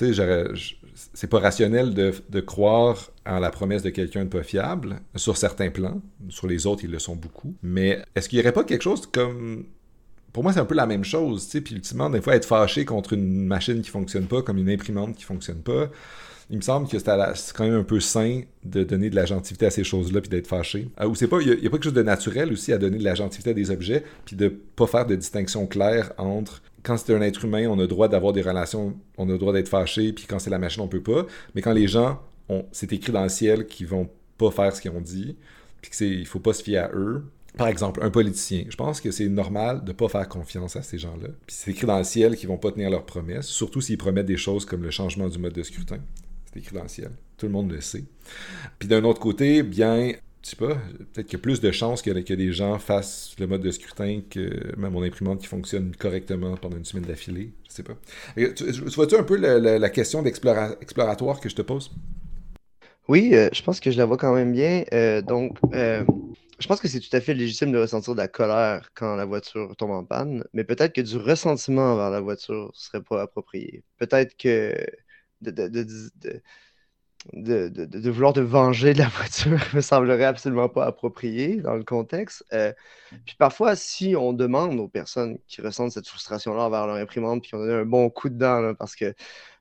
C'est 1.12 1.26
pas 1.26 1.38
rationnel 1.38 1.94
de, 1.94 2.40
croire 2.40 3.10
en 3.26 3.38
la 3.38 3.50
promesse 3.50 3.82
de 3.82 3.90
quelqu'un 3.90 4.24
de 4.24 4.30
pas 4.30 4.42
fiable 4.42 4.96
sur 5.16 5.36
certains 5.36 5.70
plans. 5.70 6.00
Sur 6.28 6.46
les 6.46 6.66
autres, 6.66 6.84
ils 6.84 6.90
le 6.90 6.98
sont 6.98 7.16
beaucoup. 7.16 7.54
Mais 7.62 8.02
est-ce 8.14 8.28
qu'il 8.28 8.38
y 8.38 8.42
aurait 8.42 8.52
pas 8.52 8.64
quelque 8.64 8.82
chose 8.82 9.06
comme 9.06 9.64
pour 10.32 10.44
moi, 10.44 10.52
c'est 10.52 10.60
un 10.60 10.64
peu 10.64 10.76
la 10.76 10.86
même 10.86 11.02
chose, 11.02 11.48
puis 11.48 11.74
ultimement, 11.74 12.08
des 12.08 12.20
fois, 12.20 12.36
être 12.36 12.44
fâché 12.44 12.84
contre 12.84 13.14
une 13.14 13.46
machine 13.46 13.82
qui 13.82 13.90
fonctionne 13.90 14.26
pas, 14.26 14.42
comme 14.42 14.58
une 14.58 14.70
imprimante 14.70 15.16
qui 15.16 15.24
fonctionne 15.24 15.60
pas, 15.60 15.88
il 16.50 16.56
me 16.56 16.62
semble 16.62 16.88
que 16.88 16.98
c'est 16.98 17.54
quand 17.54 17.64
même 17.64 17.74
un 17.74 17.84
peu 17.84 18.00
sain 18.00 18.42
de 18.64 18.82
donner 18.82 19.08
de 19.08 19.14
la 19.14 19.24
gentilité 19.24 19.66
à 19.66 19.70
ces 19.70 19.84
choses-là, 19.84 20.20
puis 20.20 20.28
d'être 20.28 20.48
fâché. 20.48 20.88
Euh, 21.00 21.06
ou 21.06 21.14
c'est 21.14 21.28
pas, 21.28 21.40
il 21.40 21.48
y, 21.48 21.52
a 21.52 21.70
pas 21.70 21.76
quelque 21.76 21.84
chose 21.84 21.92
de 21.92 22.02
naturel 22.02 22.52
aussi 22.52 22.72
à 22.72 22.78
donner 22.78 22.98
de 22.98 23.04
la 23.04 23.14
gentilité 23.14 23.50
à 23.50 23.54
des 23.54 23.70
objets, 23.70 24.04
puis 24.24 24.34
de 24.34 24.48
pas 24.48 24.88
faire 24.88 25.06
de 25.06 25.14
distinction 25.14 25.66
claire 25.66 26.12
entre 26.18 26.60
quand 26.82 26.96
c'est 26.96 27.14
un 27.14 27.20
être 27.22 27.44
humain, 27.44 27.68
on 27.68 27.78
a 27.78 27.82
le 27.82 27.86
droit 27.86 28.08
d'avoir 28.08 28.32
des 28.32 28.42
relations, 28.42 28.96
on 29.16 29.28
a 29.28 29.32
le 29.32 29.38
droit 29.38 29.52
d'être 29.52 29.68
fâché, 29.68 30.12
puis 30.12 30.26
quand 30.28 30.38
c'est 30.40 30.50
la 30.50 30.58
machine, 30.58 30.82
on 30.82 30.88
peut 30.88 31.02
pas. 31.02 31.26
Mais 31.54 31.62
quand 31.62 31.72
les 31.72 31.86
gens, 31.86 32.20
c'est 32.72 32.92
écrit 32.92 33.12
dans 33.12 33.22
le 33.22 33.28
ciel 33.28 33.66
qu'ils 33.66 33.86
vont 33.86 34.08
pas 34.36 34.50
faire 34.50 34.74
ce 34.74 34.80
qu'ils 34.80 34.90
ont 34.90 35.00
dit, 35.00 35.36
puis 35.82 35.90
qu'il 35.90 36.26
faut 36.26 36.40
pas 36.40 36.52
se 36.52 36.62
fier 36.62 36.78
à 36.78 36.90
eux, 36.94 37.24
par 37.56 37.68
exemple, 37.68 38.00
un 38.02 38.10
politicien. 38.10 38.64
Je 38.68 38.76
pense 38.76 39.00
que 39.00 39.10
c'est 39.10 39.28
normal 39.28 39.84
de 39.84 39.88
ne 39.88 39.92
pas 39.92 40.08
faire 40.08 40.28
confiance 40.28 40.76
à 40.76 40.82
ces 40.82 40.98
gens-là. 40.98 41.28
Puis 41.46 41.56
c'est 41.58 41.70
écrit 41.72 41.86
dans 41.86 41.98
le 41.98 42.04
ciel 42.04 42.36
qu'ils 42.36 42.48
vont 42.48 42.58
pas 42.58 42.70
tenir 42.70 42.90
leurs 42.90 43.04
promesses, 43.04 43.46
surtout 43.46 43.80
s'ils 43.80 43.98
promettent 43.98 44.26
des 44.26 44.36
choses 44.36 44.64
comme 44.64 44.82
le 44.82 44.90
changement 44.90 45.28
du 45.28 45.38
mode 45.38 45.52
de 45.52 45.62
scrutin. 45.62 45.98
C'est 46.54 46.88
ciel. 46.88 47.10
Tout 47.36 47.46
le 47.46 47.52
monde 47.52 47.72
le 47.72 47.80
sait. 47.80 48.04
Puis 48.78 48.88
d'un 48.88 49.04
autre 49.04 49.20
côté, 49.20 49.62
bien, 49.62 50.12
je 50.42 50.50
sais 50.50 50.56
pas, 50.56 50.74
peut-être 51.12 51.26
qu'il 51.26 51.38
y 51.38 51.40
a 51.40 51.42
plus 51.42 51.60
de 51.60 51.70
chances 51.70 52.02
que, 52.02 52.10
que 52.10 52.34
des 52.34 52.52
gens 52.52 52.78
fassent 52.78 53.34
le 53.38 53.46
mode 53.46 53.62
de 53.62 53.70
scrutin 53.70 54.20
que 54.28 54.76
même 54.76 54.92
mon 54.92 55.02
imprimante 55.02 55.40
qui 55.40 55.46
fonctionne 55.46 55.94
correctement 55.96 56.56
pendant 56.56 56.76
une 56.76 56.84
semaine 56.84 57.04
d'affilée. 57.04 57.52
Je 57.68 57.74
sais 57.74 57.82
pas. 57.82 57.96
Tu, 58.36 58.70
vois-tu 58.94 59.16
un 59.16 59.22
peu 59.22 59.36
la, 59.36 59.90
question 59.90 60.22
d'exploratoire 60.22 61.40
que 61.40 61.48
je 61.48 61.54
te 61.54 61.62
pose? 61.62 61.90
Oui, 63.08 63.30
euh, 63.34 63.48
je 63.52 63.62
pense 63.62 63.80
que 63.80 63.90
je 63.90 63.98
la 63.98 64.04
vois 64.04 64.16
quand 64.16 64.34
même 64.34 64.52
bien. 64.52 64.84
Euh, 64.92 65.20
donc, 65.20 65.58
euh, 65.74 66.04
je 66.58 66.66
pense 66.68 66.80
que 66.80 66.88
c'est 66.88 67.00
tout 67.00 67.14
à 67.14 67.20
fait 67.20 67.34
légitime 67.34 67.72
de 67.72 67.78
ressentir 67.78 68.14
de 68.14 68.18
la 68.18 68.28
colère 68.28 68.90
quand 68.94 69.16
la 69.16 69.24
voiture 69.24 69.74
tombe 69.76 69.90
en 69.90 70.04
panne, 70.04 70.44
mais 70.52 70.64
peut-être 70.64 70.94
que 70.94 71.00
du 71.00 71.16
ressentiment 71.16 71.94
envers 71.94 72.10
la 72.10 72.20
voiture 72.20 72.70
serait 72.74 73.02
pas 73.02 73.22
approprié. 73.22 73.82
Peut-être 73.98 74.36
que 74.36 74.74
de, 75.40 75.50
de, 77.68 78.10
vouloir 78.10 78.32
te 78.32 78.40
venger 78.40 78.94
de 78.94 78.98
la 78.98 79.08
voiture 79.16 79.58
me 79.74 79.80
semblerait 79.80 80.24
absolument 80.24 80.68
pas 80.68 80.86
approprié 80.86 81.56
dans 81.56 81.74
le 81.74 81.84
contexte. 81.84 82.44
Euh, 82.52 82.72
puis 83.26 83.36
parfois, 83.38 83.76
si 83.76 84.16
on 84.16 84.32
demande 84.32 84.78
aux 84.80 84.88
personnes 84.88 85.38
qui 85.46 85.60
ressentent 85.60 85.92
cette 85.92 86.08
frustration-là 86.08 86.62
envers 86.62 86.86
leur 86.86 86.96
imprimante, 86.96 87.42
puis 87.42 87.54
on 87.54 87.58
donne 87.58 87.70
un 87.70 87.84
bon 87.84 88.08
coup 88.10 88.28
de 88.28 88.38
dent, 88.38 88.74
parce 88.74 88.96
que 88.96 89.14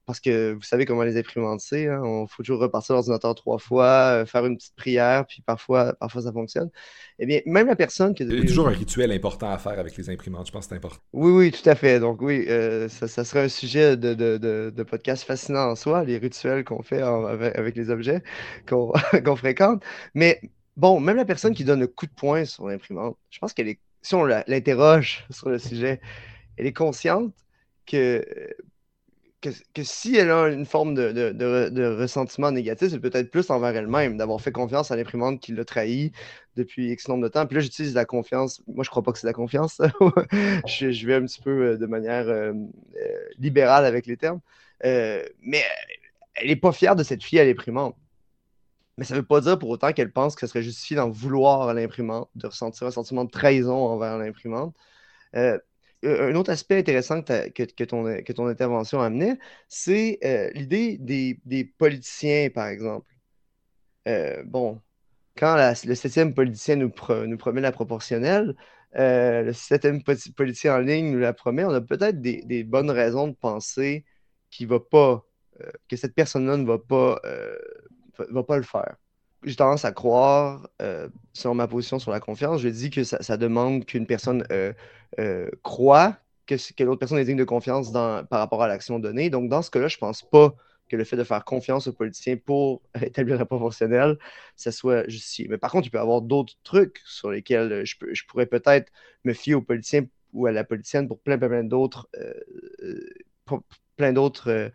parce 0.10 0.20
que 0.20 0.54
vous 0.54 0.64
savez 0.64 0.88
comment 0.88 1.04
les 1.04 1.20
imprimantes 1.20 1.62
c'est. 1.62 1.88
Hein? 1.88 2.02
On 2.04 2.26
faut 2.26 2.42
toujours 2.42 2.60
repartir 2.60 2.96
l'ordinateur 2.96 3.36
trois 3.36 3.60
fois, 3.60 3.86
euh, 3.86 4.26
faire 4.26 4.44
une 4.44 4.58
petite 4.58 4.76
prière, 4.76 5.28
puis 5.28 5.44
parfois, 5.44 5.94
parfois 6.00 6.24
ça 6.24 6.32
fonctionne. 6.32 6.72
Eh 7.20 7.28
bien, 7.28 7.42
même 7.46 7.68
la 7.68 7.76
personne 7.76 8.16
qui. 8.16 8.24
Il 8.24 8.40
y 8.40 8.42
a 8.42 8.48
toujours 8.48 8.70
un 8.70 8.72
rituel 8.72 9.12
important 9.12 9.52
à 9.52 9.60
faire 9.60 9.78
avec 9.78 9.96
les 9.98 10.10
imprimantes. 10.10 10.48
Je 10.48 10.52
pense 10.52 10.66
que 10.66 10.70
c'est 10.70 10.78
important. 10.78 10.98
Oui, 11.14 11.32
oui, 11.32 11.52
tout 11.52 11.70
à 11.70 11.76
fait. 11.76 12.00
Donc, 12.00 12.24
oui, 12.24 12.44
euh, 12.50 12.90
ça, 12.90 13.24
serait 13.24 13.44
un 13.44 13.50
sujet 13.50 13.98
de, 13.98 14.16
de, 14.16 14.84
podcast 14.84 15.26
fascinant 15.26 15.70
en 15.70 15.76
soi, 15.76 16.04
les 16.04 16.18
rituels 16.18 16.64
qu'on 16.64 16.82
fait 16.82 17.04
avec, 17.04 17.76
les 17.76 17.92
objets 17.92 18.24
qu'on 18.68 19.36
fréquente. 19.36 19.84
Mais 20.16 20.42
bon, 20.76 21.00
même 21.00 21.18
la 21.18 21.26
personne 21.26 21.54
qui 21.54 21.66
donne 21.66 21.82
le 21.82 21.88
coup 21.88 22.08
de 22.08 22.14
poing 22.14 22.46
sur 22.46 22.68
l'imprimante, 22.68 23.16
je 23.30 23.38
pense 23.38 23.54
qu'elle 23.54 23.68
est. 23.68 23.80
Si 24.02 24.16
on 24.16 24.26
l'interroge 24.26 25.28
sur 25.30 25.50
le 25.50 25.60
sujet, 25.60 26.02
elle 26.58 26.66
est 26.66 26.74
consciente 26.74 27.32
que 27.86 28.26
que, 29.42 29.84
si 29.84 30.16
elle 30.18 30.32
a 30.32 30.48
une 30.48 30.66
forme 30.66 30.94
de, 30.94 31.98
ressentiment 32.00 32.52
négatif, 32.52 32.90
c'est 32.90 33.00
peut-être 33.00 33.32
plus 33.32 33.50
envers 33.50 33.76
elle-même, 33.76 34.18
d'avoir 34.18 34.42
fait 34.42 34.52
confiance 34.52 34.92
à 34.92 34.96
l'imprimante 34.96 35.40
qui 35.40 35.54
l'a 35.54 35.66
trahi 35.66 36.12
depuis 36.56 36.92
X 36.92 37.08
nombre 37.08 37.24
de 37.24 37.30
temps. 37.30 37.46
Puis 37.46 37.56
là, 37.56 37.62
j'utilise 37.62 37.94
la 37.94 38.06
confiance. 38.06 38.62
Moi, 38.68 38.84
je 38.84 38.90
crois 38.90 39.04
pas 39.04 39.12
que 39.12 39.20
c'est 39.20 39.28
la 39.28 39.34
confiance. 39.34 39.82
je, 40.68 41.06
vais 41.08 41.16
un 41.16 41.26
petit 41.26 41.42
peu 41.42 41.72
euh, 41.72 41.78
de 41.78 41.86
manière 41.86 42.28
euh, 42.28 42.54
euh, 42.54 43.18
libérale 43.38 43.86
avec 43.86 44.06
les 44.06 44.18
termes. 44.18 44.42
mais 44.84 45.64
elle 46.36 46.48
n'est 46.48 46.56
pas 46.56 46.72
fière 46.72 46.96
de 46.96 47.04
cette 47.04 47.24
fille 47.24 47.40
à 47.40 47.46
l'imprimante. 47.46 47.96
Mais 48.98 49.06
ça 49.06 49.14
ne 49.14 49.20
veut 49.22 49.26
pas 49.26 49.40
dire 49.40 49.58
pour 49.58 49.70
autant 49.70 49.94
qu'elle 49.94 50.12
pense 50.12 50.36
que 50.36 50.42
ce 50.42 50.48
serait 50.48 50.64
justifié 50.64 50.98
d'en 50.98 51.10
vouloir 51.10 51.70
à 51.70 51.74
l'imprimante, 51.74 52.30
de 52.36 52.48
ressentir 52.48 52.88
un 52.88 52.92
sentiment 52.92 53.24
de 53.24 53.32
trahison 53.32 53.78
envers 53.78 54.18
l'imprimante 54.18 54.76
un 56.04 56.36
autre 56.36 56.52
aspect 56.52 56.80
intéressant 56.80 57.22
que, 57.22 57.84
ton, 57.84 58.48
intervention 58.48 59.02
amenait, 59.02 59.38
c'est 59.68 60.20
euh, 60.24 60.50
l'idée 60.54 60.98
des, 61.00 61.66
politiciens, 61.78 62.50
par 62.50 62.68
exemple. 62.68 63.12
Euh, 64.08 64.44
bon, 64.46 64.82
quand 65.38 65.56
le 65.86 65.96
septième 65.96 66.34
politicien 66.34 66.78
nous, 66.78 66.90
promet 66.90 67.62
la 67.62 67.72
proportionnelle, 67.72 68.56
euh, 68.98 69.44
le 69.44 69.54
septième 69.54 70.02
politicien 70.04 70.76
en 70.76 70.80
ligne 70.80 71.12
nous 71.12 71.20
la 71.20 71.34
promet, 71.34 71.64
on 71.66 71.74
a 71.74 71.82
peut-être 71.82 72.22
des, 72.22 72.64
bonnes 72.64 72.92
raisons 72.92 73.28
de 73.28 73.36
penser 73.36 74.06
qu'il 74.50 74.68
va 74.68 74.80
pas, 74.80 75.26
que 75.90 75.98
cette 75.98 76.16
personne-là 76.16 76.58
ne 76.58 76.66
va 76.66 76.80
pas, 76.80 77.22
va 78.18 78.44
pas 78.44 78.58
le 78.58 78.64
faire 78.64 78.96
j'ai 79.44 79.56
tendance 79.56 79.86
à 79.86 79.92
croire, 79.92 80.70
euh, 80.82 81.08
selon 81.34 81.56
ma 81.56 81.68
position 81.68 82.00
sur 82.00 82.12
la 82.12 82.20
confiance, 82.20 82.62
je 82.62 82.70
dis 82.70 82.90
que 82.90 83.04
ça, 83.04 83.38
demande 83.38 83.86
qu'une 83.86 84.06
personne 84.06 84.46
euh, 84.52 84.74
euh, 85.20 85.50
croit 85.64 86.18
que, 86.46 86.56
l'autre 86.84 87.00
personne 87.00 87.20
est 87.20 87.26
digne 87.26 87.38
de 87.38 87.44
confiance 87.44 87.92
par 87.92 88.26
rapport 88.32 88.64
à 88.64 88.68
l'action 88.68 89.00
donnée. 89.00 89.30
Donc, 89.30 89.50
dans 89.50 89.62
ce 89.62 89.70
cas-là, 89.72 89.88
je 89.88 89.98
ne 89.98 90.00
pense 90.00 90.24
pas 90.24 90.56
que 90.90 90.96
le 90.96 91.04
fait 91.04 91.16
de 91.16 91.24
faire 91.24 91.46
confiance 91.46 91.88
aux 91.88 91.94
politiciens 91.94 92.38
pour 92.38 92.82
établir 93.02 93.38
la 93.38 93.46
proportionnelle, 93.46 94.18
ça 94.56 94.72
soit 94.72 95.08
justifié. 95.08 95.48
Mais 95.48 95.58
par 95.58 95.72
contre, 95.72 95.88
il 95.88 95.92
peut 95.92 96.00
y 96.00 96.02
avoir 96.02 96.22
d'autres 96.22 96.56
trucs 96.64 97.00
sur 97.06 97.30
lesquels 97.30 97.86
je, 97.86 97.96
je 98.12 98.24
pourrais 98.26 98.48
peut-être 98.48 98.92
me 99.24 99.34
fier 99.34 99.54
aux 99.54 99.62
politiciens 99.62 100.06
ou 100.34 100.48
à 100.48 100.52
la 100.52 100.64
politicienne 100.64 101.08
pour 101.08 101.20
plein, 101.20 101.38
plein, 101.38 101.64
d'autres 101.64 102.10
plein 103.98 104.14
d'autres 104.14 104.72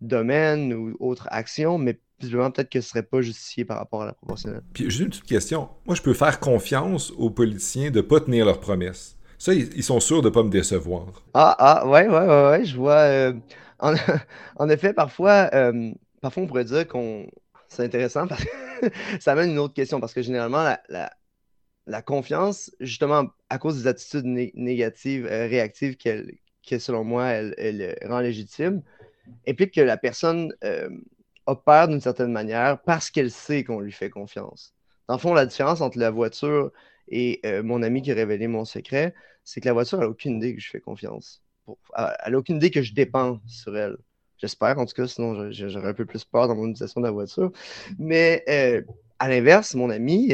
domaines 0.00 0.72
ou 0.72 0.96
autres 1.00 1.28
actions, 1.30 1.78
mais 1.78 2.00
visiblement, 2.20 2.50
peut-être 2.50 2.70
que 2.70 2.80
ce 2.80 2.88
serait 2.90 3.02
pas 3.02 3.20
justifié 3.20 3.64
par 3.64 3.78
rapport 3.78 4.02
à 4.02 4.06
la 4.06 4.12
proportionnelle. 4.12 4.62
Puis 4.72 4.90
j'ai 4.90 5.04
une 5.04 5.10
petite 5.10 5.24
question. 5.24 5.68
Moi, 5.86 5.94
je 5.94 6.02
peux 6.02 6.14
faire 6.14 6.40
confiance 6.40 7.12
aux 7.12 7.30
politiciens 7.30 7.90
de 7.90 7.96
ne 7.96 8.02
pas 8.02 8.20
tenir 8.20 8.44
leurs 8.44 8.60
promesses. 8.60 9.16
Ça, 9.38 9.54
ils, 9.54 9.84
sont 9.84 10.00
sûrs 10.00 10.20
de 10.20 10.28
ne 10.28 10.34
pas 10.34 10.42
me 10.42 10.50
décevoir. 10.50 11.06
Ah, 11.32 11.54
ah, 11.58 11.86
ouais, 11.86 12.08
ouais, 12.08 12.26
ouais, 12.26 12.50
ouais 12.50 12.64
je 12.64 12.76
vois. 12.76 13.02
Euh, 13.02 13.32
en, 13.78 13.94
effet, 14.68 14.92
parfois, 14.92 15.48
euh, 15.54 15.92
parfois, 16.20 16.42
on 16.42 16.46
pourrait 16.46 16.64
dire 16.64 16.86
qu'on. 16.88 17.28
C'est 17.68 17.84
intéressant 17.84 18.26
parce 18.26 18.44
que 18.44 18.50
ça 19.20 19.32
amène 19.32 19.50
une 19.50 19.58
autre 19.58 19.74
question. 19.74 20.00
Parce 20.00 20.12
que 20.12 20.22
généralement, 20.22 20.64
la, 20.88 21.12
la, 21.86 22.02
confiance, 22.02 22.72
justement, 22.80 23.26
à 23.48 23.58
cause 23.58 23.82
des 23.82 23.86
attitudes 23.86 24.24
négatives, 24.24 25.26
euh, 25.26 25.46
réactives 25.46 25.96
qu'elle, 25.96 26.32
que 26.68 26.80
selon 26.80 27.04
moi, 27.04 27.26
elle, 27.26 27.54
elle, 27.58 27.96
rend 28.08 28.20
légitime, 28.20 28.82
implique 29.46 29.74
que 29.74 29.80
la 29.80 29.96
personne 29.96 30.52
opère 31.48 31.88
d'une 31.88 32.00
certaine 32.00 32.30
manière 32.30 32.80
parce 32.82 33.10
qu'elle 33.10 33.30
sait 33.30 33.64
qu'on 33.64 33.80
lui 33.80 33.92
fait 33.92 34.10
confiance. 34.10 34.74
Dans 35.08 35.14
le 35.14 35.20
fond, 35.20 35.32
la 35.32 35.46
différence 35.46 35.80
entre 35.80 35.98
la 35.98 36.10
voiture 36.10 36.70
et 37.08 37.40
euh, 37.46 37.62
mon 37.62 37.82
ami 37.82 38.02
qui 38.02 38.12
a 38.12 38.14
révélé 38.14 38.46
mon 38.46 38.66
secret, 38.66 39.14
c'est 39.44 39.60
que 39.60 39.66
la 39.66 39.72
voiture, 39.72 39.98
n'a 39.98 40.08
aucune 40.08 40.36
idée 40.36 40.54
que 40.54 40.60
je 40.60 40.68
fais 40.68 40.80
confiance. 40.80 41.42
elle 41.96 42.32
n'a 42.32 42.38
aucune 42.38 42.56
idée 42.56 42.70
que 42.70 42.82
je 42.82 42.92
dépends 42.92 43.40
sur 43.46 43.76
elle. 43.76 43.96
J'espère, 44.36 44.78
en 44.78 44.84
tout 44.84 44.94
cas, 44.94 45.06
sinon 45.06 45.50
j'aurais 45.50 45.88
un 45.88 45.94
peu 45.94 46.04
plus 46.04 46.24
peur 46.24 46.46
dans 46.46 46.54
mon 46.54 46.68
utilisation 46.68 47.00
de 47.00 47.06
la 47.06 47.10
voiture. 47.10 47.50
Mais 47.98 48.44
euh, 48.48 48.82
à 49.18 49.28
l'inverse, 49.28 49.74
mon 49.74 49.88
ami 49.90 50.32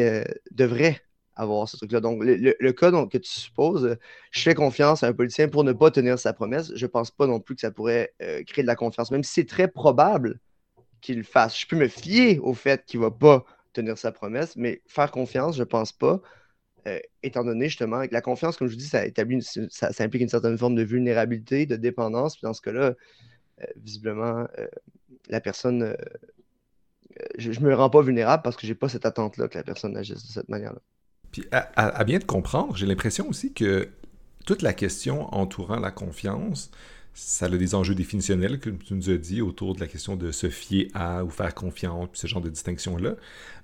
devrait 0.50 1.00
avoir 1.37 1.68
ce 1.68 1.77
truc-là. 1.77 2.00
Donc, 2.00 2.22
le, 2.22 2.72
cas 2.72 2.90
donc, 2.90 3.12
que 3.12 3.18
tu 3.18 3.31
supposes, 3.31 3.96
je 4.31 4.42
fais 4.42 4.55
confiance 4.55 5.05
à 5.05 5.07
un 5.07 5.12
politicien 5.12 5.48
pour 5.48 5.64
ne 5.64 5.72
pas 5.72 5.90
tenir 5.90 6.18
sa 6.18 6.33
promesse. 6.33 6.72
Je 6.74 6.85
ne 6.85 6.90
pense 6.90 7.11
pas 7.12 7.27
non 7.27 7.40
plus 7.40 7.55
que 7.55 7.62
ça 7.62 7.70
pourrait 7.70 8.12
créer 8.18 8.62
de 8.62 8.66
la 8.66 8.77
confiance, 8.77 9.11
même 9.11 9.22
si 9.22 9.33
c'est 9.33 9.48
très 9.48 9.68
probable 9.68 10.40
qu'il 11.05 11.23
fasse. 11.23 11.61
Je 11.61 11.67
peux 11.67 11.77
me 11.77 11.88
fier 11.88 12.38
au 12.43 12.55
fait 12.55 12.85
qu'il 12.87 12.99
ne 12.99 13.05
va 13.05 13.11
pas 13.11 13.45
tenir 13.75 13.99
sa 13.99 14.11
promesse, 14.11 14.57
mais 14.57 14.81
faire 14.87 15.11
confiance, 15.11 15.57
je 15.57 15.61
ne 15.61 15.67
pense 15.67 15.93
pas. 15.93 16.23
Euh, 16.87 16.99
étant 17.23 17.45
donné 17.45 17.69
justement 17.69 18.07
que 18.07 18.12
la 18.12 18.23
confiance, 18.23 18.57
comme 18.57 18.69
je 18.69 18.73
vous 18.73 18.79
dis, 18.79 18.88
ça, 18.88 19.07
établit 19.07 19.43
ça, 19.43 19.90
implique 19.99 20.23
une 20.23 20.29
certaine 20.29 20.57
forme 20.57 20.75
de 20.75 20.83
vulnérabilité, 20.83 21.67
de 21.67 21.77
dépendance. 21.77 22.37
Puis 22.37 22.43
dans 22.45 22.55
ce 22.55 22.62
cas-là, 22.62 22.95
euh, 23.61 23.64
visiblement, 23.77 24.47
euh, 24.59 24.67
la 25.29 25.40
personne, 25.40 25.95
je 27.37 27.51
ne 27.51 27.67
me 27.67 27.75
rends 27.75 27.90
pas 27.90 28.01
vulnérable 28.01 28.43
parce 28.43 28.57
que 28.57 28.67
je 28.67 28.73
n'ai 28.73 28.75
pas 28.75 28.88
cette 28.88 29.05
attente-là 29.05 29.49
que 29.49 29.59
la 29.59 29.64
personne 29.64 29.97
agisse 29.97 30.27
de 30.27 30.33
cette 30.33 30.49
manière-là. 30.49 30.81
Puis 31.33 31.45
à, 31.53 32.05
bien 32.05 32.19
te 32.19 32.27
comprendre, 32.27 32.77
j'ai 32.77 32.87
l'impression 32.87 33.29
aussi 33.29 33.53
que 33.53 33.90
toute 34.47 34.62
la 34.62 34.73
question 34.73 35.35
entourant 35.35 35.81
la 35.81 35.90
confiance, 35.90 36.71
ça 37.14 37.46
a 37.46 37.48
des 37.48 37.74
enjeux 37.77 37.94
définitionnels, 37.94 38.59
comme 38.59 38.79
tu 38.79 38.94
nous 38.94 39.09
as 39.09 39.16
dit, 39.16 39.40
autour 39.40 39.74
de 39.74 39.81
la 39.81 39.87
question 39.87 40.16
de 40.16 40.33
se 40.33 40.50
fier 40.50 40.90
à 40.94 41.24
ou 41.24 41.31
faire 41.31 41.55
confiance, 41.55 42.09
puis 42.11 42.20
ce 42.20 42.27
genre 42.27 42.42
de 42.42 42.50
distinction-là. 42.50 43.14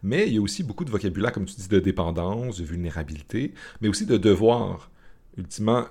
Mais 0.02 0.28
il 0.28 0.34
y 0.34 0.38
a 0.38 0.40
aussi 0.40 0.62
beaucoup 0.62 0.84
de 0.84 0.90
vocabulaire, 0.90 1.32
comme 1.32 1.46
tu 1.46 1.56
dis, 1.56 1.68
de 1.68 1.80
dépendance, 1.80 2.58
de 2.58 2.64
vulnérabilité, 2.64 3.52
mais 3.80 3.88
aussi 3.88 4.06
de 4.06 4.16
devoir. 4.16 4.90
Ultimement, 5.36 5.86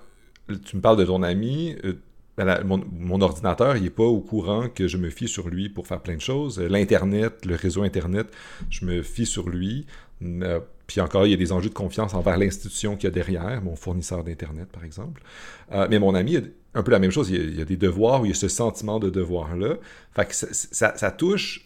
tu 0.65 0.77
me 0.77 0.81
parles 0.81 0.97
de 0.97 1.05
ton 1.05 1.21
ami, 1.21 1.75
euh, 1.83 1.93
mon, 2.63 3.21
ordinateur, 3.21 3.75
il 3.75 3.83
n'est 3.83 3.89
pas 3.89 4.03
au 4.03 4.21
courant 4.21 4.69
que 4.69 4.87
je 4.87 4.97
me 4.97 5.09
fie 5.09 5.27
sur 5.27 5.49
lui 5.49 5.69
pour 5.69 5.87
faire 5.87 6.01
plein 6.01 6.15
de 6.15 6.21
choses. 6.21 6.59
L'Internet, 6.59 7.45
le 7.45 7.55
réseau 7.55 7.83
Internet, 7.83 8.27
je 8.69 8.85
me 8.85 9.01
fie 9.01 9.25
sur 9.25 9.49
lui. 9.49 9.85
Euh, 10.23 10.59
puis 10.87 11.01
encore, 11.01 11.27
il 11.27 11.31
y 11.31 11.33
a 11.33 11.37
des 11.37 11.51
enjeux 11.51 11.69
de 11.69 11.73
confiance 11.73 12.13
envers 12.13 12.37
l'institution 12.37 12.95
qu'il 12.95 13.05
y 13.05 13.07
a 13.07 13.11
derrière, 13.11 13.61
mon 13.61 13.75
fournisseur 13.75 14.23
d'Internet, 14.23 14.69
par 14.71 14.83
exemple. 14.83 15.21
Euh, 15.71 15.87
mais 15.89 15.99
mon 15.99 16.15
ami, 16.15 16.37
un 16.73 16.84
peu 16.84 16.91
la 16.91 16.99
même 16.99 17.12
chose. 17.12 17.29
Il 17.29 17.58
y, 17.58 17.62
a, 17.62 17.65
des 17.65 17.77
devoirs, 17.77 18.21
où 18.21 18.25
il 18.25 18.29
y 18.29 18.32
a 18.32 18.36
ce 18.36 18.47
sentiment 18.47 18.99
de 18.99 19.10
devoir-là. 19.10 19.75
Ça, 20.32 21.12
touche 21.12 21.65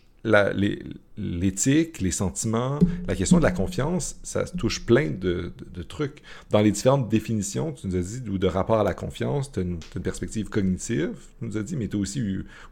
l'éthique, 1.18 2.00
les, 2.00 2.12
sentiments, 2.12 2.80
la 3.08 3.16
question 3.16 3.38
de 3.38 3.44
la 3.44 3.52
confiance, 3.52 4.18
ça 4.24 4.46
touche 4.46 4.86
plein 4.86 5.10
de, 5.10 5.52
trucs. 5.88 6.22
Dans 6.50 6.62
les 6.62 6.72
différentes 6.72 7.10
définitions, 7.10 7.74
tu 7.74 7.88
nous 7.88 7.96
as 7.96 8.02
dit, 8.02 8.30
ou 8.30 8.38
de 8.38 8.48
rapport 8.48 8.80
à 8.80 8.84
la 8.84 8.94
confiance, 8.94 9.52
tu 9.52 9.60
as, 9.60 9.64
une 9.64 9.80
perspective 10.02 10.50
cognitive, 10.50 11.12
tu 11.40 11.46
nous 11.46 11.58
as 11.58 11.64
dit, 11.64 11.76
mais 11.76 11.90
tu 11.90 11.98
as 11.98 12.00
aussi, 12.00 12.22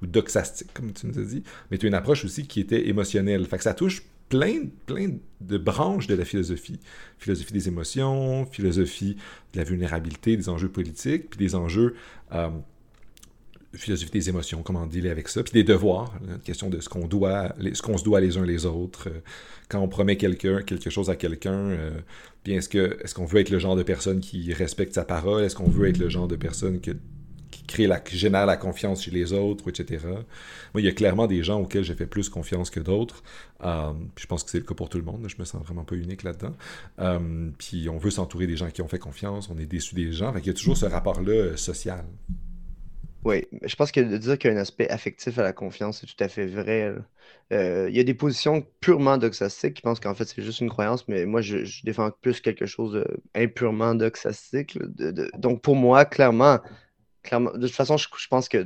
ou 0.02 0.08
doxastique, 0.08 0.74
comme 0.74 0.94
tu 0.94 1.08
nous 1.08 1.20
as 1.20 1.24
dit, 1.24 1.44
mais 1.70 1.78
tu 1.78 1.88
as 1.88 1.90
une 1.90 1.96
approche 1.96 2.24
aussi 2.24 2.48
qui 2.48 2.62
était 2.62 2.88
émotionnelle. 2.88 3.46
Fait 3.46 3.58
que 3.58 3.64
ça 3.64 3.74
touche 3.74 4.04
plein, 4.32 5.10
de 5.42 5.58
branches 5.58 6.08
de 6.08 6.16
la 6.16 6.26
philosophie. 6.26 6.80
Philosophie 7.18 7.54
des 7.54 7.68
émotions, 7.68 8.46
philosophie 8.46 9.18
de 9.54 9.60
la 9.60 9.64
vulnérabilité, 9.64 10.38
des 10.38 10.50
enjeux 10.50 10.70
politiques, 10.70 11.30
puis 11.30 11.40
des 11.40 11.56
enjeux 11.56 11.96
euh, 12.32 12.50
philosophie 13.74 14.12
des 14.12 14.30
émotions, 14.30 14.64
comment 14.64 14.86
dealer 14.86 15.10
avec 15.10 15.28
ça, 15.28 15.44
puis 15.44 15.54
des 15.54 15.64
devoirs, 15.64 16.14
la 16.28 16.38
question 16.38 16.70
de 16.70 16.80
ce 16.80 16.90
qu'on 16.90 17.08
doit, 17.08 17.56
ce 17.74 17.82
qu'on 17.82 17.98
se 17.98 18.04
doit 18.04 18.20
les 18.20 18.38
uns 18.38 18.46
les 18.46 18.66
autres. 18.66 19.10
Euh, 19.10 19.20
quand 19.70 19.80
on 19.80 19.88
promet 19.88 20.18
quelque 20.18 20.90
chose 20.90 21.10
à 21.10 21.16
quelqu'un, 21.16 21.54
euh, 21.54 21.92
bien 22.44 22.58
est-ce 22.58 22.70
que 22.70 23.00
est-ce 23.02 23.16
qu'on 23.16 23.26
veut 23.26 23.40
être 23.40 23.50
le 23.50 23.60
genre 23.60 23.76
de 23.76 23.84
personne 23.84 24.20
qui 24.20 24.54
respecte 24.54 24.94
sa 24.94 25.06
parole, 25.06 25.44
est-ce 25.44 25.56
qu'on 25.56 25.70
veut 25.70 25.88
être 25.88 25.98
le 25.98 26.10
genre 26.10 26.28
de 26.28 26.36
personne 26.36 26.82
qui 27.52 27.64
crée 27.64 27.88
la, 27.88 28.00
qui 28.00 28.18
génère 28.18 28.46
la 28.46 28.58
confiance 28.58 29.04
chez 29.04 29.12
les 29.12 29.34
autres, 29.34 29.70
etc. 29.70 30.06
Moi, 30.74 30.82
il 30.82 30.86
y 30.86 30.88
a 30.88 30.92
clairement 30.92 31.28
des 31.28 31.44
gens 31.44 31.60
auxquels 31.60 31.84
j'ai 31.84 31.96
fait 31.96 32.08
plus 32.08 32.30
confiance 32.30 32.70
que 32.70 32.80
d'autres. 32.80 33.24
Euh, 33.64 33.92
je 34.18 34.26
pense 34.26 34.44
que 34.44 34.50
c'est 34.50 34.60
le 34.60 34.64
cas 34.64 34.74
pour 34.74 34.90
tout 34.90 34.98
le 34.98 35.04
monde. 35.04 35.26
Je 35.28 35.36
me 35.38 35.46
sens 35.46 35.62
vraiment 35.62 35.84
pas 35.84 35.96
unique 35.96 36.24
là-dedans. 36.24 36.56
puis 37.58 37.90
on 37.90 37.98
veut 37.98 38.12
s'entourer 38.12 38.48
des 38.48 38.58
gens 38.58 38.70
qui 38.70 38.82
ont 38.82 38.88
fait 38.88 39.00
confiance. 39.00 39.50
On 39.50 39.58
est 39.60 39.66
déçu 39.66 39.94
des 39.94 40.12
gens. 40.12 40.34
il 40.38 40.48
y 40.48 40.50
a 40.50 40.54
toujours 40.54 40.78
ce 40.78 40.86
rapport-là 40.86 41.58
social. 41.58 42.06
Oui, 43.24 43.46
je 43.62 43.76
pense 43.76 43.92
que 43.92 44.00
de 44.00 44.18
dire 44.18 44.38
qu'il 44.38 44.52
y 44.52 44.54
a 44.54 44.58
un 44.58 44.60
aspect 44.62 44.90
affectif 44.90 45.38
à 45.38 45.44
la 45.44 45.54
confiance, 45.54 46.00
c'est 46.00 46.08
tout 46.08 46.24
à 46.24 46.28
fait 46.28 46.48
vrai. 46.48 46.96
Euh, 47.54 47.88
il 47.90 47.96
y 47.96 48.00
a 48.00 48.04
des 48.04 48.16
positions 48.16 48.66
purement 48.80 49.18
doxastiques 49.18 49.76
qui 49.76 49.82
pensent 49.84 50.00
qu'en 50.00 50.16
fait 50.16 50.26
c'est 50.26 50.42
juste 50.42 50.60
une 50.62 50.70
croyance, 50.70 51.08
mais 51.08 51.26
moi 51.26 51.42
je, 51.42 51.84
défends 51.84 52.10
plus 52.22 52.42
quelque 52.42 52.66
chose 52.66 53.04
d'impurement 53.36 53.94
doxastique. 53.94 54.80
donc 55.38 55.62
pour 55.62 55.76
moi, 55.76 56.06
clairement, 56.06 56.60
clairement, 57.24 57.52
de 57.52 57.68
toute 57.68 57.76
façon, 57.76 57.98
je, 57.98 58.08
pense 58.30 58.50
que 58.50 58.66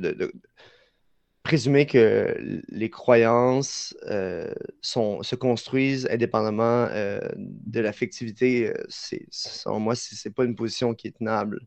présumer 1.42 1.86
que 1.86 2.34
les 2.68 2.90
croyances 2.90 3.96
euh, 4.08 4.52
sont, 4.80 5.22
se 5.22 5.36
construisent 5.36 6.08
indépendamment 6.10 6.88
euh, 6.90 7.20
de 7.36 7.80
l'affectivité, 7.80 8.72
c'est, 8.88 9.26
selon 9.30 9.80
moi, 9.80 9.94
c'est, 9.94 10.34
pas 10.34 10.44
une 10.44 10.56
position 10.56 10.94
qui 10.94 11.08
est 11.08 11.16
tenable. 11.18 11.60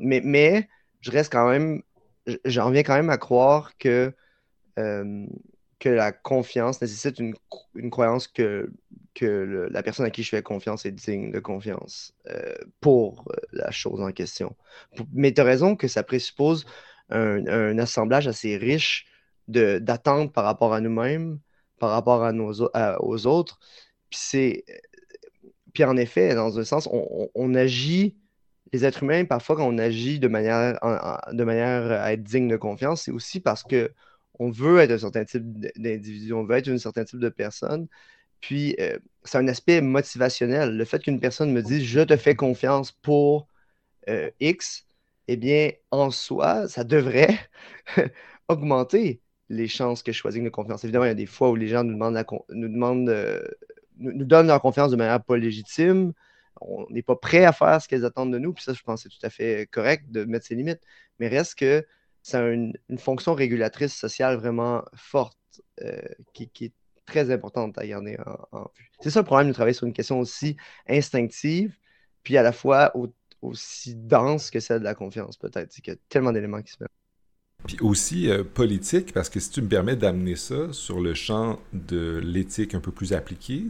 mais, 0.00 0.20
mais 0.24 0.68
je 1.00 1.10
reste 1.10 1.32
quand 1.32 1.48
même 1.48 1.82
j'en 2.44 2.70
viens 2.70 2.82
quand 2.82 2.94
même 2.94 3.10
à 3.10 3.18
croire 3.18 3.76
que, 3.78 4.12
euh, 4.78 5.26
que 5.78 5.88
la 5.88 6.12
confiance 6.12 6.80
nécessite 6.80 7.18
une, 7.18 7.34
croyance 7.90 8.28
que, 8.28 8.70
que 9.14 9.68
la 9.70 9.82
personne 9.82 10.06
à 10.06 10.10
qui 10.10 10.22
je 10.22 10.30
fais 10.30 10.42
confiance 10.42 10.86
est 10.86 10.92
digne 10.92 11.32
de 11.32 11.38
confiance 11.38 12.14
euh, 12.30 12.54
pour 12.80 13.24
euh, 13.30 13.36
la 13.52 13.70
chose 13.70 14.00
en 14.00 14.10
question. 14.12 14.56
Mais 15.12 15.32
tu 15.32 15.40
as 15.40 15.44
raison 15.44 15.76
que 15.76 15.88
ça 15.88 16.02
présuppose 16.02 16.66
un, 17.10 17.78
assemblage 17.78 18.26
assez 18.26 18.56
riche 18.56 19.06
d'attentes 19.48 20.32
par 20.32 20.44
rapport 20.44 20.72
à 20.72 20.80
nous-mêmes, 20.80 21.38
par 21.78 21.90
rapport 21.90 22.24
à 22.24 22.32
nos, 22.32 22.68
aux 23.00 23.26
autres. 23.26 23.60
Puis, 24.10 24.64
puis 25.72 25.84
en 25.84 25.96
effet, 25.96 26.34
dans 26.34 26.58
un 26.58 26.64
sens, 26.64 26.88
on 26.90 27.54
agit 27.54 28.16
les 28.72 28.84
êtres 28.84 29.02
humains, 29.02 29.24
parfois, 29.24 29.56
quand 29.56 29.66
on 29.66 29.78
agit 29.78 30.18
de 30.18 30.28
manière, 30.28 30.78
de 31.32 31.44
manière 31.44 31.92
à 31.92 32.12
être 32.12 32.22
digne 32.22 32.48
de 32.48 32.56
confiance, 32.56 33.02
c'est 33.02 33.12
aussi 33.12 33.40
parce 33.40 33.62
que 33.62 33.92
on 34.38 34.50
veut 34.50 34.78
être 34.80 34.92
un 34.92 34.98
certain 34.98 35.24
type 35.24 35.44
d'individu, 35.76 36.32
on 36.32 36.44
veut 36.44 36.56
être 36.56 36.68
un 36.68 36.78
certain 36.78 37.04
type 37.04 37.20
de 37.20 37.28
personne. 37.28 37.88
Puis, 38.40 38.76
euh, 38.80 38.98
c'est 39.24 39.38
un 39.38 39.48
aspect 39.48 39.80
motivationnel. 39.80 40.76
Le 40.76 40.84
fait 40.84 41.02
qu'une 41.02 41.20
personne 41.20 41.52
me 41.52 41.62
dise 41.62 41.84
je 41.84 42.00
te 42.00 42.16
fais 42.16 42.34
confiance 42.36 42.92
pour 42.92 43.48
euh, 44.08 44.30
X, 44.40 44.86
eh 45.28 45.36
bien, 45.36 45.72
en 45.90 46.10
soi, 46.10 46.68
ça 46.68 46.84
devrait 46.84 47.38
augmenter 48.48 49.20
les 49.48 49.68
chances 49.68 50.02
que 50.02 50.12
je 50.12 50.28
digne 50.28 50.44
de 50.44 50.50
confiance. 50.50 50.84
Évidemment, 50.84 51.04
il 51.06 51.08
y 51.08 51.10
a 51.10 51.14
des 51.14 51.26
fois 51.26 51.50
où 51.50 51.56
les 51.56 51.68
gens 51.68 51.84
nous 51.84 51.94
demandent, 51.94 52.24
nous, 52.50 52.68
demandent 52.68 53.08
euh, 53.08 53.42
nous 53.98 54.24
donnent 54.24 54.48
leur 54.48 54.60
confiance 54.60 54.90
de 54.90 54.96
manière 54.96 55.22
pas 55.24 55.36
légitime 55.36 56.12
on 56.60 56.86
n'est 56.90 57.02
pas 57.02 57.16
prêt 57.16 57.44
à 57.44 57.52
faire 57.52 57.80
ce 57.80 57.88
qu'elles 57.88 58.04
attendent 58.04 58.32
de 58.32 58.38
nous. 58.38 58.52
Puis 58.52 58.64
ça, 58.64 58.72
je 58.72 58.82
pense 58.82 59.02
que 59.02 59.10
c'est 59.10 59.18
tout 59.18 59.26
à 59.26 59.30
fait 59.30 59.68
correct 59.70 60.10
de 60.10 60.24
mettre 60.24 60.46
ses 60.46 60.54
limites. 60.54 60.80
Mais 61.18 61.28
reste 61.28 61.56
que 61.56 61.86
a 62.34 62.48
une, 62.48 62.74
fonction 62.98 63.34
régulatrice 63.34 63.94
sociale 63.94 64.36
vraiment 64.36 64.84
forte 64.94 65.38
euh, 65.82 66.00
qui, 66.32 66.50
est 66.60 66.72
très 67.06 67.30
importante 67.30 67.78
à 67.78 67.86
garder 67.86 68.16
en, 68.52 68.62
vue. 68.76 68.90
C'est 69.00 69.10
ça 69.10 69.20
le 69.20 69.26
problème 69.26 69.48
de 69.48 69.52
travailler 69.52 69.74
sur 69.74 69.86
une 69.86 69.92
question 69.92 70.18
aussi 70.18 70.56
instinctive, 70.88 71.78
puis 72.22 72.36
à 72.36 72.42
la 72.42 72.52
fois 72.52 72.92
aussi 73.42 73.94
dense 73.94 74.50
que 74.50 74.58
celle 74.58 74.80
de 74.80 74.84
la 74.84 74.94
confiance, 74.94 75.36
peut-être. 75.36 75.76
Il 75.78 75.88
y 75.88 75.90
a 75.92 75.96
tellement 76.08 76.32
d'éléments 76.32 76.62
qui 76.62 76.72
se 76.72 76.78
mettent. 76.80 76.90
Puis 77.66 77.78
aussi 77.80 78.30
euh, 78.30 78.44
politique, 78.44 79.12
parce 79.12 79.28
que 79.28 79.40
si 79.40 79.50
tu 79.50 79.62
me 79.62 79.68
permets 79.68 79.96
d'amener 79.96 80.36
ça 80.36 80.72
sur 80.72 81.00
le 81.00 81.14
champ 81.14 81.60
de 81.72 82.20
l'éthique 82.22 82.74
un 82.74 82.80
peu 82.80 82.92
plus 82.92 83.12
appliquée, 83.12 83.66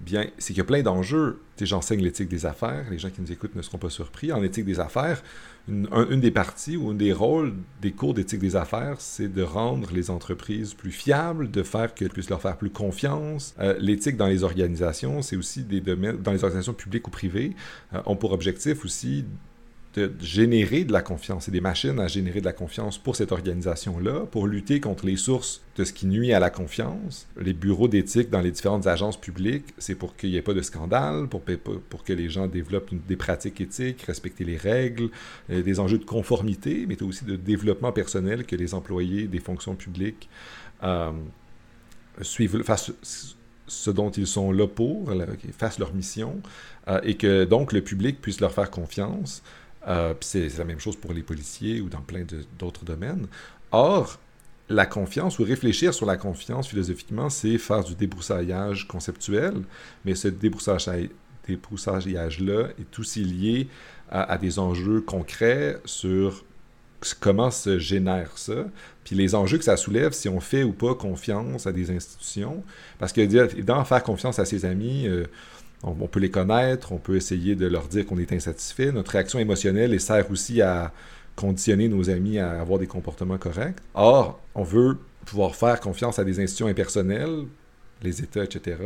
bien, 0.00 0.26
c'est 0.38 0.48
qu'il 0.48 0.58
y 0.58 0.60
a 0.60 0.64
plein 0.64 0.82
d'enjeux. 0.82 1.40
J'enseigne 1.60 2.00
l'éthique 2.00 2.28
des 2.28 2.46
affaires. 2.46 2.86
Les 2.90 2.98
gens 2.98 3.10
qui 3.10 3.20
nous 3.20 3.30
écoutent 3.30 3.54
ne 3.54 3.62
seront 3.62 3.78
pas 3.78 3.90
surpris. 3.90 4.32
En 4.32 4.42
éthique 4.42 4.64
des 4.64 4.80
affaires, 4.80 5.22
une, 5.68 6.20
des 6.20 6.30
parties 6.30 6.76
ou 6.76 6.90
un 6.90 6.94
des 6.94 7.12
rôles 7.12 7.52
des 7.82 7.92
cours 7.92 8.14
d'éthique 8.14 8.40
des 8.40 8.56
affaires, 8.56 8.96
c'est 8.98 9.28
de 9.28 9.42
rendre 9.42 9.90
les 9.92 10.10
entreprises 10.10 10.72
plus 10.72 10.90
fiables, 10.90 11.50
de 11.50 11.62
faire 11.62 11.92
qu'elles 11.94 12.08
puissent 12.08 12.30
leur 12.30 12.40
faire 12.40 12.56
plus 12.56 12.70
confiance. 12.70 13.54
Euh, 13.60 13.74
l'éthique 13.78 14.16
dans 14.16 14.26
les 14.26 14.42
organisations, 14.42 15.20
c'est 15.20 15.36
aussi 15.36 15.62
des 15.62 15.82
domaines, 15.82 16.16
dans 16.16 16.32
les 16.32 16.44
organisations 16.44 16.72
publiques 16.72 17.06
ou 17.08 17.10
privées, 17.10 17.54
euh, 17.92 18.00
ont 18.06 18.16
pour 18.16 18.32
objectif 18.32 18.84
aussi 18.84 19.26
de 19.94 20.12
générer 20.20 20.84
de 20.84 20.92
la 20.92 21.02
confiance 21.02 21.48
et 21.48 21.50
des 21.50 21.60
machines 21.60 21.98
à 21.98 22.06
générer 22.06 22.40
de 22.40 22.44
la 22.44 22.52
confiance 22.52 22.96
pour 22.96 23.16
cette 23.16 23.32
organisation-là, 23.32 24.26
pour 24.30 24.46
lutter 24.46 24.78
contre 24.78 25.04
les 25.04 25.16
sources 25.16 25.62
de 25.76 25.82
ce 25.82 25.92
qui 25.92 26.06
nuit 26.06 26.32
à 26.32 26.38
la 26.38 26.48
confiance. 26.48 27.26
Les 27.40 27.52
bureaux 27.52 27.88
d'éthique 27.88 28.30
dans 28.30 28.40
les 28.40 28.52
différentes 28.52 28.86
agences 28.86 29.20
publiques, 29.20 29.74
c'est 29.78 29.96
pour 29.96 30.14
qu'il 30.16 30.30
n'y 30.30 30.36
ait 30.36 30.42
pas 30.42 30.54
de 30.54 30.62
scandale, 30.62 31.26
pour, 31.26 31.42
pour 31.88 32.04
que 32.04 32.12
les 32.12 32.28
gens 32.28 32.46
développent 32.46 32.94
des 33.08 33.16
pratiques 33.16 33.60
éthiques, 33.60 34.02
respecter 34.02 34.44
les 34.44 34.56
règles, 34.56 35.10
euh, 35.50 35.62
des 35.62 35.80
enjeux 35.80 35.98
de 35.98 36.04
conformité, 36.04 36.84
mais 36.88 37.02
aussi 37.02 37.24
de 37.24 37.34
développement 37.34 37.90
personnel 37.90 38.44
que 38.44 38.54
les 38.54 38.74
employés 38.74 39.26
des 39.26 39.40
fonctions 39.40 39.74
publiques 39.74 40.28
euh, 40.84 41.10
suivent, 42.22 42.62
fassent 42.62 42.92
ce 43.66 43.90
dont 43.90 44.10
ils 44.10 44.26
sont 44.26 44.52
là 44.52 44.66
pour, 44.66 45.10
fassent 45.56 45.78
leur 45.78 45.94
mission, 45.94 46.40
euh, 46.88 47.00
et 47.02 47.16
que 47.16 47.44
donc 47.44 47.72
le 47.72 47.80
public 47.80 48.20
puisse 48.20 48.40
leur 48.40 48.52
faire 48.52 48.70
confiance. 48.70 49.42
Euh, 49.88 50.14
c'est 50.20 50.58
la 50.58 50.64
même 50.64 50.80
chose 50.80 50.96
pour 50.96 51.12
les 51.12 51.22
policiers 51.22 51.80
ou 51.80 51.88
dans 51.88 52.02
plein 52.02 52.24
d'autres 52.58 52.84
domaines. 52.84 53.26
Or, 53.72 54.18
la 54.68 54.86
confiance 54.86 55.38
ou 55.38 55.44
réfléchir 55.44 55.92
sur 55.92 56.06
la 56.06 56.16
confiance 56.16 56.68
philosophiquement, 56.68 57.28
c'est 57.28 57.58
faire 57.58 57.82
du 57.82 57.94
débroussaillage 57.94 58.86
conceptuel, 58.86 59.54
mais 60.04 60.14
ce 60.14 60.28
débroussaillage-là 60.28 62.68
est 62.78 62.98
aussi 62.98 63.24
lié 63.24 63.68
à, 64.10 64.38
des 64.38 64.58
enjeux 64.58 65.00
concrets 65.00 65.80
sur 65.84 66.44
comment 67.20 67.50
se 67.50 67.78
génère 67.78 68.36
ça, 68.36 68.66
puis 69.04 69.16
les 69.16 69.34
enjeux 69.34 69.58
que 69.58 69.64
ça 69.64 69.76
soulève 69.76 70.12
si 70.12 70.28
on 70.28 70.40
fait 70.40 70.62
ou 70.62 70.72
pas 70.72 70.94
confiance 70.94 71.66
à 71.66 71.72
des 71.72 71.90
institutions. 71.90 72.62
Parce 72.98 73.12
que 73.12 73.62
dans 73.62 73.84
faire 73.84 74.02
confiance 74.02 74.38
à 74.38 74.44
ses 74.44 74.64
amis, 74.64 75.08
euh, 75.08 75.24
on, 75.82 76.06
peut 76.06 76.20
les 76.20 76.30
connaître, 76.30 76.92
on 76.92 76.98
peut 76.98 77.16
essayer 77.16 77.54
de 77.56 77.66
leur 77.66 77.88
dire 77.88 78.06
qu'on 78.06 78.18
est 78.18 78.32
insatisfait. 78.32 78.92
Notre 78.92 79.12
réaction 79.12 79.38
émotionnelle 79.38 79.98
sert 80.00 80.30
aussi 80.30 80.60
à 80.60 80.92
conditionner 81.36 81.88
nos 81.88 82.10
amis 82.10 82.38
à 82.38 82.60
avoir 82.60 82.78
des 82.78 82.86
comportements 82.86 83.38
corrects. 83.38 83.78
Or, 83.94 84.40
on 84.54 84.62
veut 84.62 84.98
pouvoir 85.24 85.54
faire 85.54 85.80
confiance 85.80 86.18
à 86.18 86.24
des 86.24 86.38
institutions 86.40 86.66
impersonnelles, 86.66 87.46
les 88.02 88.22
États, 88.22 88.44
etc. 88.44 88.76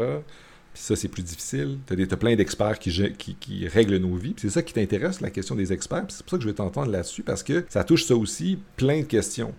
Puis 0.72 0.82
ça, 0.82 0.96
c'est 0.96 1.08
plus 1.08 1.22
difficile. 1.22 1.78
Tu 1.86 2.08
as, 2.10 2.16
plein 2.16 2.34
d'experts 2.36 2.78
qui, 2.78 2.90
qui, 3.16 3.68
règlent 3.68 3.96
nos 3.96 4.16
vies. 4.16 4.34
c'est 4.36 4.50
ça 4.50 4.62
qui 4.62 4.72
t'intéresse, 4.72 5.20
la 5.20 5.30
question 5.30 5.54
des 5.54 5.72
experts. 5.72 6.06
c'est 6.08 6.22
pour 6.22 6.30
ça 6.30 6.36
que 6.36 6.42
je 6.42 6.48
vais 6.48 6.54
t'entendre 6.54 6.90
là-dessus, 6.90 7.22
parce 7.22 7.42
que 7.42 7.64
ça 7.68 7.84
touche 7.84 8.04
ça 8.04 8.16
aussi, 8.16 8.58
plein 8.76 9.00
de 9.00 9.06
questions. 9.06 9.54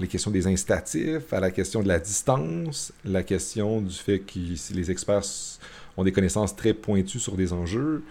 Les 0.00 0.08
questions 0.08 0.30
des 0.30 0.46
incitatifs, 0.46 1.32
à 1.32 1.40
la 1.40 1.50
question 1.50 1.82
de 1.82 1.88
la 1.88 1.98
distance, 1.98 2.92
la 3.04 3.22
question 3.22 3.80
du 3.80 3.94
fait 3.94 4.20
que 4.20 4.56
si 4.56 4.72
les 4.72 4.90
experts 4.90 5.24
ont 5.96 6.04
des 6.04 6.12
connaissances 6.12 6.56
très 6.56 6.74
pointues 6.74 7.18
sur 7.18 7.36
des 7.36 7.52
enjeux, 7.52 8.02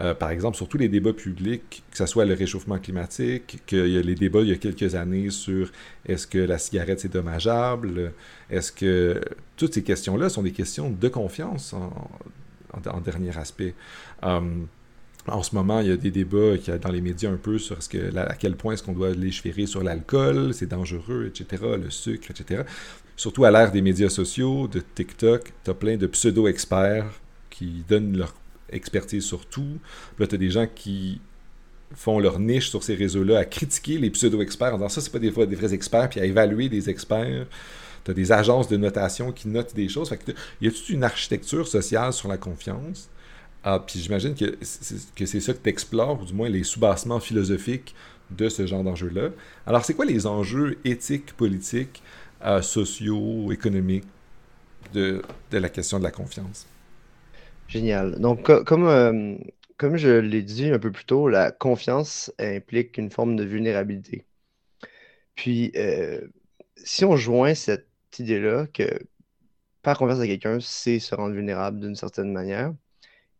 euh, 0.00 0.14
par 0.14 0.30
exemple, 0.30 0.56
sur 0.56 0.68
tous 0.68 0.78
les 0.78 0.88
débats 0.88 1.12
publics, 1.12 1.82
que 1.90 1.96
ce 1.96 2.06
soit 2.06 2.24
le 2.24 2.34
réchauffement 2.34 2.78
climatique, 2.78 3.58
qu'il 3.66 3.88
y 3.88 3.98
a 3.98 4.02
les 4.02 4.14
débats 4.14 4.40
il 4.40 4.48
y 4.48 4.52
a 4.52 4.56
quelques 4.56 4.94
années 4.94 5.30
sur 5.30 5.70
est-ce 6.06 6.26
que 6.26 6.38
la 6.38 6.58
cigarette 6.58 7.00
c'est 7.00 7.12
dommageable, 7.12 8.12
est-ce 8.50 8.72
que 8.72 9.20
toutes 9.56 9.74
ces 9.74 9.82
questions-là 9.82 10.28
sont 10.28 10.42
des 10.42 10.52
questions 10.52 10.90
de 10.90 11.08
confiance 11.08 11.74
en, 11.74 13.00
dernier 13.00 13.36
aspect. 13.36 13.74
Hum, 14.22 14.68
en 15.26 15.42
ce 15.42 15.54
moment, 15.54 15.80
il 15.80 15.88
y 15.88 15.92
a 15.92 15.96
des 15.96 16.10
débats 16.10 16.56
dans 16.80 16.90
les 16.90 17.00
médias 17.00 17.30
un 17.30 17.36
peu 17.36 17.58
sur 17.58 17.76
à 18.16 18.34
quel 18.36 18.56
point 18.56 18.72
est-ce 18.72 18.82
qu'on 18.82 18.92
doit 18.92 19.10
légiférer 19.10 19.66
sur 19.66 19.82
l'alcool, 19.82 20.54
c'est 20.54 20.66
dangereux, 20.68 21.26
etc., 21.26 21.62
le 21.82 21.90
sucre, 21.90 22.30
etc. 22.30 22.62
Surtout 23.16 23.44
à 23.44 23.50
l'ère 23.50 23.70
des 23.70 23.82
médias 23.82 24.08
sociaux, 24.08 24.66
de 24.66 24.80
TikTok, 24.80 25.52
tu 25.62 25.70
as 25.70 25.74
plein 25.74 25.98
de 25.98 26.06
pseudo-experts 26.06 27.19
qui 27.60 27.84
donnent 27.86 28.16
leur 28.16 28.34
expertise 28.70 29.22
sur 29.22 29.44
tout. 29.44 29.78
là, 30.18 30.26
tu 30.26 30.34
as 30.34 30.38
des 30.38 30.50
gens 30.50 30.66
qui 30.66 31.20
font 31.94 32.18
leur 32.18 32.38
niche 32.38 32.70
sur 32.70 32.82
ces 32.82 32.94
réseaux-là 32.94 33.38
à 33.38 33.44
critiquer 33.44 33.98
les 33.98 34.08
pseudo-experts 34.10 34.74
en 34.74 34.76
disant 34.78 34.88
ça, 34.88 35.00
c'est 35.02 35.12
pas 35.12 35.18
des, 35.18 35.30
des 35.30 35.56
vrais 35.56 35.74
experts, 35.74 36.08
puis 36.08 36.20
à 36.20 36.24
évaluer 36.24 36.70
des 36.70 36.88
experts. 36.88 37.46
Tu 38.04 38.12
as 38.12 38.14
des 38.14 38.32
agences 38.32 38.68
de 38.68 38.78
notation 38.78 39.30
qui 39.30 39.48
notent 39.48 39.74
des 39.74 39.90
choses. 39.90 40.08
Fait 40.08 40.18
il 40.60 40.68
y 40.68 40.70
a 40.70 40.72
toute 40.72 40.88
une 40.88 41.04
architecture 41.04 41.68
sociale 41.68 42.14
sur 42.14 42.28
la 42.28 42.38
confiance? 42.38 43.10
Ah, 43.62 43.84
puis 43.86 44.00
j'imagine 44.00 44.34
que 44.34 44.56
c'est 44.62 45.40
ça 45.40 45.52
que 45.52 45.58
tu 45.62 45.68
explores, 45.68 46.22
ou 46.22 46.24
du 46.24 46.32
moins 46.32 46.48
les 46.48 46.64
sous-bassements 46.64 47.20
philosophiques 47.20 47.94
de 48.30 48.48
ce 48.48 48.66
genre 48.66 48.82
d'enjeux-là. 48.82 49.30
Alors, 49.66 49.84
c'est 49.84 49.92
quoi 49.92 50.06
les 50.06 50.26
enjeux 50.26 50.78
éthiques, 50.86 51.34
politiques, 51.36 52.02
euh, 52.42 52.62
sociaux, 52.62 53.52
économiques 53.52 54.06
de, 54.94 55.20
de 55.50 55.58
la 55.58 55.68
question 55.68 55.98
de 55.98 56.04
la 56.04 56.10
confiance? 56.10 56.66
Génial. 57.70 58.18
Donc, 58.20 58.50
comme, 58.64 58.86
euh, 58.86 59.36
comme 59.76 59.96
je 59.96 60.08
l'ai 60.08 60.42
dit 60.42 60.70
un 60.70 60.78
peu 60.80 60.90
plus 60.90 61.04
tôt, 61.04 61.28
la 61.28 61.52
confiance 61.52 62.32
implique 62.38 62.98
une 62.98 63.10
forme 63.10 63.36
de 63.36 63.44
vulnérabilité. 63.44 64.26
Puis, 65.36 65.72
euh, 65.76 66.20
si 66.76 67.04
on 67.04 67.16
joint 67.16 67.54
cette 67.54 67.88
idée-là 68.18 68.66
que 68.66 68.84
faire 69.84 69.98
confiance 69.98 70.20
à 70.20 70.26
quelqu'un, 70.26 70.58
c'est 70.60 70.98
se 70.98 71.14
rendre 71.14 71.34
vulnérable 71.34 71.80
d'une 71.80 71.96
certaine 71.96 72.32
manière, 72.32 72.74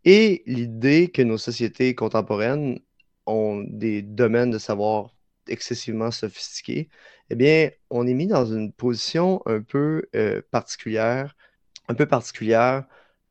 et 0.04 0.42
l'idée 0.46 1.10
que 1.10 1.22
nos 1.22 1.38
sociétés 1.38 1.94
contemporaines 1.94 2.80
ont 3.26 3.64
des 3.68 4.02
domaines 4.02 4.50
de 4.50 4.58
savoir 4.58 5.14
excessivement 5.48 6.10
sophistiqués, 6.10 6.88
eh 7.30 7.34
bien, 7.34 7.70
on 7.90 8.06
est 8.06 8.14
mis 8.14 8.26
dans 8.28 8.46
une 8.46 8.72
position 8.72 9.42
un 9.46 9.62
peu 9.62 10.08
euh, 10.14 10.42
particulière, 10.50 11.36
un 11.88 11.94
peu 11.94 12.06
particulière 12.06 12.86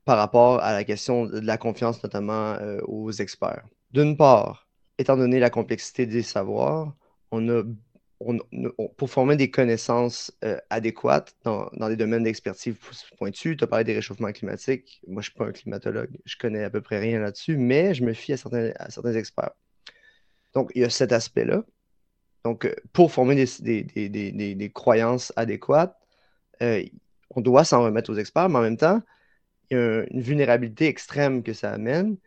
par 0.09 0.17
rapport 0.17 0.59
à 0.63 0.73
la 0.73 0.83
question 0.83 1.27
de 1.27 1.39
la 1.39 1.59
confiance, 1.59 2.01
notamment 2.01 2.53
euh, 2.55 2.81
aux 2.87 3.11
experts. 3.11 3.63
D'une 3.91 4.17
part, 4.17 4.67
étant 4.97 5.15
donné 5.15 5.39
la 5.39 5.51
complexité 5.51 6.07
des 6.07 6.23
savoirs, 6.23 6.95
on 7.29 7.47
a, 7.47 7.61
pour 8.97 9.07
former 9.07 9.35
des 9.35 9.51
connaissances 9.51 10.35
euh, 10.43 10.57
adéquates 10.71 11.35
dans, 11.43 11.69
dans, 11.73 11.89
des 11.89 11.95
domaines 11.95 12.23
d'expertise 12.23 12.75
pointus, 13.19 13.55
tu 13.55 13.63
as 13.63 13.67
parlé 13.67 13.85
des 13.85 13.93
réchauffements 13.93 14.31
climatiques. 14.31 14.99
Moi, 15.05 15.21
je 15.21 15.29
ne 15.29 15.31
suis 15.31 15.37
pas 15.37 15.45
un 15.45 15.51
climatologue, 15.51 16.17
je 16.25 16.37
connais 16.37 16.63
à 16.63 16.71
peu 16.71 16.81
près 16.81 16.97
rien 16.97 17.19
là-dessus, 17.19 17.57
mais 17.57 17.93
je 17.93 18.03
me 18.03 18.13
fie 18.13 18.33
à 18.33 18.37
certains, 18.37 18.71
à 18.79 18.89
certains 18.89 19.13
experts. 19.13 19.51
Donc, 20.55 20.71
il 20.73 20.81
y 20.81 20.85
a 20.85 20.89
cet 20.89 21.11
aspect-là. 21.11 21.61
Donc, 22.45 22.65
euh, 22.65 22.73
pour 22.93 23.11
former 23.11 23.35
des, 23.35 23.83
des, 23.83 24.09
des, 24.09 24.55
des 24.55 24.71
croyances 24.71 25.31
adéquates, 25.35 25.95
on 26.59 27.41
doit 27.41 27.63
s'en 27.63 27.83
remettre 27.83 28.11
aux 28.11 28.17
experts, 28.17 28.49
mais 28.49 28.57
en 28.57 28.63
même 28.63 28.77
temps, 28.77 29.03
il 29.71 29.77
y 29.77 29.79
a 29.79 30.05
une 30.11 30.21
vulnérabilité 30.21 30.87
extrême 30.87 31.43
que 31.43 31.53
ça 31.53 31.71
amène 31.73 32.17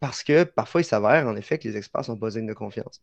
parce 0.00 0.22
que 0.24 0.44
parfois 0.44 0.80
il 0.82 0.84
s'avère 0.84 1.26
en 1.26 1.36
effet 1.36 1.58
que 1.58 1.68
les 1.68 1.76
experts 1.76 2.04
sont 2.06 2.18
pas 2.18 2.30
dignes 2.30 2.46
de 2.46 2.54
confiance. 2.54 3.02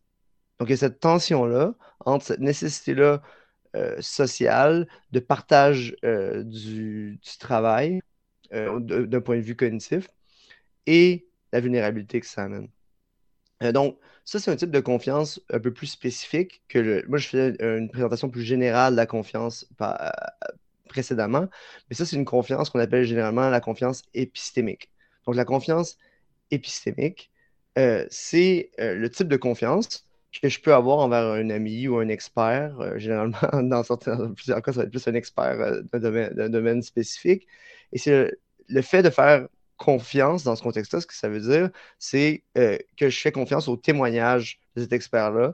Donc 0.60 0.70
il 0.70 0.72
y 0.72 0.74
a 0.76 0.78
cette 0.78 1.00
tension-là 1.00 1.76
entre 2.06 2.26
cette 2.26 2.40
nécessité-là 2.40 3.22
euh, 3.76 3.98
sociale 4.02 4.88
de 5.12 5.20
partage 5.20 5.96
euh, 6.04 6.44
du, 6.44 7.20
travail 7.40 8.02
euh, 8.54 8.80
d'un 8.80 9.22
point 9.22 9.38
de 9.38 9.42
vue 9.42 9.56
cognitif 9.56 10.08
et 10.86 11.28
la 11.52 11.60
vulnérabilité 11.60 12.20
que 12.20 12.26
ça 12.26 12.44
amène. 12.44 12.70
donc, 13.74 14.00
ça, 14.26 14.40
c'est 14.40 14.52
un 14.52 14.56
type 14.58 14.72
de 14.72 14.80
confiance 14.82 15.42
un 15.50 15.60
peu 15.60 15.74
plus 15.74 15.88
spécifique 15.88 16.62
que 16.68 16.80
le... 16.80 17.06
moi, 17.08 17.18
je 17.18 17.28
fais 17.30 17.56
une 17.62 17.90
présentation 17.90 18.30
plus 18.30 18.42
générale 18.42 18.94
de 18.94 18.98
la 18.98 19.06
confiance 19.06 19.66
par, 19.78 20.12
précédemment. 20.88 21.48
Mais 21.90 21.96
ça, 21.96 22.06
c'est 22.06 22.16
une 22.16 22.26
confiance 22.26 22.70
qu'on 22.70 22.80
appelle 22.80 23.06
généralement 23.06 23.50
la 23.50 23.62
confiance 23.62 24.04
épistémique. 24.14 24.90
Donc, 25.26 25.36
la 25.36 25.46
confiance 25.46 25.98
épistémique, 26.52 27.32
euh, 27.78 28.06
c'est 28.10 28.72
euh, 28.80 28.96
le 28.96 29.10
type 29.10 29.28
de 29.28 29.38
confiance 29.38 30.06
que 30.42 30.50
je 30.50 30.60
peux 30.60 30.74
avoir 30.74 31.00
envers 31.00 31.26
un 31.26 31.50
ami 31.50 31.88
ou 31.88 31.98
un 32.00 32.08
expert. 32.10 32.80
Euh, 32.80 32.98
généralement, 33.00 33.64
dans, 33.64 33.84
certains, 33.84 34.34
plusieurs 34.34 34.62
cas, 34.62 34.74
ça 34.74 34.80
va 34.80 34.84
être 34.86 34.92
plus 34.92 35.08
un 35.08 35.14
expert 35.14 35.84
d'un 35.94 36.50
domaine, 36.50 36.82
spécifique. 36.82 37.48
Et 37.94 37.98
c'est 37.98 38.32
le, 38.68 38.82
fait 38.82 39.04
de 39.04 39.10
faire 39.10 39.48
confiance 39.78 40.44
dans 40.44 40.56
ce 40.56 40.64
contexte-là, 40.64 41.02
ce 41.02 41.08
que 41.08 41.14
ça 41.14 41.30
veut 41.30 41.40
dire, 41.40 41.70
c'est 42.00 42.44
que 42.56 43.10
je 43.10 43.20
fais 43.20 43.32
confiance 43.32 43.68
au 43.68 43.78
témoignage 43.78 44.60
de 44.76 44.82
cet 44.82 44.94
expert-là 44.94 45.54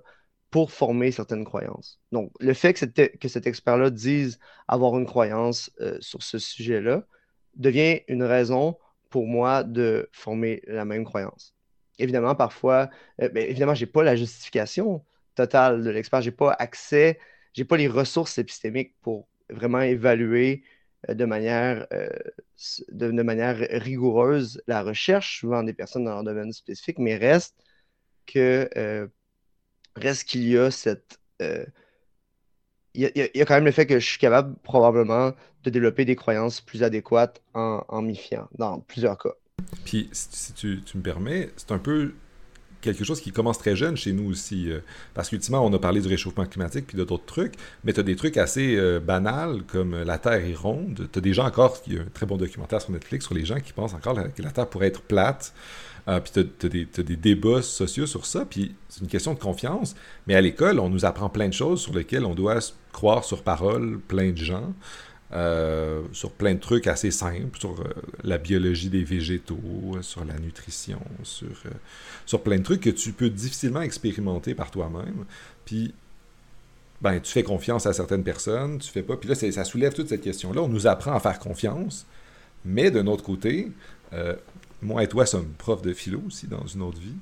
pour 0.54 0.72
former 0.72 1.10
certaines 1.12 1.46
croyances. 1.46 2.00
Donc, 2.12 2.32
le 2.39 2.54
fait 2.54 2.74
que, 2.76 3.28
cet 3.28 3.48
expert-là 3.48 3.89
dise 3.89 4.38
avoir 4.68 4.96
une 5.00 5.08
croyance 5.08 5.72
euh, 5.82 5.98
sur 6.00 6.22
ce 6.22 6.38
sujet-là 6.38 7.08
devient 7.56 8.02
une 8.08 8.22
raison 8.22 8.78
pour 9.10 9.26
moi 9.26 9.63
de 9.63 10.08
former 10.12 10.62
la 10.68 10.86
même 10.86 11.06
croyance. 11.06 11.56
Évidemment, 11.98 12.36
parfois, 12.36 12.92
euh, 13.20 13.30
ben, 13.30 13.50
évidemment, 13.50 13.74
je 13.74 13.84
n'ai 13.84 13.92
pas 13.92 14.04
la 14.04 14.16
justification 14.16 15.04
totale 15.34 15.84
de 15.84 15.89
l'expert, 15.89 16.22
je 16.22 16.30
n'ai 16.30 16.36
pas 16.36 16.52
accès, 16.60 17.18
je 17.54 17.62
n'ai 17.62 17.66
pas 17.66 17.78
les 17.78 17.88
ressources 17.88 18.38
épistémiques 18.38 18.94
pour 19.02 19.28
vraiment 19.50 19.82
évaluer 19.82 20.63
euh, 21.10 21.16
de, 21.16 21.26
manière, 21.26 21.88
de, 22.89 23.24
manière 23.24 23.58
rigoureuse 23.82 24.62
la 24.68 24.84
recherche, 24.84 25.39
souvent 25.39 25.63
des 25.63 25.74
personnes 25.74 26.04
dans 26.04 26.12
leur 26.12 26.24
domaine 26.24 26.54
spécifique, 26.54 27.00
mais 27.00 27.18
reste 27.18 27.56
que 28.28 28.70
reste 29.96 30.28
qu'il 30.28 30.48
y 30.48 30.58
a 30.58 30.72
cette. 30.72 31.20
Euh, 31.42 31.66
il, 32.96 33.12
y 33.16 33.42
a, 33.42 33.46
quand 33.46 33.56
même 33.56 33.66
le 33.66 33.72
fait 33.72 33.88
que 33.88 34.00
je 34.00 34.06
suis 34.06 34.20
capable 34.20 34.56
probablement 34.62 35.32
de 35.64 35.70
développer 35.72 36.06
des 36.06 36.16
croyances 36.16 36.62
plus 36.62 36.84
adéquates 36.84 37.42
en, 37.56 37.84
en 37.88 38.02
m'y 38.04 38.16
fiant, 38.16 38.48
dans 38.58 38.80
plusieurs 38.82 39.18
cas. 39.18 39.34
Puis, 39.84 40.10
si 40.12 40.54
tu, 40.54 40.82
tu 40.84 40.98
me 40.98 41.04
permets, 41.04 41.50
c'est 41.58 41.72
un 41.72 41.80
peu 41.80 42.14
quelque 42.84 43.04
chose 43.04 43.22
qui 43.22 43.32
commence 43.32 43.58
très 43.58 43.76
jeune 43.76 43.98
chez 43.98 44.13
nous 44.13 44.30
aussi. 44.30 44.69
Euh, 44.69 44.80
parce 45.13 45.30
qu'ultimement, 45.30 45.65
on 45.65 45.74
a 45.74 45.80
parlé 45.80 46.02
du 46.02 46.08
réchauffement 46.08 46.46
climatique 46.46 46.86
puis 46.88 46.98
d'autres 46.98 47.26
trucs, 47.26 47.54
mais 47.84 47.93
tu 47.93 48.00
as 48.00 48.04
des 48.04 48.15
trucs 48.15 48.38
assez 48.38 48.76
euh, 48.76 49.00
banals 49.00 49.63
comme 49.63 50.04
la 50.04 50.19
Terre 50.19 50.46
est 50.46 50.56
ronde. 50.56 51.08
Tu 51.12 51.19
as 51.19 51.22
des 51.22 51.34
gens 51.34 51.46
encore, 51.46 51.78
il 51.88 51.93
y 51.93 51.98
a 51.98 52.02
un 52.02 52.06
très 52.13 52.26
bon 52.26 52.38
documentaire 52.38 52.82
sur 52.82 52.91
Netflix 52.91 53.26
sur 53.26 53.34
les 53.34 53.46
gens 53.46 53.60
qui 53.60 53.74
pensent 53.74 53.93
encore 53.93 54.15
que 54.36 54.41
la 54.41 54.52
Terre 54.52 54.67
pourrait 54.67 54.88
être 54.88 55.02
plate. 55.02 55.54
Euh, 56.08 56.19
puis 56.19 56.46
tu 56.60 57.00
as, 57.00 57.04
des 57.04 57.15
débats 57.15 57.62
sociaux 57.62 58.06
sur 58.06 58.26
ça, 58.26 58.46
puis 58.46 58.76
c'est 58.89 59.02
une 59.02 59.08
question 59.08 59.34
de 59.34 59.39
confiance. 59.39 59.96
Mais 60.28 60.36
à 60.36 60.41
l'école, 60.41 60.80
on 60.80 60.89
nous 60.89 61.06
apprend 61.06 61.30
plein 61.30 61.48
de 61.48 61.54
choses 61.54 61.82
sur 61.82 61.93
lesquelles 61.93 62.26
on 62.26 62.36
doit 62.36 62.60
croire 62.91 63.24
sur 63.24 63.43
parole 63.43 64.00
plein 64.00 64.32
de 64.32 64.38
gens, 64.38 64.74
euh, 65.34 66.02
sur 66.12 66.32
plein 66.32 66.54
de 66.54 66.60
trucs 66.60 66.88
assez 66.88 67.12
simples, 67.12 67.60
sur 67.60 67.80
euh, 67.80 67.86
la 68.24 68.38
biologie 68.38 68.89
des 68.89 69.04
végétaux, 69.04 69.98
sur 70.02 70.24
la 70.26 70.38
nutrition, 70.38 71.02
sur, 71.24 71.48
sur 72.26 72.41
plein 72.41 72.58
de 72.58 72.63
trucs 72.63 72.82
que 72.82 72.89
tu 72.89 73.13
peux 73.13 73.30
difficilement 73.30 73.82
expérimenter 73.82 74.54
par 74.54 74.69
toi-même. 74.72 75.26
Puis 75.65 75.93
ben, 77.04 77.19
tu 77.19 77.34
fais 77.34 77.43
confiance 77.43 77.86
à 77.86 77.91
certaines 77.91 78.24
personnes, 78.24 78.80
tu 78.80 78.89
fais 78.89 79.04
pas. 79.04 79.17
Puis 79.17 79.28
là, 79.28 79.36
ça 79.36 79.63
soulève 79.65 79.93
toute 79.93 80.08
cette 80.08 80.22
question-là. 80.22 80.62
On 80.62 80.69
nous 80.69 80.88
apprend 80.88 81.13
à 81.13 81.19
faire 81.19 81.38
confiance, 81.38 82.06
mais 82.63 82.91
d'un 82.91 83.08
autre 83.08 83.26
côté, 83.26 83.72
euh, 84.13 84.36
moi 84.82 85.04
et 85.04 85.08
toi 85.08 85.26
sommes 85.26 85.50
profs 85.58 85.82
de 85.82 85.91
philo 85.93 86.22
aussi 86.26 86.48
dans 86.48 86.65
une 86.65 86.82
autre 86.82 87.00
vie. 87.00 87.17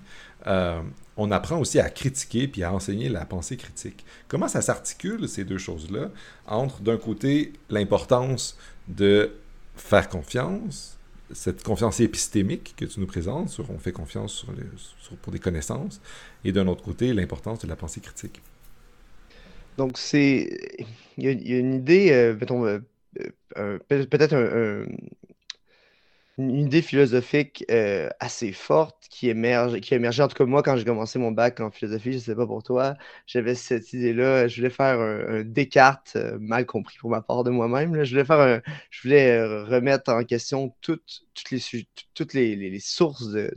Euh, 0.48 0.82
on 1.18 1.30
apprend 1.32 1.60
aussi 1.60 1.80
à 1.80 1.90
critiquer 1.90 2.48
puis 2.48 2.64
à 2.64 2.74
enseigner 2.74 3.10
la 3.10 3.26
pensée 3.26 3.58
critique. 3.58 4.06
Comment 4.28 4.48
ça 4.48 4.62
s'articule, 4.62 5.28
ces 5.28 5.44
deux 5.44 5.58
choses-là, 5.58 6.10
entre 6.48 6.82
d'un 6.82 6.98
côté 6.98 7.54
l'importance 7.70 8.58
de 8.88 9.32
faire 9.76 10.10
confiance, 10.10 10.98
cette 11.34 11.64
confiance 11.64 12.00
épistémique 12.00 12.74
que 12.76 12.86
tu 12.86 13.00
nous 13.00 13.08
présentes, 13.08 13.58
on 13.70 13.78
fait 13.78 13.92
confiance 13.92 14.46
pour 15.22 15.32
des 15.32 15.40
connaissances, 15.40 16.02
et 16.44 16.52
d'un 16.52 16.68
autre 16.68 16.84
côté 16.84 17.14
l'importance 17.14 17.60
de 17.60 17.68
la 17.68 17.76
pensée 17.76 18.02
critique? 18.02 18.42
Donc, 19.78 19.98
c'est. 19.98 20.86
Il 21.18 21.26
y, 21.26 21.54
a 21.54 21.60
une 21.60 21.76
idée, 21.76 22.12
euh, 22.12 22.80
euh, 23.58 23.80
peut-être 23.88 24.34
un, 24.34 24.86
une 26.38 26.56
idée 26.56 26.82
philosophique 26.82 27.66
assez 28.20 28.52
forte 28.54 29.08
qui 29.10 29.30
émerge, 29.30 29.80
qui 29.82 29.94
émergé, 29.94 30.24
en 30.24 30.28
tout 30.28 30.36
cas 30.36 30.46
moi, 30.46 30.64
quand 30.64 30.78
j'ai 30.78 30.86
commencé 30.86 31.20
mon 31.20 31.32
bac 31.32 31.60
en 31.60 31.72
philosophie, 31.72 32.12
je 32.14 32.18
ne 32.18 32.22
sais 32.22 32.36
pas 32.36 32.48
pour 32.48 32.64
toi, 32.64 32.96
j'avais 33.28 33.56
cette 33.56 33.94
idée-là, 33.94 34.48
je 34.48 34.56
voulais 34.58 34.70
faire 34.70 35.00
un, 35.00 35.44
Descartes, 35.44 36.18
mal 36.40 36.66
compris 36.66 36.98
pour 37.00 37.10
ma 37.10 37.22
part 37.22 37.44
de 37.44 37.52
moi-même, 37.52 38.04
je 38.04 38.12
voulais 38.12 38.26
faire 38.26 38.62
je 38.90 39.02
voulais 39.04 39.44
remettre 39.64 40.12
en 40.12 40.24
question 40.24 40.74
toutes, 40.82 41.24
toutes, 41.34 41.52
les, 41.52 41.62
toutes 42.14 42.34
les, 42.34 42.80
sources 42.80 43.30
de, 43.32 43.54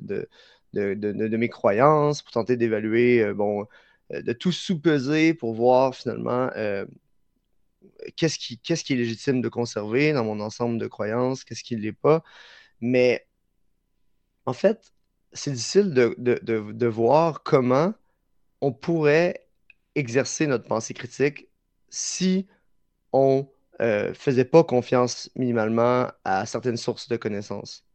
de, 0.72 0.94
de, 0.94 1.36
mes 1.36 1.48
croyances 1.48 2.22
pour 2.22 2.32
tenter 2.32 2.56
d'évaluer, 2.56 3.32
bon, 3.34 3.66
euh, 4.12 4.22
de 4.22 4.32
tout 4.32 4.52
sous-peser 4.52 5.34
pour 5.34 5.54
voir 5.54 5.94
finalement 5.94 6.50
euh, 6.56 6.84
qu'est-ce 8.16 8.38
qui, 8.38 8.58
qui, 8.58 8.72
est 8.72 8.96
légitime 8.96 9.40
de 9.40 9.48
conserver 9.48 10.12
dans 10.12 10.24
mon 10.24 10.40
ensemble 10.40 10.78
de 10.78 10.86
croyances, 10.86 11.44
qu'est-ce 11.44 11.64
qui 11.64 11.76
ne 11.76 11.80
l'est 11.82 11.92
pas. 11.92 12.22
Mais 12.86 13.26
en 14.44 14.52
fait, 14.52 14.92
c'est 15.32 15.52
difficile 15.52 15.94
de, 15.94 16.86
voir 16.86 17.42
comment 17.42 17.94
on 18.60 18.72
pourrait 18.72 19.48
exercer 19.94 20.46
notre 20.46 20.64
pensée 20.64 20.92
critique 20.92 21.48
si 21.88 22.46
on 23.12 23.48
euh, 23.80 24.12
faisait 24.12 24.44
pas 24.44 24.64
confiance 24.64 25.30
minimalement 25.34 26.08
à 26.24 26.44
certaines 26.44 26.76
sources 26.76 27.08
de 27.08 27.16
connaissances 27.16 27.86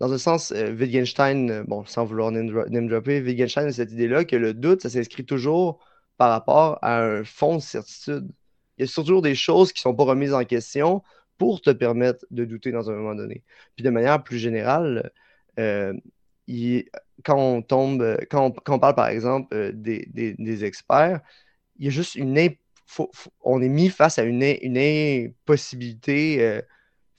dans 0.00 0.12
un 0.12 0.18
sens, 0.18 0.52
euh, 0.52 0.74
Wittgenstein, 0.74 1.50
euh, 1.50 1.64
bon, 1.64 1.84
sans 1.86 2.04
vouloir 2.04 2.32
name, 2.32 2.88
dropper, 2.88 3.20
Wittgenstein 3.22 3.66
a 3.66 3.72
cette 3.72 3.92
idée-là 3.92 4.24
que 4.24 4.36
le 4.36 4.52
doute, 4.52 4.82
ça 4.82 4.90
s'inscrit 4.90 5.24
toujours 5.24 5.78
par 6.16 6.30
rapport 6.30 6.78
à 6.82 7.02
un 7.02 7.24
fond 7.24 7.56
de 7.56 7.62
certitude. 7.62 8.28
Il 8.78 8.86
y 8.86 8.88
a 8.88 8.92
toujours 8.92 9.22
des 9.22 9.34
choses 9.34 9.72
qui 9.72 9.78
ne 9.80 9.90
sont 9.90 9.94
pas 9.94 10.04
remises 10.04 10.34
en 10.34 10.44
question 10.44 11.02
pour 11.38 11.60
te 11.60 11.70
permettre 11.70 12.24
de 12.30 12.44
douter 12.44 12.72
dans 12.72 12.90
un 12.90 12.94
moment 12.94 13.14
donné. 13.14 13.42
Puis 13.76 13.84
de 13.84 13.90
manière 13.90 14.22
plus 14.22 14.38
générale, 14.38 15.10
euh, 15.58 15.94
quand 17.24 17.38
on 17.38 17.62
tombe, 17.62 18.18
quand 18.30 18.54
on, 18.68 18.78
parle 18.78 18.94
par 18.94 19.08
exemple 19.08 19.72
des, 19.72 20.64
experts, 20.64 21.20
il 21.78 21.86
y 21.86 21.88
a 21.88 21.90
juste 21.90 22.14
une 22.14 22.38
on 23.40 23.62
est 23.62 23.68
mis 23.68 23.88
face 23.88 24.18
à 24.18 24.24
une, 24.24 24.42
impossibilité 24.42 26.62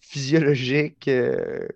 physiologique 0.05 1.07
euh, 1.07 1.67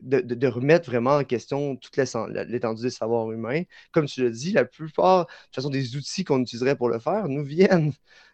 de, 0.00 0.46
remettre 0.46 0.90
vraiment 0.90 1.16
en 1.16 1.24
question 1.24 1.76
toute 1.76 1.96
l'étendue 1.96 2.82
des 2.82 2.90
savoirs 2.90 3.30
humains. 3.32 3.62
Comme 3.92 4.06
tu 4.06 4.22
l'as 4.22 4.30
dit, 4.30 4.52
la 4.52 4.64
plupart, 4.64 5.26
de 5.26 5.54
façon, 5.54 5.70
des 5.70 5.96
outils 5.96 6.24
qu'on 6.24 6.42
utiliserait 6.42 6.76
pour 6.76 6.88
le 6.88 6.98
faire 6.98 7.28
nous 7.28 7.44
viennent 7.44 7.92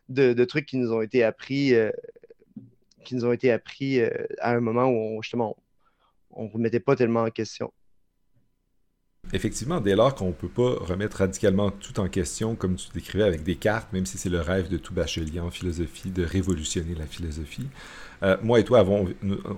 de, 0.09 0.45
trucs 0.45 0.67
qui 0.67 0.77
nous 0.77 0.93
ont 0.93 1.03
été 1.03 1.23
appris, 1.23 1.75
euh, 1.75 1.91
qui 3.05 3.15
nous 3.15 3.25
ont 3.25 3.33
été 3.33 3.53
appris 3.53 4.01
euh, 4.01 4.11
à 4.41 4.53
un 4.53 4.61
moment 4.61 4.87
où 4.87 4.97
on, 4.97 5.23
justement 5.23 5.57
on 6.31 6.45
ne 6.45 6.51
remettait 6.51 6.81
pas 6.81 6.97
tellement 6.97 7.23
en 7.23 7.31
question. 7.31 7.73
Effectivement, 9.33 9.81
dès 9.81 9.97
lors 9.97 10.15
qu'on 10.15 10.29
ne 10.29 10.33
peut 10.33 10.49
pas 10.49 10.77
remettre 10.85 11.19
radicalement 11.19 11.71
tout 11.71 11.99
en 11.99 12.09
question, 12.09 12.55
comme 12.55 12.77
tu 12.77 12.89
décrivais 12.95 13.25
avec 13.25 13.43
Descartes, 13.43 13.93
même 13.93 14.07
si 14.07 14.19
c'est 14.19 14.29
le 14.29 14.41
rêve 14.41 14.69
de 14.69 14.77
tout 14.77 14.95
bachelier 14.95 15.41
en 15.41 15.51
philosophie, 15.51 16.11
de 16.11 16.25
révolutionner 16.25 16.95
la 16.95 17.07
philosophie, 17.07 17.67
euh, 18.23 18.37
moi 18.43 18.61
et 18.61 18.65
toi, 18.65 18.79
avons, 18.79 19.09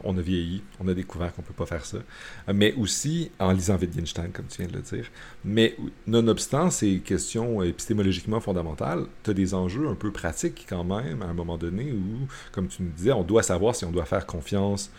on 0.02 0.16
a 0.16 0.20
vieilli, 0.20 0.62
on 0.80 0.88
a 0.88 0.94
découvert 0.94 1.32
qu'on 1.34 1.42
ne 1.42 1.46
peut 1.46 1.54
pas 1.54 1.66
faire 1.66 1.84
ça. 1.84 1.98
Mais 2.52 2.74
aussi 2.74 3.30
en 3.38 3.52
lisant 3.52 3.76
Wittgenstein, 3.76 4.30
comme 4.32 4.46
tu 4.46 4.62
viens 4.62 4.70
de 4.70 4.76
le 4.76 4.82
dire. 4.82 5.06
Mais 5.44 5.76
nonobstant 6.06 6.70
ces 6.70 6.98
questions 6.98 7.62
épistémologiquement 7.62 8.40
fondamentales, 8.40 9.06
tu 9.22 9.30
as 9.30 9.34
des 9.34 9.54
enjeux 9.54 9.88
un 9.88 9.94
peu 9.94 10.10
pratiques 10.10 10.66
quand 10.68 10.84
même, 10.84 11.22
à 11.22 11.26
un 11.26 11.34
moment 11.34 11.58
donné, 11.58 11.92
où, 11.92 12.26
comme 12.52 12.68
tu 12.68 12.82
nous 12.82 12.90
disais, 12.90 13.12
on 13.12 13.22
doit 13.22 13.42
savoir 13.42 13.76
si 13.76 13.84
on 13.84 13.92
doit 13.92 14.04
faire 14.04 14.26
confiance 14.26 14.90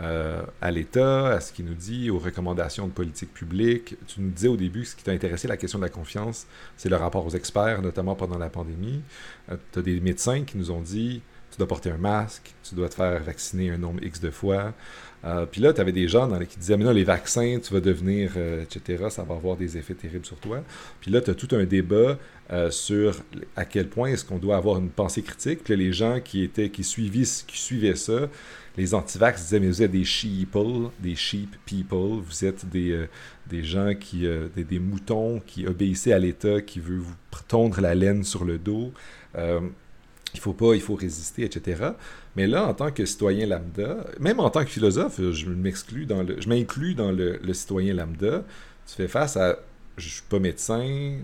euh, 0.00 0.42
à 0.60 0.70
l'État, 0.70 1.28
à 1.28 1.40
ce 1.40 1.52
qu'il 1.52 1.64
nous 1.64 1.74
dit, 1.74 2.08
aux 2.08 2.18
recommandations 2.18 2.86
de 2.86 2.92
politique 2.92 3.34
publique. 3.34 3.96
Tu 4.06 4.20
nous 4.20 4.30
disais 4.30 4.48
au 4.48 4.56
début, 4.56 4.84
ce 4.84 4.94
qui 4.94 5.02
t'a 5.02 5.10
intéressé, 5.10 5.48
la 5.48 5.56
question 5.56 5.80
de 5.80 5.84
la 5.84 5.90
confiance, 5.90 6.46
c'est 6.76 6.88
le 6.88 6.94
rapport 6.94 7.26
aux 7.26 7.30
experts, 7.30 7.82
notamment 7.82 8.14
pendant 8.14 8.38
la 8.38 8.48
pandémie. 8.48 9.02
Euh, 9.50 9.56
tu 9.72 9.80
as 9.80 9.82
des 9.82 10.00
médecins 10.00 10.44
qui 10.44 10.56
nous 10.56 10.70
ont 10.70 10.80
dit 10.80 11.22
tu 11.50 11.56
dois 11.56 11.66
porter 11.66 11.90
un 11.90 11.96
masque, 11.96 12.54
tu 12.62 12.74
dois 12.74 12.90
te 12.90 12.94
faire 12.94 13.22
vacciner 13.24 13.70
un 13.70 13.78
nombre 13.78 14.04
X 14.04 14.20
de 14.20 14.30
fois. 14.30 14.74
Euh, 15.24 15.46
puis 15.46 15.60
là, 15.62 15.72
tu 15.72 15.80
avais 15.80 15.92
des 15.92 16.06
gens 16.06 16.28
qui 16.40 16.58
disaient, 16.58 16.76
mais 16.76 16.84
non, 16.84 16.92
les 16.92 17.04
vaccins, 17.04 17.58
tu 17.60 17.72
vas 17.72 17.80
devenir, 17.80 18.32
euh, 18.36 18.62
etc., 18.62 19.06
ça 19.08 19.24
va 19.24 19.34
avoir 19.34 19.56
des 19.56 19.78
effets 19.78 19.94
terribles 19.94 20.26
sur 20.26 20.36
toi. 20.36 20.62
Puis 21.00 21.10
là, 21.10 21.22
tu 21.22 21.30
as 21.30 21.34
tout 21.34 21.48
un 21.56 21.64
débat 21.64 22.18
sur 22.70 23.14
à 23.56 23.66
quel 23.66 23.88
point 23.88 24.08
est-ce 24.08 24.24
qu'on 24.24 24.38
doit 24.38 24.56
avoir 24.56 24.78
une 24.78 24.88
pensée 24.88 25.20
critique. 25.22 25.64
Puis 25.64 25.76
les 25.76 25.92
gens 25.92 26.20
qui, 26.20 26.44
étaient, 26.44 26.70
qui 26.70 26.82
suivaient 26.82 27.94
ça, 27.94 28.28
les 28.76 28.94
antivax 28.94 29.42
disaient, 29.42 29.60
mais 29.60 29.68
vous 29.68 29.82
êtes 29.82 29.90
des 29.90 30.04
sheeple, 30.04 30.90
des 31.00 31.16
sheep 31.16 31.56
people, 31.66 32.20
vous 32.22 32.44
êtes 32.44 32.68
des, 32.68 33.06
des 33.48 33.64
gens 33.64 33.94
qui, 33.94 34.26
des, 34.54 34.64
des, 34.64 34.78
moutons 34.78 35.40
qui 35.46 35.66
obéissaient 35.66 36.12
à 36.12 36.18
l'État, 36.18 36.60
qui 36.60 36.78
veut 36.80 36.98
vous 36.98 37.16
tondre 37.48 37.80
la 37.80 37.94
laine 37.94 38.24
sur 38.24 38.44
le 38.44 38.58
dos 38.58 38.92
il 40.34 40.40
faut 40.40 40.52
pas, 40.52 40.74
il 40.74 40.80
faut 40.80 40.94
résister, 40.94 41.44
etc. 41.44 41.90
Mais 42.36 42.46
là, 42.46 42.66
en 42.66 42.74
tant 42.74 42.90
que 42.90 43.04
citoyen 43.04 43.46
lambda, 43.46 44.04
même 44.20 44.40
en 44.40 44.50
tant 44.50 44.64
que 44.64 44.70
philosophe, 44.70 45.20
je 45.32 45.48
m'exclus 45.48 46.06
dans 46.06 46.22
le, 46.22 46.40
je 46.40 46.48
m'inclus 46.48 46.94
dans 46.94 47.12
le, 47.12 47.40
citoyen 47.52 47.94
lambda. 47.94 48.44
Tu 48.86 48.94
fais 48.94 49.08
face 49.08 49.36
à, 49.36 49.58
je 49.96 50.08
suis 50.08 50.22
pas 50.28 50.38
médecin, 50.38 51.18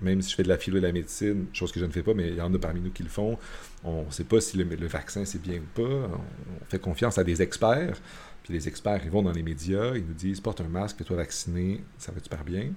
même 0.00 0.22
si 0.22 0.30
je 0.30 0.36
fais 0.36 0.42
de 0.42 0.48
la 0.48 0.58
philo 0.58 0.78
et 0.78 0.80
de 0.80 0.86
la 0.86 0.92
médecine, 0.92 1.46
chose 1.52 1.72
que 1.72 1.80
je 1.80 1.84
ne 1.84 1.90
fais 1.90 2.02
pas, 2.02 2.14
mais 2.14 2.28
il 2.28 2.36
y 2.36 2.40
en 2.40 2.52
a 2.52 2.58
parmi 2.58 2.80
nous 2.80 2.90
qui 2.90 3.02
le 3.02 3.08
font. 3.08 3.38
On 3.84 4.04
ne 4.04 4.10
sait 4.10 4.24
pas 4.24 4.40
si 4.40 4.56
le, 4.56 4.86
vaccin 4.86 5.24
c'est 5.24 5.40
bien 5.40 5.58
ou 5.58 5.66
pas. 5.74 5.82
On, 5.82 6.64
fait 6.68 6.78
confiance 6.78 7.18
à 7.18 7.24
des 7.24 7.42
experts. 7.42 7.98
Puis 8.42 8.52
les 8.52 8.68
experts, 8.68 9.00
ils 9.04 9.10
vont 9.10 9.22
dans 9.22 9.32
les 9.32 9.42
médias, 9.42 9.94
ils 9.94 10.04
nous 10.04 10.14
disent 10.14 10.40
porte 10.40 10.60
un 10.60 10.68
masque, 10.68 10.98
fais-toi 10.98 11.16
vacciner, 11.16 11.82
ça 11.98 12.12
va 12.12 12.20
super 12.20 12.44
bien. 12.44 12.72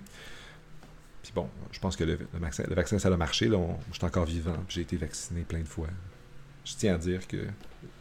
Puis 1.21 1.31
bon, 1.35 1.47
je 1.71 1.79
pense 1.79 1.95
que 1.95 2.03
le, 2.03 2.19
vaccin, 2.33 2.63
le 2.67 2.75
vaccin, 2.75 2.97
ça 2.97 3.09
a 3.09 3.17
marché. 3.17 3.47
Là, 3.47 3.59
je 3.91 3.97
suis 3.97 4.05
encore 4.05 4.25
vivant. 4.25 4.57
J'ai 4.67 4.81
été 4.81 4.97
vacciné 4.97 5.41
plein 5.41 5.59
de 5.59 5.67
fois. 5.67 5.87
Je 6.65 6.73
tiens 6.75 6.95
à 6.95 6.97
dire 6.97 7.27
que 7.27 7.37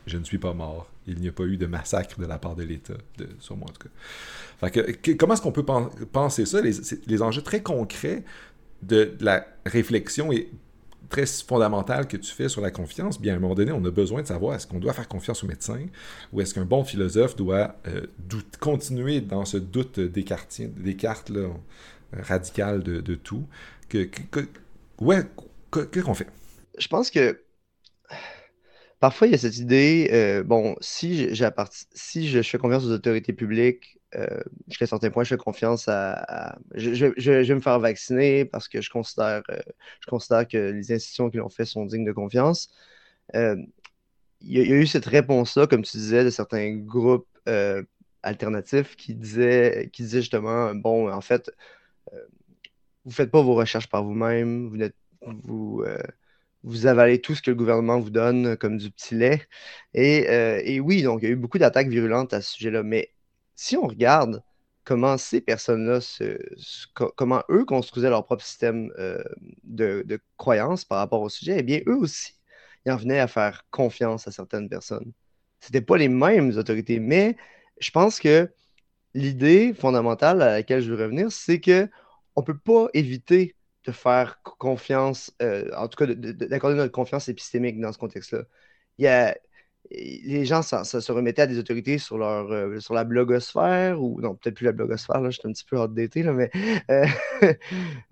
je 0.07 0.19
ne 0.19 0.25
suis 0.25 0.39
pas 0.39 0.53
mort. 0.53 0.91
Il 1.07 1.19
n'y 1.21 1.29
a 1.29 1.33
pas 1.33 1.45
eu 1.45 1.57
de 1.57 1.67
massacre 1.67 2.21
de 2.21 2.27
la 2.27 2.39
part 2.39 2.57
de 2.57 2.63
l'État, 2.63 2.95
sur 3.39 3.57
moi 3.57 3.69
en 3.69 3.73
tout 3.73 3.89
cas. 4.61 4.71
que, 4.71 5.13
comment 5.13 5.35
est-ce 5.35 5.43
qu'on 5.43 5.53
peut 5.53 5.65
penser 6.13 6.47
ça? 6.47 6.61
Les, 6.61 7.23
enjeux 7.23 7.43
très 7.43 7.63
concrets 7.63 8.25
de, 8.83 9.17
la 9.21 9.47
réflexion 9.67 10.33
et 10.33 10.51
très 11.09 11.27
fondamentale 11.27 12.07
que 12.07 12.17
tu 12.17 12.33
fais 12.33 12.49
sur 12.49 12.61
la 12.61 12.71
confiance, 12.71 13.21
bien 13.21 13.35
à 13.35 13.37
un 13.37 13.41
moment 13.41 13.55
donné, 13.55 13.73
on 13.73 13.85
a 13.85 13.91
besoin 13.91 14.23
de 14.23 14.29
savoir 14.29 14.55
est-ce 14.55 14.67
qu'on 14.67 14.79
doit 14.79 14.93
faire 14.93 15.09
confiance 15.09 15.43
aux 15.43 15.47
médecins 15.47 15.87
ou 16.33 16.41
est-ce 16.41 16.55
qu'un 16.55 16.65
bon 16.65 16.85
philosophe 16.85 17.37
doit 17.37 17.77
euh, 17.89 18.07
continuer 18.61 19.21
dans 19.21 19.45
ce 19.45 19.57
doute 19.57 19.99
descartien, 19.99 20.71
Descartes, 20.77 21.31
là, 21.31 21.49
radical 22.13 22.83
de, 22.83 23.15
tout? 23.17 23.45
Ouais, 25.01 25.23
qu'est-ce 25.73 26.05
qu'on 26.05 26.15
fait? 26.15 26.29
Je 26.79 26.87
pense 26.87 27.11
que 27.11 27.43
parfois 29.01 29.27
il 29.27 29.33
y 29.33 29.35
a 29.35 29.39
cette 29.39 29.59
idée, 29.59 30.11
euh, 30.13 30.45
bon, 30.45 30.77
si, 30.81 31.29
si 31.93 32.29
je, 32.29 32.43
fais 32.43 32.59
confiance 32.59 32.85
aux 32.85 32.93
autorités 32.93 33.33
publiques, 33.33 34.00
euh, 34.17 34.41
jusqu'à 34.69 34.85
un 34.85 34.89
certain 34.89 35.11
point, 35.11 35.25
je 35.25 35.31
fais 35.31 35.37
confiance 35.37 35.89
à. 35.89 36.59
je, 36.75 37.07
vais 37.07 37.55
me 37.55 37.61
faire 37.61 37.79
vacciner 37.79 38.45
parce 38.45 38.69
que 38.69 38.81
je 38.81 38.91
considère, 38.91 39.43
euh, 39.51 39.61
je 40.01 40.07
considère 40.09 40.47
que 40.49 40.59
les 40.59 40.93
institutions 40.93 41.31
qui 41.31 41.39
l'ont 41.39 41.49
fait 41.49 41.65
sont 41.65 41.85
dignes 41.87 42.05
de 42.05 42.13
confiance. 42.13 42.71
Euh, 43.35 43.57
il 44.41 44.53
y, 44.59 44.73
a 44.73 44.77
eu 44.77 44.87
cette 44.87 45.07
réponse-là, 45.07 45.67
comme 45.67 45.83
tu 45.83 45.97
disais, 45.99 46.25
de 46.25 46.31
certains 46.31 46.75
groupes 46.77 47.29
alternatifs 48.23 48.97
qui 48.97 49.15
disaient, 49.15 49.91
qui 49.93 50.03
disaient 50.03 50.21
justement, 50.21 50.75
bon, 50.75 51.13
en 51.13 51.21
fait, 51.21 51.51
vous 53.05 53.11
ne 53.11 53.15
faites 53.15 53.31
pas 53.31 53.43
vos 53.43 53.55
recherches 53.55 53.89
par 53.89 54.05
vous-même, 54.05 54.69
vous, 54.69 54.79
vous, 55.23 55.83
euh, 55.87 55.99
vous 56.63 56.87
avalez 56.87 57.21
tout 57.21 57.35
ce 57.35 57.43
que 57.43 57.51
le 57.51 57.57
gouvernement 57.57 57.99
vous 58.01 58.11
donne 58.11 58.57
comme 58.57 58.79
du 58.79 58.91
petit 58.91 59.15
lait. 59.15 59.43
Et, 59.95 60.29
euh, 60.29 60.61
et 60.65 60.81
oui, 60.81 61.03
donc 61.03 61.21
il 61.23 61.27
y 61.27 61.29
a 61.29 61.33
eu 61.33 61.37
beaucoup 61.37 61.59
d'attaques 61.59 61.89
virulentes 61.89 62.33
à 62.35 62.41
ce 62.41 62.53
sujet-là. 62.53 62.83
Mais 62.83 63.13
si 63.61 63.77
on 63.77 63.87
regarde 63.87 64.43
comment 64.85 65.19
ces 65.19 65.43
personnes-là, 65.43 66.01
comment 67.15 67.43
eux 67.51 67.67
construisaient 67.67 68.09
leur 68.09 68.25
propre 68.25 68.43
système 68.43 68.91
euh, 68.99 69.23
de, 69.65 70.03
de 70.07 70.19
croyance 70.39 70.87
par 70.87 70.97
rapport 70.97 71.21
au 71.21 71.29
sujet, 71.29 71.57
eh 71.59 71.63
bien, 71.63 71.81
eux 71.87 71.97
aussi, 71.97 72.33
ils 72.87 72.93
en 72.93 72.97
venaient 72.97 73.21
à 73.21 73.29
faire 73.29 73.67
confiance 73.71 74.27
à 74.27 74.33
certaines 74.33 74.71
personnes. 74.71 75.13
Ce 75.61 75.69
n'étaient 75.69 75.85
pas 75.85 75.99
les 75.99 76.09
mêmes 76.09 76.57
autorités, 76.57 77.01
mais 77.01 77.37
je 77.81 77.91
pense 77.91 78.19
que 78.19 78.51
l'idée 79.13 79.75
fondamentale 79.75 80.41
à 80.41 80.53
laquelle 80.53 80.81
je 80.81 80.93
veux 80.95 81.03
revenir, 81.03 81.31
c'est 81.31 81.61
que 81.61 81.87
on 82.37 82.41
ne 82.41 82.47
peut 82.47 82.59
pas 82.59 82.89
éviter 82.95 83.57
de 83.85 83.93
faire 83.93 84.41
confiance, 84.43 85.35
euh, 85.43 85.71
en 85.77 85.87
tout 85.89 85.99
cas 85.99 86.07
d'accorder 86.15 86.77
notre 86.77 86.93
confiance 86.93 87.29
épistémique 87.29 87.79
dans 87.79 87.93
ce 87.93 87.99
contexte-là. 87.99 88.45
Il 88.99 89.05
y 89.05 89.09
a, 89.09 89.37
les 89.91 90.45
gens 90.45 90.63
se 90.63 91.13
remettaient 91.13 91.43
à 91.43 91.47
des 91.47 91.59
autorités 91.59 91.99
sur, 91.99 92.17
leur, 92.17 92.51
euh, 92.53 92.79
sur 92.79 92.95
la 92.95 93.05
blogosphère, 93.05 94.01
ou 94.01 94.21
non, 94.21 94.37
peut-être 94.37 94.55
plus 94.55 94.65
la 94.65 94.73
blogosphère, 94.73 95.21
là, 95.21 95.31
je 95.31 95.39
suis 95.39 95.49
un 95.49 95.53
petit 95.53 95.65
peu 95.65 95.79
outdated, 95.79 96.27
là, 96.27 96.33
mais, 96.33 96.51
euh, 96.91 97.07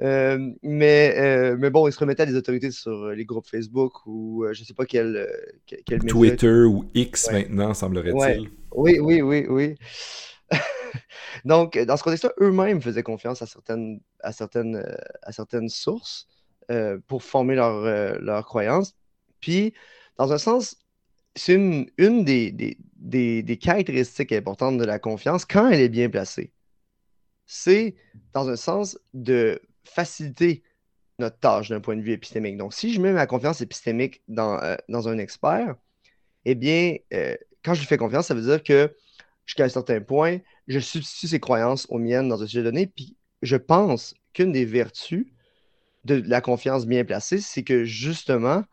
euh, 0.02 0.50
mais, 0.62 1.56
mais 1.56 1.70
bon, 1.70 1.86
ils 1.86 1.92
se 1.92 1.98
remettaient 1.98 2.22
à 2.22 2.26
des 2.26 2.34
autorités 2.34 2.70
sur 2.70 3.08
les 3.10 3.24
groupes 3.24 3.46
Facebook 3.46 4.06
ou 4.06 4.44
je 4.50 4.60
ne 4.60 4.64
sais 4.64 4.74
pas 4.74 4.86
quel, 4.86 5.28
quel, 5.66 6.00
Twitter 6.00 6.64
ou 6.64 6.84
X 6.94 7.30
maintenant, 7.30 7.74
semblerait-il. 7.74 8.50
Oui, 8.72 8.98
oui, 8.98 9.22
oui, 9.22 9.46
oui. 9.48 9.74
Donc, 11.44 11.78
dans 11.78 11.96
ce 11.96 12.02
contexte-là, 12.02 12.32
eux-mêmes 12.40 12.82
faisaient 12.82 13.02
confiance 13.02 13.40
à 13.42 13.46
certaines, 13.46 14.00
à 14.20 14.32
certaines, 14.32 14.84
à 15.22 15.32
certaines 15.32 15.68
sources 15.68 16.26
pour 17.06 17.22
former 17.22 17.54
leurs 17.54 18.20
leur 18.20 18.44
croyances. 18.44 18.94
Puis, 19.40 19.74
dans 20.16 20.32
un 20.32 20.38
sens, 20.38 20.76
c'est 21.38 21.54
une, 21.54 22.24
des, 22.24 23.58
caractéristiques 23.60 24.32
importantes 24.32 24.78
de 24.78 24.84
la 24.84 24.98
confiance 24.98 25.44
quand 25.44 25.68
elle 25.68 25.80
est 25.80 25.88
bien 25.88 26.10
placée. 26.10 26.52
C'est 27.46 27.96
dans 28.32 28.48
un 28.48 28.56
sens 28.56 28.98
de 29.14 29.60
faciliter 29.84 30.62
notre 31.18 31.38
tâche 31.38 31.70
d'un 31.70 31.80
point 31.80 31.96
de 31.96 32.02
vue 32.02 32.12
épistémique. 32.12 32.56
Donc, 32.56 32.74
si 32.74 32.92
je 32.92 33.00
mets 33.00 33.12
ma 33.12 33.26
confiance 33.26 33.60
épistémique 33.60 34.22
dans, 34.28 34.60
euh, 34.62 34.76
un 34.88 35.18
expert, 35.18 35.76
eh 36.44 36.54
bien, 36.54 36.96
euh, 37.14 37.36
quand 37.64 37.74
je 37.74 37.80
lui 37.80 37.86
fais 37.86 37.96
confiance, 37.96 38.26
ça 38.26 38.34
veut 38.34 38.42
dire 38.42 38.62
que 38.62 38.94
jusqu'à 39.46 39.64
un 39.64 39.68
certain 39.68 40.00
point, 40.00 40.38
je 40.66 40.78
substitue 40.78 41.28
ses 41.28 41.40
croyances 41.40 41.86
aux 41.88 41.98
miennes 41.98 42.28
dans 42.28 42.42
un 42.42 42.46
sujet 42.46 42.62
donné, 42.62 42.86
puis 42.86 43.16
je 43.42 43.56
pense 43.56 44.14
qu'une 44.32 44.52
des 44.52 44.64
vertus 44.64 45.26
de 46.04 46.22
la 46.26 46.40
confiance 46.40 46.86
bien 46.86 47.04
placée, 47.04 47.40
c'est 47.40 47.64
que 47.64 47.84
justement, 47.84 48.64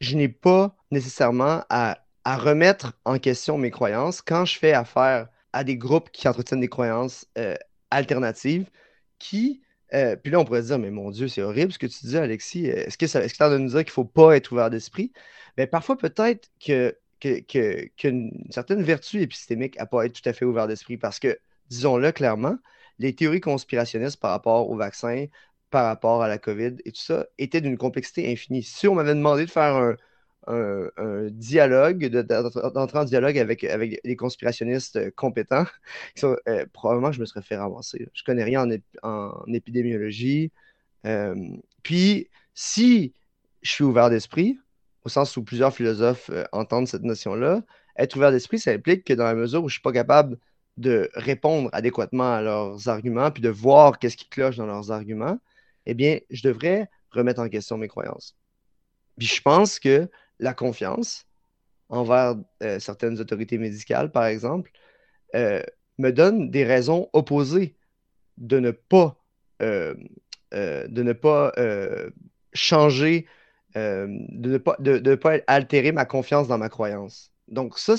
je 0.00 0.16
n'ai 0.16 0.28
pas 0.28 0.76
nécessairement 0.90 1.64
à 1.68 2.02
à 2.24 2.36
remettre 2.36 2.94
en 3.04 3.18
question 3.18 3.58
mes 3.58 3.70
croyances 3.70 4.22
quand 4.22 4.44
je 4.44 4.58
fais 4.58 4.72
affaire 4.72 5.28
à 5.52 5.64
des 5.64 5.76
groupes 5.76 6.10
qui 6.10 6.28
entretiennent 6.28 6.60
des 6.60 6.68
croyances 6.68 7.26
euh, 7.38 7.56
alternatives 7.90 8.70
qui. 9.18 9.62
Euh, 9.94 10.16
puis 10.16 10.32
là, 10.32 10.40
on 10.40 10.44
pourrait 10.44 10.62
se 10.62 10.68
dire, 10.68 10.78
mais 10.78 10.90
mon 10.90 11.10
Dieu, 11.10 11.28
c'est 11.28 11.42
horrible 11.42 11.72
ce 11.72 11.78
que 11.78 11.86
tu 11.86 12.06
dis, 12.06 12.16
Alexis. 12.16 12.66
Est-ce 12.66 12.96
que 12.96 13.06
ça 13.06 13.22
est-ce 13.22 13.34
que 13.34 13.38
tu 13.38 13.42
as 13.42 13.50
de 13.50 13.58
nous 13.58 13.70
dire 13.70 13.80
qu'il 13.80 13.90
ne 13.90 13.92
faut 13.92 14.04
pas 14.04 14.36
être 14.36 14.50
ouvert 14.52 14.70
d'esprit? 14.70 15.12
Mais 15.58 15.66
parfois, 15.66 15.98
peut-être 15.98 16.50
que, 16.64 16.96
qu'une 17.20 18.46
certaine 18.50 18.82
vertu 18.82 19.20
épistémique 19.20 19.78
n'a 19.78 19.86
pas 19.86 20.06
être 20.06 20.20
tout 20.20 20.28
à 20.28 20.32
fait 20.32 20.44
ouvert 20.44 20.66
d'esprit 20.66 20.96
parce 20.96 21.18
que, 21.18 21.38
disons-le 21.68 22.10
clairement, 22.12 22.56
les 22.98 23.14
théories 23.14 23.40
conspirationnistes 23.40 24.18
par 24.18 24.30
rapport 24.30 24.70
au 24.70 24.76
vaccin, 24.76 25.26
par 25.70 25.86
rapport 25.86 26.22
à 26.22 26.28
la 26.28 26.38
COVID 26.38 26.76
et 26.84 26.92
tout 26.92 27.00
ça, 27.00 27.26
étaient 27.38 27.60
d'une 27.60 27.78
complexité 27.78 28.30
infinie. 28.32 28.62
Si 28.62 28.88
on 28.88 28.94
m'avait 28.94 29.14
demandé 29.14 29.44
de 29.44 29.50
faire 29.50 29.76
un, 29.76 29.96
un, 30.46 31.28
dialogue, 31.30 32.06
d'entrer 32.06 32.98
en 32.98 33.04
dialogue 33.04 33.38
avec, 33.38 33.64
avec 33.64 34.00
des 34.04 34.16
conspirationnistes 34.16 34.96
euh, 34.96 35.10
compétents, 35.14 35.66
euh, 36.24 36.66
probablement 36.72 37.12
je 37.12 37.20
me 37.20 37.26
serais 37.26 37.42
fait 37.42 37.56
ramasser. 37.56 38.08
Je 38.14 38.24
connais 38.24 38.44
rien 38.44 38.66
en, 39.02 39.44
épidémiologie. 39.52 40.50
Euh, 41.06 41.34
puis, 41.82 42.28
si 42.54 43.12
je 43.62 43.70
suis 43.70 43.84
ouvert 43.84 44.10
d'esprit, 44.10 44.58
au 45.04 45.08
sens 45.08 45.36
où 45.36 45.42
plusieurs 45.44 45.74
philosophes 45.74 46.30
entendent 46.52 46.88
cette 46.88 47.02
notion-là, 47.02 47.62
être 47.96 48.16
ouvert 48.16 48.30
d'esprit, 48.30 48.58
ça 48.58 48.70
implique 48.72 49.04
que 49.04 49.12
dans 49.12 49.24
la 49.24 49.34
mesure 49.34 49.60
où 49.62 49.68
je 49.68 49.74
ne 49.74 49.78
suis 49.78 49.82
pas 49.82 49.92
capable 49.92 50.38
de 50.76 51.10
répondre 51.14 51.68
adéquatement 51.72 52.34
à 52.34 52.40
leurs 52.40 52.88
arguments, 52.88 53.30
puis 53.30 53.42
de 53.42 53.48
voir 53.48 53.98
qu'est-ce 53.98 54.16
qui 54.16 54.28
cloche 54.28 54.56
dans 54.56 54.66
leurs 54.66 54.90
arguments, 54.90 55.38
eh 55.86 55.94
bien, 55.94 56.18
je 56.30 56.42
devrais 56.42 56.88
remettre 57.10 57.40
en 57.40 57.48
question 57.48 57.76
mes 57.76 57.88
croyances. 57.88 58.36
Puis 59.18 59.26
je 59.26 59.42
pense 59.42 59.78
que 59.78 60.08
la 60.42 60.54
confiance 60.54 61.26
envers 61.88 62.36
euh, 62.62 62.78
certaines 62.78 63.20
autorités 63.20 63.58
médicales, 63.58 64.10
par 64.10 64.26
exemple, 64.26 64.70
euh, 65.34 65.62
me 65.98 66.10
donne 66.10 66.50
des 66.50 66.64
raisons 66.64 67.08
opposées 67.12 67.76
de 68.38 68.58
ne 68.60 68.72
pas, 68.72 69.16
euh, 69.62 69.94
changer, 72.52 73.26
de 73.74 74.48
ne 74.48 74.58
pas, 74.58 74.76
de, 74.80 75.14
pas 75.14 75.38
altérer 75.46 75.92
ma 75.92 76.04
confiance 76.04 76.48
dans 76.48 76.58
ma 76.58 76.68
croyance. 76.68 77.32
Donc, 77.48 77.78
ça, 77.78 77.94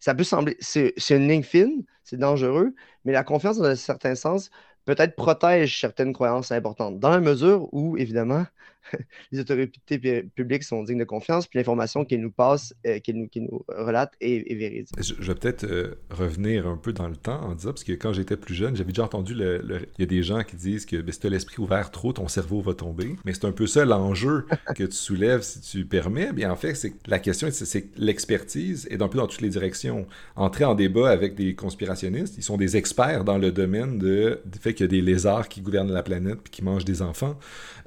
ça 0.00 0.14
peut 0.14 0.24
sembler, 0.24 0.56
c'est 0.60 0.94
une 1.10 1.28
ligne 1.28 1.42
fine, 1.42 1.84
c'est 2.04 2.18
dangereux, 2.18 2.74
mais 3.04 3.12
la 3.12 3.24
confiance, 3.24 3.58
dans 3.58 3.64
un 3.64 3.76
certain 3.76 4.14
sens, 4.14 4.50
peut-être 4.84 5.16
protège 5.16 5.80
certaines 5.80 6.12
croyances 6.12 6.50
importantes, 6.52 6.98
dans 6.98 7.10
la 7.10 7.20
mesure 7.20 7.68
où, 7.72 7.96
évidemment, 7.96 8.46
les 9.32 9.40
autorités 9.40 10.22
publiques 10.34 10.62
sont 10.62 10.82
dignes 10.82 10.98
de 10.98 11.04
confiance, 11.04 11.46
puis 11.46 11.58
l'information 11.58 12.04
qu'ils 12.04 12.20
nous 12.20 12.30
passent, 12.30 12.74
euh, 12.86 12.98
qu'ils 12.98 13.16
nous, 13.16 13.28
nous, 13.36 13.64
relatent 13.68 14.14
est, 14.20 14.54
véridique. 14.54 14.94
Je, 15.00 15.14
vais 15.14 15.34
peut-être 15.34 15.64
euh, 15.64 15.94
revenir 16.10 16.66
un 16.66 16.76
peu 16.76 16.92
dans 16.92 17.08
le 17.08 17.16
temps 17.16 17.40
en 17.42 17.54
disant, 17.54 17.70
parce 17.70 17.84
que 17.84 17.92
quand 17.92 18.12
j'étais 18.12 18.36
plus 18.36 18.54
jeune, 18.54 18.76
j'avais 18.76 18.92
déjà 18.92 19.04
entendu, 19.04 19.34
le, 19.34 19.86
il 19.98 20.00
y 20.00 20.04
a 20.04 20.06
des 20.06 20.22
gens 20.22 20.42
qui 20.42 20.56
disent 20.56 20.86
que 20.86 20.96
ben, 20.96 21.12
si 21.12 21.20
tu 21.20 21.26
as 21.26 21.30
l'esprit 21.30 21.62
ouvert 21.62 21.90
trop, 21.90 22.12
ton 22.12 22.28
cerveau 22.28 22.60
va 22.60 22.74
tomber. 22.74 23.16
Mais 23.24 23.34
c'est 23.34 23.44
un 23.44 23.52
peu 23.52 23.66
ça 23.66 23.84
l'enjeu 23.84 24.46
que 24.74 24.84
tu 24.84 24.96
soulèves, 24.96 25.42
si 25.42 25.60
tu 25.60 25.84
permets. 25.84 26.32
Bien, 26.32 26.50
en 26.50 26.56
fait, 26.56 26.74
c'est 26.74 26.94
la 27.06 27.18
question, 27.18 27.48
c'est 27.50 27.82
que 27.82 28.00
l'expertise 28.00 28.86
est 28.90 29.02
un 29.02 29.08
peu 29.08 29.18
dans 29.18 29.26
toutes 29.26 29.40
les 29.40 29.50
directions. 29.50 30.06
Entrer 30.36 30.64
en 30.64 30.74
débat 30.74 31.10
avec 31.10 31.34
des 31.34 31.54
conspirationnistes, 31.54 32.36
ils 32.36 32.42
sont 32.42 32.56
des 32.56 32.76
experts 32.76 33.24
dans 33.24 33.38
le 33.38 33.52
domaine 33.52 33.98
de, 33.98 34.40
du 34.44 34.58
fait 34.58 34.74
qu'il 34.74 34.84
y 34.84 34.88
a 34.88 34.88
des 34.88 35.00
lézards 35.00 35.48
qui 35.48 35.60
gouvernent 35.60 35.92
la 35.92 36.02
planète 36.02 36.40
puis 36.42 36.50
qui 36.50 36.64
mangent 36.64 36.84
des 36.84 37.02
enfants. 37.02 37.38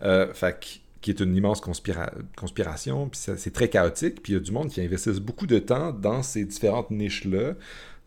Euh, 0.03 0.33
fait 0.33 0.81
qui 1.01 1.09
est 1.09 1.19
une 1.19 1.35
immense 1.35 1.61
conspiration, 1.61 3.09
puis 3.09 3.19
c'est 3.35 3.53
très 3.53 3.69
chaotique, 3.69 4.21
puis 4.21 4.33
il 4.33 4.35
y 4.35 4.37
a 4.37 4.41
du 4.41 4.51
monde 4.51 4.69
qui 4.69 4.81
investisse 4.81 5.19
beaucoup 5.19 5.47
de 5.47 5.57
temps 5.57 5.91
dans 5.91 6.21
ces 6.21 6.45
différentes 6.45 6.91
niches-là 6.91 7.55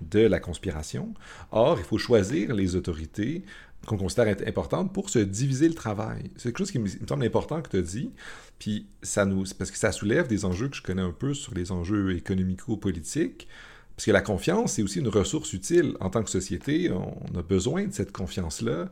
de 0.01 0.21
la 0.21 0.41
conspiration. 0.41 1.13
Or, 1.51 1.79
il 1.79 1.85
faut 1.85 1.99
choisir 1.99 2.55
les 2.55 2.77
autorités 2.77 3.45
qu'on 3.87 3.97
considère 3.97 4.29
être 4.29 4.47
importantes 4.47 4.93
pour 4.93 5.11
se 5.11 5.19
diviser 5.19 5.69
le 5.69 5.75
travail. 5.75 6.31
C'est 6.37 6.49
quelque 6.49 6.59
chose 6.59 6.71
qui 6.71 6.79
me, 6.79 6.89
semble 6.89 7.25
important 7.25 7.61
que 7.61 7.71
tu 7.71 7.77
as 7.79 7.83
dit, 7.83 8.11
puis 8.59 8.87
ça 9.03 9.25
nous, 9.25 9.45
parce 9.59 9.71
que 9.71 9.77
ça 9.77 9.93
soulève 9.93 10.27
des 10.27 10.45
enjeux 10.45 10.69
que 10.69 10.77
je 10.77 10.83
connais 10.83 11.03
un 11.03 11.13
peu 11.13 11.35
sur 11.35 11.55
les 11.55 11.73
enjeux 11.73 12.17
économico-politiques, 12.17 13.49
parce 13.97 14.07
que 14.07 14.11
la 14.11 14.23
confiance, 14.23 14.73
c'est 14.73 14.83
aussi 14.83 14.99
une 14.99 15.09
ressource 15.09 15.53
utile 15.53 15.97
en 16.01 16.11
tant 16.11 16.25
que 16.25 16.31
société. 16.31 16.91
On 16.91 17.39
a 17.39 17.43
besoin 17.43 17.85
de 17.87 17.93
cette 17.93 18.11
confiance-là. 18.11 18.89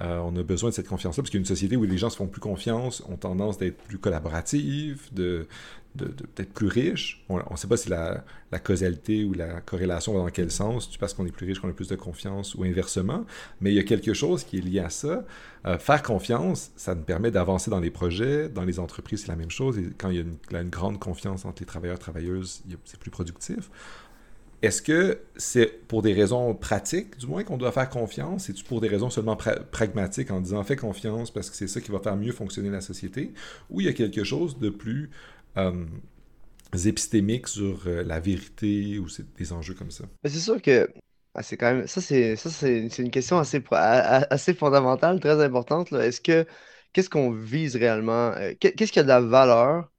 Euh, 0.00 0.18
on 0.18 0.36
a 0.36 0.42
besoin 0.44 0.70
de 0.70 0.74
cette 0.74 0.86
confiance-là 0.86 1.22
parce 1.22 1.30
qu'une 1.30 1.44
société 1.44 1.76
où 1.76 1.82
les 1.82 1.98
gens 1.98 2.10
se 2.10 2.16
font 2.16 2.28
plus 2.28 2.40
confiance, 2.40 3.02
ont 3.08 3.16
tendance 3.16 3.58
d'être 3.58 3.76
plus 3.78 3.98
collaboratifs, 3.98 5.12
de, 5.12 5.48
d'être 5.94 6.52
plus 6.52 6.68
riches. 6.68 7.24
On 7.28 7.38
ne 7.38 7.56
sait 7.56 7.66
pas 7.66 7.76
si 7.76 7.88
la, 7.88 8.24
causalité 8.62 9.24
ou 9.24 9.32
la 9.32 9.60
corrélation 9.60 10.14
va 10.14 10.20
dans 10.20 10.30
quel 10.30 10.50
sens, 10.52 10.96
parce 10.98 11.14
qu'on 11.14 11.26
est 11.26 11.32
plus 11.32 11.46
riche 11.46 11.58
qu'on 11.60 11.68
a 11.68 11.72
plus 11.72 11.88
de 11.88 11.96
confiance 11.96 12.54
ou 12.54 12.62
inversement, 12.62 13.24
mais 13.60 13.72
il 13.72 13.74
y 13.74 13.80
a 13.80 13.84
quelque 13.84 14.14
chose 14.14 14.44
qui 14.44 14.58
est 14.58 14.60
lié 14.60 14.80
à 14.80 14.90
ça. 14.90 15.24
Euh, 15.66 15.78
faire 15.78 16.02
confiance, 16.02 16.70
ça 16.76 16.94
nous 16.94 17.02
permet 17.02 17.32
d'avancer 17.32 17.70
dans 17.70 17.80
les 17.80 17.90
projets, 17.90 18.48
dans 18.48 18.64
les 18.64 18.78
entreprises, 18.78 19.22
c'est 19.22 19.28
la 19.28 19.36
même 19.36 19.50
chose, 19.50 19.78
et 19.78 19.90
quand 19.98 20.10
il 20.10 20.16
y 20.16 20.18
a 20.18 20.22
une, 20.22 20.36
une 20.52 20.70
grande 20.70 21.00
confiance 21.00 21.44
entre 21.44 21.62
les 21.62 21.66
travailleurs 21.66 21.96
et 21.96 22.00
travailleuses, 22.00 22.62
c'est 22.84 23.00
plus 23.00 23.10
productif. 23.10 23.70
Est-ce 24.64 24.80
que 24.80 25.18
c'est 25.36 25.86
pour 25.88 26.00
des 26.00 26.14
raisons 26.14 26.54
pratiques, 26.54 27.18
du 27.18 27.26
moins, 27.26 27.44
qu'on 27.44 27.58
doit 27.58 27.70
faire 27.70 27.90
confiance? 27.90 28.44
C'est-tu 28.44 28.64
pour 28.64 28.80
des 28.80 28.88
raisons 28.88 29.10
seulement 29.10 29.36
pragmatiques 29.36 30.30
en 30.30 30.40
disant 30.40 30.64
fais 30.64 30.76
confiance 30.76 31.30
parce 31.30 31.50
que 31.50 31.56
c'est 31.56 31.66
ça 31.66 31.82
qui 31.82 31.90
va 31.90 31.98
faire 31.98 32.16
mieux 32.16 32.32
fonctionner 32.32 32.70
la 32.70 32.80
société? 32.80 33.34
Ou 33.68 33.82
il 33.82 33.86
y 33.86 33.90
a 33.90 33.92
quelque 33.92 34.24
chose 34.24 34.58
de 34.58 34.70
plus 34.70 35.10
euh, 35.58 35.84
épistémique 36.86 37.46
sur 37.46 37.82
euh, 37.86 38.02
la 38.04 38.20
vérité 38.20 38.98
ou 38.98 39.06
des 39.36 39.52
enjeux 39.52 39.74
comme 39.74 39.90
ça? 39.90 40.04
C'est 40.24 40.30
sûr 40.30 40.62
que 40.62 40.88
ah, 41.34 41.42
c'est 41.42 41.58
quand 41.58 41.74
même 41.74 41.86
ça 41.86 42.00
c'est 42.00 42.34
ça 42.36 42.48
c'est 42.48 42.88
une 42.98 43.10
question 43.10 43.38
assez 43.38 43.62
assez 43.70 44.54
fondamentale, 44.54 45.20
très 45.20 45.44
importante. 45.44 45.92
Est-ce 45.92 46.22
que 46.22 46.46
qu'est-ce 46.94 47.10
qu'on 47.10 47.32
vise 47.32 47.76
réellement? 47.76 48.32
Euh, 48.32 48.54
qu'est-ce 48.58 48.92
qu'il 48.92 48.96
y 48.96 49.00
a 49.00 49.02
de 49.02 49.08
la 49.08 49.20
valeur 49.20 49.90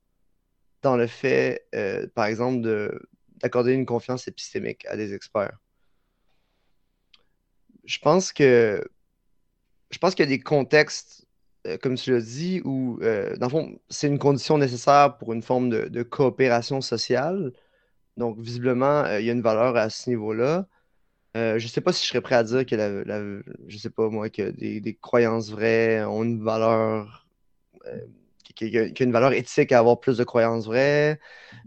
dans 0.81 0.97
le 0.97 1.07
fait, 1.07 1.67
par 2.13 2.25
exemple, 2.25 2.61
de 2.61 2.99
d'accorder 3.41 3.73
une 3.73 3.85
confiance 3.85 4.27
épistémique 4.27 4.85
à 4.87 4.97
des 4.97 5.13
experts. 5.13 5.57
Je 7.85 7.99
pense 7.99 8.33
que 8.33 8.83
je 9.91 9.97
pense 9.99 10.15
qu'il 10.15 10.25
y 10.25 10.27
a 10.27 10.29
des 10.37 10.41
contextes, 10.41 11.25
euh, 11.67 11.77
comme 11.77 11.95
tu 11.95 12.11
l'as 12.11 12.21
dit, 12.21 12.61
où, 12.65 12.99
euh, 13.01 13.35
dans 13.37 13.47
le 13.47 13.51
fond, 13.51 13.79
c'est 13.89 14.07
une 14.07 14.19
condition 14.19 14.57
nécessaire 14.57 15.17
pour 15.17 15.33
une 15.33 15.41
forme 15.41 15.69
de, 15.69 16.03
coopération 16.03 16.81
sociale. 16.81 17.53
Donc, 18.17 18.39
visiblement, 18.39 19.05
euh, 19.05 19.19
il 19.21 19.25
y 19.25 19.29
a 19.29 19.33
une 19.33 19.41
valeur 19.41 19.75
à 19.77 19.89
ce 19.89 20.09
niveau-là. 20.09 20.67
Je 21.35 21.63
ne 21.63 21.69
sais 21.69 21.81
pas 21.81 21.91
si 21.93 22.03
je 22.03 22.09
serais 22.09 22.21
prêt 22.21 22.35
à 22.35 22.43
dire 22.43 22.65
que 22.65 22.75
la, 22.75 23.19
je 23.67 23.77
sais 23.77 23.89
pas 23.89 24.09
moi 24.09 24.29
que 24.29 24.51
des, 24.51 24.97
croyances 25.01 25.49
vraies 25.49 26.03
ont 26.05 26.23
une 26.23 26.41
valeur 26.43 27.27
qu'il 28.55 28.69
y, 28.73 28.77
a 28.77 29.03
une 29.03 29.11
valeur 29.11 29.33
éthique 29.33 29.71
à 29.71 29.79
avoir 29.79 29.99
plus 29.99 30.17
de 30.17 30.23
croyances 30.23 30.65
vraies. 30.65 31.19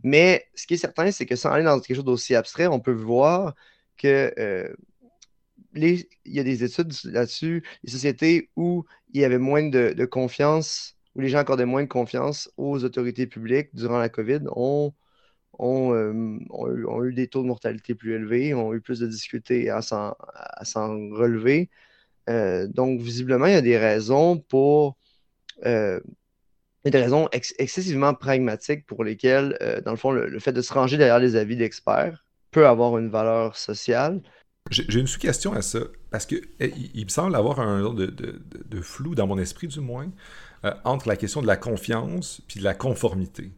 Mais 0.03 0.47
ce 0.55 0.66
qui 0.66 0.74
est 0.74 0.78
certain, 0.78 1.11
c'est 1.11 1.26
que 1.26 1.36
sans 1.36 1.51
aller 1.51 1.64
dans 1.64 1.78
quelque 1.80 1.97
chose 1.97 2.05
d'aussi 2.05 2.34
abstrait, 2.34 2.66
on 2.66 2.80
peut 2.80 2.93
voir 2.93 3.55
que 3.97 4.32
euh, 4.39 4.72
il 5.74 6.07
y 6.24 6.41
a 6.41 6.45
des 6.45 6.64
études 6.64 6.93
là-dessus, 7.05 7.62
les 7.84 7.91
sociétés 7.91 8.51
où 8.57 8.84
il 9.12 9.20
y 9.20 9.24
avait 9.24 9.39
moins 9.39 9.68
de, 9.68 10.05
confiance, 10.07 10.97
où 11.14 11.20
les 11.20 11.28
gens 11.28 11.39
accordaient 11.39 11.66
moins 11.66 11.82
de 11.82 11.89
confiance 11.89 12.51
aux 12.57 12.84
autorités 12.84 13.26
publiques 13.26 13.74
durant 13.74 13.99
la 13.99 14.09
COVID, 14.09 14.41
ont, 14.57 14.95
euh, 15.61 16.39
eu, 17.05 17.14
des 17.14 17.28
taux 17.28 17.43
de 17.43 17.49
mortalité 17.49 17.95
plus 17.95 18.14
élevés, 18.14 18.55
ont 18.55 18.72
eu 18.74 18.80
plus 18.80 19.01
de 19.01 19.07
difficultés 19.07 19.70
à 19.70 19.82
s'en 19.82 20.14
relever. 21.12 21.70
Euh, 22.28 22.66
donc, 22.68 23.01
visiblement, 23.01 23.47
il 23.47 23.53
y 23.53 23.57
a 23.57 23.62
des 23.62 23.78
raisons 23.78 24.39
pour 24.39 24.97
des 26.85 26.99
raisons 26.99 27.29
excessivement 27.33 28.14
pragmatiques 28.14 28.87
pour 28.87 29.05
lesquelles, 29.05 29.57
euh, 29.61 29.81
dans 29.81 29.91
le 29.91 29.97
fond, 29.97 30.11
le, 30.11 30.39
fait 30.39 30.53
de 30.53 30.62
se 30.62 30.72
ranger 30.72 30.97
derrière 30.97 31.18
les 31.18 31.37
avis 31.37 31.57
d'experts 31.57 32.24
peut 32.51 32.66
avoir 32.66 32.97
une 32.99 33.09
valeur 33.09 33.57
sociale. 33.57 34.22
J'ai 34.70 34.99
une 34.99 35.07
sous-question 35.07 35.53
à 35.53 35.62
ça, 35.62 35.81
parce 36.11 36.26
que 36.26 36.37
eh, 36.61 36.72
il, 36.95 37.05
me 37.05 37.09
semble 37.09 37.35
avoir 37.35 37.61
un 37.61 37.95
de, 37.95 38.07
de, 38.07 38.41
de, 38.66 38.81
flou 38.81 39.14
dans 39.14 39.26
mon 39.26 39.39
esprit, 39.39 39.66
du 39.66 39.81
moins, 39.81 40.11
euh, 40.64 40.72
entre 40.85 41.09
la 41.09 41.16
question 41.16 41.41
de 41.41 41.47
la 41.47 41.57
confiance 41.57 42.43
puis 42.47 42.61
de 42.61 42.64
la 42.64 42.74
conformité. 42.74 43.51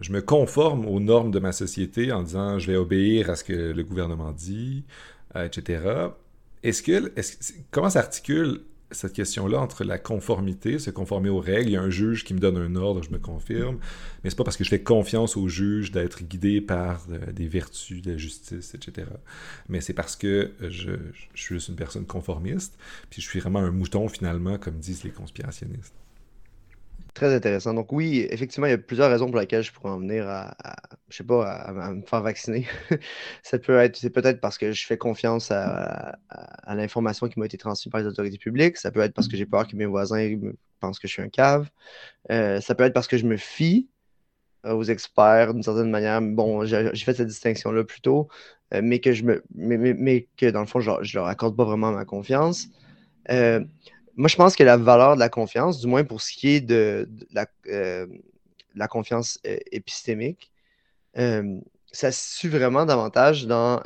Je 0.00 0.12
me 0.12 0.20
conforme 0.20 0.86
aux 0.86 1.00
normes 1.00 1.30
de 1.30 1.38
ma 1.38 1.52
société 1.52 2.12
en 2.12 2.22
disant 2.22 2.58
je 2.58 2.70
vais 2.70 2.76
obéir 2.76 3.30
à 3.30 3.36
ce 3.36 3.44
que 3.44 3.52
le 3.52 3.82
gouvernement 3.82 4.32
dit, 4.32 4.84
euh, 5.34 5.46
etc. 5.46 6.10
Est-ce 6.62 6.82
que, 6.82 7.12
est 7.16 7.54
comment 7.70 7.90
s'articule 7.90 8.60
cette 8.90 9.12
question-là 9.12 9.60
entre 9.60 9.84
la 9.84 9.98
conformité, 9.98 10.78
se 10.78 10.90
conformer 10.90 11.28
aux 11.28 11.40
règles. 11.40 11.70
Il 11.70 11.72
y 11.72 11.76
a 11.76 11.82
un 11.82 11.90
juge 11.90 12.24
qui 12.24 12.34
me 12.34 12.38
donne 12.38 12.56
un 12.56 12.76
ordre, 12.76 13.02
je 13.02 13.10
me 13.10 13.18
confirme. 13.18 13.78
Mais 14.22 14.30
c'est 14.30 14.36
pas 14.36 14.44
parce 14.44 14.56
que 14.56 14.64
je 14.64 14.68
fais 14.68 14.82
confiance 14.82 15.36
au 15.36 15.48
juge 15.48 15.90
d'être 15.90 16.22
guidé 16.22 16.60
par 16.60 17.04
euh, 17.10 17.32
des 17.32 17.48
vertus 17.48 18.02
de 18.02 18.12
la 18.12 18.16
justice, 18.16 18.74
etc. 18.74 19.08
Mais 19.68 19.80
c'est 19.80 19.92
parce 19.92 20.16
que 20.16 20.52
je, 20.60 20.92
je, 21.34 21.40
suis 21.40 21.54
juste 21.56 21.68
une 21.68 21.76
personne 21.76 22.06
conformiste, 22.06 22.78
puis 23.10 23.20
je 23.20 23.28
suis 23.28 23.40
vraiment 23.40 23.60
un 23.60 23.72
mouton 23.72 24.08
finalement, 24.08 24.58
comme 24.58 24.78
disent 24.78 25.04
les 25.04 25.10
conspirationnistes. 25.10 25.94
Très 27.16 27.34
intéressant. 27.34 27.72
Donc 27.72 27.92
oui, 27.92 28.26
effectivement, 28.30 28.66
il 28.66 28.70
y 28.70 28.74
a 28.74 28.78
plusieurs 28.78 29.10
raisons 29.10 29.30
pour 29.30 29.40
lesquelles 29.40 29.62
je 29.62 29.72
pourrais 29.72 29.88
en 29.88 29.98
venir 29.98 30.28
à, 30.28 30.54
je 31.08 31.16
sais 31.16 31.24
pas, 31.24 31.50
à, 31.50 31.90
me 31.94 32.02
faire 32.02 32.20
vacciner. 32.20 32.66
ça 33.42 33.58
peut 33.58 33.78
être, 33.78 33.96
c'est 33.96 34.10
peut-être 34.10 34.38
parce 34.38 34.58
que 34.58 34.72
je 34.72 34.86
fais 34.86 34.98
confiance 34.98 35.50
à, 35.50 36.18
l'information 36.68 37.26
qui 37.28 37.40
m'a 37.40 37.46
été 37.46 37.56
transmise 37.56 37.90
par 37.90 38.02
les 38.02 38.06
autorités 38.06 38.36
publiques. 38.36 38.76
Ça 38.76 38.90
peut 38.90 39.00
être 39.00 39.14
parce 39.14 39.28
que 39.28 39.36
j'ai 39.38 39.46
peur 39.46 39.66
que 39.66 39.74
mes 39.76 39.86
voisins 39.86 40.30
pensent 40.80 40.98
que 40.98 41.08
je 41.08 41.14
suis 41.14 41.22
un 41.22 41.30
cave. 41.30 41.70
Euh, 42.30 42.60
ça 42.60 42.74
peut 42.74 42.84
être 42.84 42.92
parce 42.92 43.08
que 43.08 43.16
je 43.16 43.24
me 43.24 43.38
fie 43.38 43.88
aux 44.64 44.84
experts 44.84 45.54
d'une 45.54 45.62
certaine 45.62 45.88
manière. 45.88 46.20
Bon, 46.20 46.66
j'ai 46.66 46.92
fait 46.96 47.14
cette 47.14 47.28
distinction-là 47.28 47.84
plus 47.84 48.02
tôt, 48.02 48.28
euh, 48.74 48.82
mais 48.84 48.98
que 49.00 49.12
je 49.12 49.24
me, 49.24 49.42
mais, 49.54 50.28
que 50.36 50.50
dans 50.50 50.60
le 50.60 50.66
fond, 50.66 50.80
je, 50.80 50.90
je 51.00 51.16
leur 51.16 51.28
accorde 51.28 51.56
pas 51.56 51.64
vraiment 51.64 51.92
ma 51.92 52.04
confiance. 52.04 52.68
Euh, 53.30 53.64
moi, 54.16 54.28
je 54.28 54.36
pense 54.36 54.56
que 54.56 54.64
la 54.64 54.76
valeur 54.78 55.14
de 55.14 55.20
la 55.20 55.28
confiance, 55.28 55.80
du 55.80 55.86
moins 55.86 56.04
pour 56.04 56.22
ce 56.22 56.32
qui 56.32 56.48
est 56.48 56.60
de, 56.60 57.08
euh, 57.68 58.06
la, 58.74 58.88
confiance 58.88 59.38
euh, 59.46 59.58
épistémique, 59.72 60.50
euh, 61.18 61.60
ça 61.92 62.10
se 62.12 62.36
suit 62.36 62.48
vraiment 62.48 62.86
davantage 62.86 63.46
dans 63.46 63.82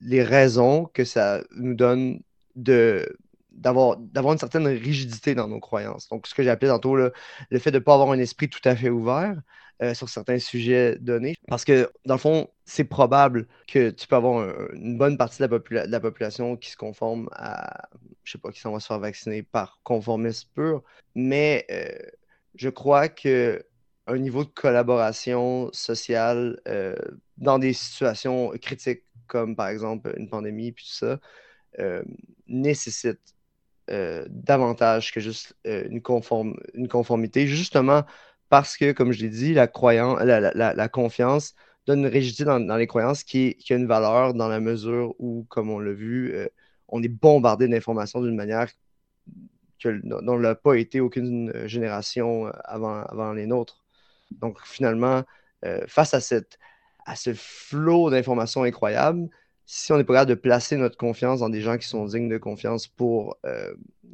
les 0.00 0.22
raisons 0.22 0.86
que 0.86 1.04
ça 1.04 1.42
nous 1.54 1.74
donne 1.74 2.20
de 2.54 3.16
d'avoir 3.50 3.98
une 4.32 4.38
certaine 4.38 4.66
rigidité 4.66 5.34
dans 5.34 5.48
nos 5.48 5.60
croyances. 5.60 6.08
Donc, 6.10 6.26
ce 6.26 6.34
que 6.34 6.46
appelé 6.46 6.70
tantôt 6.70 6.94
le 6.94 7.12
fait 7.58 7.70
de 7.70 7.78
ne 7.78 7.82
pas 7.82 7.94
avoir 7.94 8.10
un 8.10 8.18
esprit 8.18 8.50
tout 8.50 8.60
à 8.64 8.76
fait 8.76 8.90
ouvert, 8.90 9.40
sur 9.94 10.08
certains 10.08 10.38
sujets 10.38 10.96
donnés. 11.00 11.36
Parce 11.48 11.64
que, 11.64 11.90
dans 12.04 12.14
le 12.14 12.20
fond, 12.20 12.48
c'est 12.64 12.84
probable 12.84 13.46
que 13.66 13.90
tu 13.90 14.06
peux 14.06 14.16
avoir 14.16 14.46
une 14.72 14.96
bonne 14.98 15.18
partie 15.18 15.42
de 15.42 15.48
la, 15.70 16.00
population 16.00 16.56
qui 16.56 16.70
se 16.70 16.76
conforme 16.76 17.28
à, 17.32 17.88
je 18.26 18.32
sais 18.32 18.38
pas, 18.38 18.50
qui 18.52 18.60
s'en 18.60 18.72
va 18.72 18.80
se 18.80 18.86
faire 18.86 18.98
vacciner 18.98 19.42
par 19.42 19.80
conformisme 19.82 20.48
pur. 20.54 20.82
Mais 21.14 21.66
euh, 21.70 21.96
je 22.54 22.68
crois 22.68 23.08
que 23.08 23.64
un 24.06 24.18
niveau 24.18 24.44
de 24.44 24.50
collaboration 24.50 25.70
sociale 25.72 26.60
euh, 26.68 26.94
dans 27.38 27.58
des 27.58 27.72
situations 27.72 28.50
critiques, 28.60 29.04
comme 29.26 29.56
par 29.56 29.68
exemple 29.68 30.14
une 30.16 30.28
pandémie, 30.28 30.72
puis 30.72 30.84
tout 30.84 31.06
ça, 31.06 31.20
nécessite 32.46 33.20
davantage 33.88 35.12
que 35.12 35.20
juste 35.20 35.56
une, 35.64 36.00
conform 36.00 36.56
une 36.74 36.88
conformité, 36.88 37.46
justement 37.46 38.04
parce 38.48 38.76
que, 38.76 38.92
comme 38.92 39.12
je 39.12 39.22
l'ai 39.22 39.28
dit, 39.28 39.54
la, 39.54 39.66
croyance, 39.66 40.20
la, 40.22 40.88
confiance 40.88 41.54
donne 41.86 42.00
une 42.00 42.06
rigidité 42.06 42.44
dans, 42.44 42.76
les 42.76 42.86
croyances 42.86 43.24
qui, 43.24 43.56
a 43.70 43.74
une 43.74 43.86
valeur 43.86 44.34
dans 44.34 44.48
la 44.48 44.60
mesure 44.60 45.14
où, 45.18 45.44
comme 45.48 45.70
on 45.70 45.78
l'a 45.78 45.92
vu, 45.92 46.32
euh, 46.34 46.48
on 46.88 47.02
est 47.02 47.08
bombardé 47.08 47.68
d'informations 47.68 48.20
d'une 48.22 48.36
manière 48.36 48.68
que, 49.80 50.00
dont 50.04 50.38
n'a 50.38 50.54
pas 50.54 50.74
été 50.74 51.00
aucune 51.00 51.52
génération 51.66 52.46
euh, 52.46 52.50
avant, 52.64 53.32
les 53.32 53.46
nôtres. 53.46 53.84
Donc, 54.30 54.60
finalement, 54.64 55.22
euh, 55.64 55.84
face 55.86 56.14
à, 56.14 56.20
ce 56.20 57.34
flot 57.34 58.10
d'informations 58.10 58.62
incroyables, 58.62 59.28
si 59.64 59.92
on 59.92 59.98
n'est 59.98 60.04
pas 60.04 60.14
capable 60.14 60.30
de 60.30 60.34
placer 60.34 60.76
notre 60.76 60.96
confiance 60.96 61.40
dans 61.40 61.48
des 61.48 61.60
gens 61.60 61.76
qui 61.76 61.88
sont 61.88 62.06
dignes 62.06 62.28
de 62.28 62.38
confiance 62.38 62.86
pour 62.86 63.36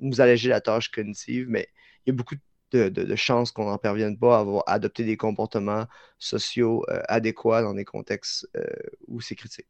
nous 0.01 0.21
alléger 0.23 0.49
la 0.49 0.63
tâche 0.63 0.91
cognitive, 0.91 1.47
mais 1.49 1.69
il 2.07 2.11
y 2.11 2.13
a 2.13 2.17
beaucoup 2.17 2.37
de 2.73 3.15
chances 3.17 3.53
qu'on 3.53 3.67
n'en 3.67 3.79
parvienne 3.79 4.19
pas 4.19 4.41
à 4.67 4.73
adopté 4.73 5.05
des 5.05 5.17
comportements 5.17 5.87
sociaux 6.19 6.85
euh, 6.89 7.03
adéquats 7.09 7.63
dans 7.63 7.75
des 7.75 7.85
contextes 7.85 8.49
euh, 8.57 8.65
où 9.09 9.21
c'est 9.21 9.35
critique. 9.35 9.67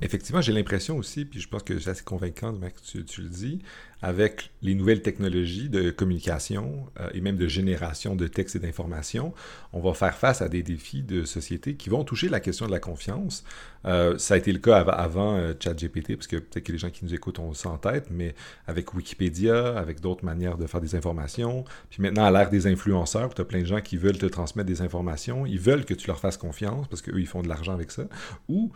Effectivement, 0.00 0.40
j'ai 0.40 0.52
l'impression 0.52 0.96
aussi, 0.96 1.24
puis 1.24 1.40
je 1.40 1.48
pense 1.48 1.62
que 1.62 1.78
c'est 1.78 1.90
assez 1.90 2.04
convaincant, 2.04 2.52
que 2.52 2.98
tu, 2.98 3.22
le 3.22 3.28
dis, 3.28 3.60
avec 4.00 4.50
les 4.62 4.74
nouvelles 4.74 5.02
technologies 5.02 5.68
de 5.68 5.90
communication 5.90 6.86
euh, 7.00 7.10
et 7.14 7.20
même 7.20 7.36
de 7.36 7.48
génération 7.48 8.14
de 8.14 8.28
textes 8.28 8.56
et 8.56 8.58
d'informations, 8.60 9.34
on 9.72 9.80
va 9.80 9.94
faire 9.94 10.16
face 10.16 10.40
à 10.40 10.48
des 10.48 10.62
défis 10.62 11.02
de 11.02 11.24
société 11.24 11.74
qui 11.74 11.90
vont 11.90 12.04
toucher 12.04 12.28
la 12.28 12.38
question 12.40 12.66
de 12.66 12.70
la 12.70 12.78
confiance. 12.78 13.44
Euh, 13.86 14.16
ça 14.18 14.34
a 14.34 14.36
été 14.36 14.52
le 14.52 14.60
cas 14.60 14.78
avant 14.78 15.36
euh, 15.36 15.52
ChatGPT, 15.58 16.16
parce 16.16 16.28
que 16.28 16.36
peut-être 16.36 16.64
que 16.64 16.72
les 16.72 16.78
gens 16.78 16.90
qui 16.90 17.04
nous 17.04 17.14
écoutent 17.14 17.38
ont 17.40 17.52
ça 17.54 17.70
en 17.70 17.78
tête, 17.78 18.06
mais 18.10 18.34
avec 18.66 18.94
Wikipédia, 18.94 19.76
avec 19.76 20.00
d'autres 20.00 20.24
manières 20.24 20.58
de 20.58 20.66
faire 20.66 20.80
des 20.80 20.94
informations, 20.94 21.64
puis 21.90 22.02
maintenant 22.02 22.24
à 22.24 22.30
l'ère 22.30 22.50
des 22.50 22.66
influenceurs, 22.66 23.34
tu 23.34 23.42
as 23.42 23.44
plein 23.44 23.60
de 23.60 23.66
gens 23.66 23.80
qui 23.80 23.96
veulent 23.96 24.18
te 24.18 24.26
transmettre 24.26 24.68
des 24.68 24.82
informations, 24.82 25.44
ils 25.44 25.60
veulent 25.60 25.84
que 25.84 25.94
tu 25.94 26.06
leur 26.06 26.20
fasses 26.20 26.36
confiance, 26.36 26.86
parce 26.88 27.02
qu'eux, 27.02 27.18
ils 27.18 27.26
font 27.26 27.42
de 27.42 27.48
l'argent 27.48 27.72
avec 27.72 27.90
ça, 27.90 28.04
ou 28.48 28.70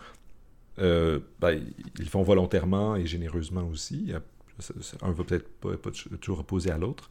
euh, 0.78 1.20
ben, 1.40 1.60
ils 1.98 2.08
font 2.08 2.22
volontairement 2.22 2.96
et 2.96 3.06
généreusement 3.06 3.64
aussi. 3.64 4.12
Un 5.02 5.12
va 5.12 5.24
peut-être 5.24 5.48
pas, 5.60 5.90
toujours 6.20 6.40
opposer 6.40 6.70
à 6.70 6.78
l'autre, 6.78 7.10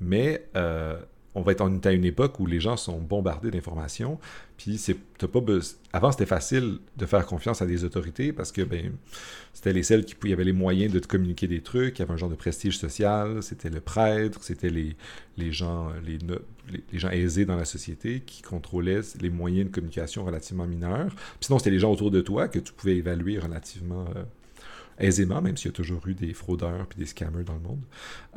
mais 0.00 0.46
euh, 0.56 1.00
on 1.34 1.42
va 1.42 1.52
être 1.52 1.62
en, 1.62 1.78
à 1.78 1.92
une 1.92 2.04
époque 2.04 2.38
où 2.40 2.46
les 2.46 2.60
gens 2.60 2.76
sont 2.76 2.98
bombardés 2.98 3.50
d'informations. 3.50 4.18
Puis 4.56 4.78
c'est, 4.78 4.94
pas 4.94 5.40
avant 5.92 6.12
c'était 6.12 6.26
facile 6.26 6.78
de 6.96 7.06
faire 7.06 7.26
confiance 7.26 7.62
à 7.62 7.66
des 7.66 7.84
autorités 7.84 8.32
parce 8.32 8.52
que 8.52 8.62
ben 8.62 8.92
c'était 9.52 9.72
les 9.72 9.82
celles 9.82 10.04
qui 10.04 10.32
avaient 10.32 10.44
les 10.44 10.52
moyens 10.52 10.92
de 10.92 10.98
te 10.98 11.08
communiquer 11.08 11.48
des 11.48 11.60
trucs, 11.60 11.94
qui 11.94 12.02
avaient 12.02 12.12
un 12.12 12.16
genre 12.16 12.30
de 12.30 12.36
prestige 12.36 12.78
social. 12.78 13.42
C'était 13.42 13.70
le 13.70 13.80
prêtre, 13.80 14.42
c'était 14.42 14.70
les, 14.70 14.96
les 15.36 15.52
gens 15.52 15.90
les, 16.04 16.18
les, 16.70 16.98
gens 16.98 17.10
aisés 17.10 17.44
dans 17.44 17.56
la 17.56 17.64
société 17.64 18.20
qui 18.20 18.42
contrôlaient 18.42 19.00
les 19.20 19.30
moyens 19.30 19.68
de 19.68 19.74
communication 19.74 20.24
relativement 20.24 20.66
mineurs. 20.66 21.14
Sinon 21.40 21.58
c'était 21.58 21.70
les 21.70 21.78
gens 21.78 21.92
autour 21.92 22.10
de 22.10 22.20
toi 22.20 22.48
que 22.48 22.58
tu 22.58 22.72
pouvais 22.72 22.96
évaluer 22.96 23.38
relativement 23.38 24.06
euh, 24.16 24.24
aisément, 24.98 25.42
même 25.42 25.56
s'il 25.56 25.70
y 25.70 25.74
a 25.74 25.76
toujours 25.76 26.06
eu 26.06 26.14
des 26.14 26.32
fraudeurs 26.32 26.86
puis 26.86 26.98
des 26.98 27.06
scammers 27.06 27.44
dans 27.44 27.54
le 27.54 27.60
monde. 27.60 27.82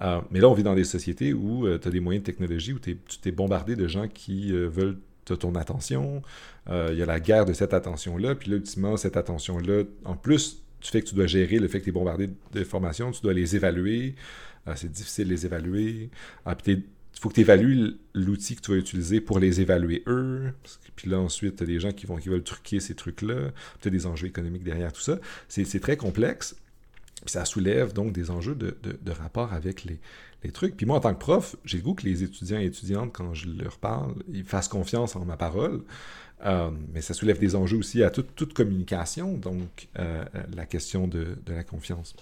Euh, 0.01 0.21
mais 0.31 0.39
là, 0.39 0.49
on 0.49 0.53
vit 0.53 0.63
dans 0.63 0.75
des 0.75 0.83
sociétés 0.83 1.33
où 1.33 1.67
euh, 1.67 1.77
tu 1.77 1.87
as 1.87 1.91
des 1.91 1.99
moyens 1.99 2.23
de 2.23 2.25
technologie, 2.25 2.73
où 2.73 2.79
tu 2.79 2.97
t'es 3.21 3.31
bombardé 3.31 3.75
de 3.75 3.87
gens 3.87 4.07
qui 4.07 4.51
veulent 4.51 4.97
ton 5.25 5.55
attention. 5.55 6.21
Il 6.69 6.95
y 6.95 7.01
a 7.01 7.05
la 7.05 7.19
guerre 7.19 7.45
de 7.45 7.53
cette 7.53 7.73
attention-là. 7.73 8.35
Puis 8.35 8.49
là, 8.49 8.57
ultimement, 8.57 8.95
cette 8.97 9.17
attention-là, 9.17 9.83
en 10.03 10.15
plus 10.15 10.61
tu 10.81 10.91
fais 10.91 11.01
que 11.01 11.07
tu 11.07 11.15
dois 11.15 11.25
gérer 11.25 11.57
le 11.57 11.67
fait 11.67 11.79
que 11.79 11.85
tu 11.85 11.89
es 11.89 11.93
bombardé 11.93 12.29
d'informations, 12.53 13.09
tu 13.09 13.21
dois 13.21 13.33
les 13.33 13.55
évaluer. 13.55 14.13
c'est 14.75 14.91
difficile 14.91 15.27
de 15.27 15.33
les 15.33 15.45
évaluer. 15.45 16.09
Ah, 16.45 16.55
il 17.15 17.21
faut 17.21 17.29
que 17.29 17.35
tu 17.35 17.41
évalues 17.41 17.97
l'outil 18.13 18.55
que 18.55 18.61
tu 18.61 18.71
vas 18.71 18.77
utiliser 18.77 19.21
pour 19.21 19.39
les 19.39 19.61
évaluer 19.61 20.03
eux. 20.07 20.51
puis 20.95 21.09
là, 21.09 21.19
ensuite, 21.19 21.55
tu 21.57 21.63
as 21.63 21.65
des 21.65 21.79
gens 21.79 21.91
qui, 21.91 22.05
vont, 22.05 22.17
qui 22.17 22.29
veulent 22.29 22.43
truquer 22.43 22.79
ces 22.79 22.93
trucs-là. 22.93 23.51
Tu 23.81 23.87
as 23.87 23.91
des 23.91 24.05
enjeux 24.05 24.27
économiques 24.27 24.63
derrière 24.63 24.91
tout 24.91 25.01
ça. 25.01 25.19
C'est 25.47 25.79
très 25.79 25.97
complexe. 25.97 26.55
ça 27.25 27.45
soulève 27.45 27.93
donc 27.93 28.11
des 28.11 28.31
enjeux 28.31 28.55
de, 28.55 28.75
rapport 29.11 29.53
avec 29.53 29.85
les, 29.85 29.99
trucs. 30.53 30.77
Puis 30.77 30.85
moi, 30.85 30.97
en 30.97 30.99
tant 30.99 31.13
que 31.15 31.19
prof, 31.19 31.55
j'ai 31.65 31.79
le 31.79 31.83
goût 31.83 31.95
que 31.95 32.03
les 32.03 32.21
étudiants 32.21 32.59
et 32.59 32.65
étudiantes, 32.65 33.11
quand 33.11 33.33
je 33.33 33.49
leur 33.49 33.79
parle, 33.79 34.13
ils 34.31 34.43
fassent 34.43 34.67
confiance 34.67 35.15
en 35.15 35.25
ma 35.25 35.37
parole. 35.37 35.81
Euh, 36.45 36.69
mais 36.93 37.01
ça 37.01 37.15
soulève 37.15 37.39
des 37.39 37.55
enjeux 37.55 37.77
aussi 37.77 38.03
à 38.03 38.11
toute, 38.11 38.53
communication, 38.53 39.37
donc 39.37 39.87
euh, 39.97 40.23
la 40.53 40.67
question 40.67 41.07
de, 41.07 41.35
la 41.47 41.63
confiance. 41.63 42.15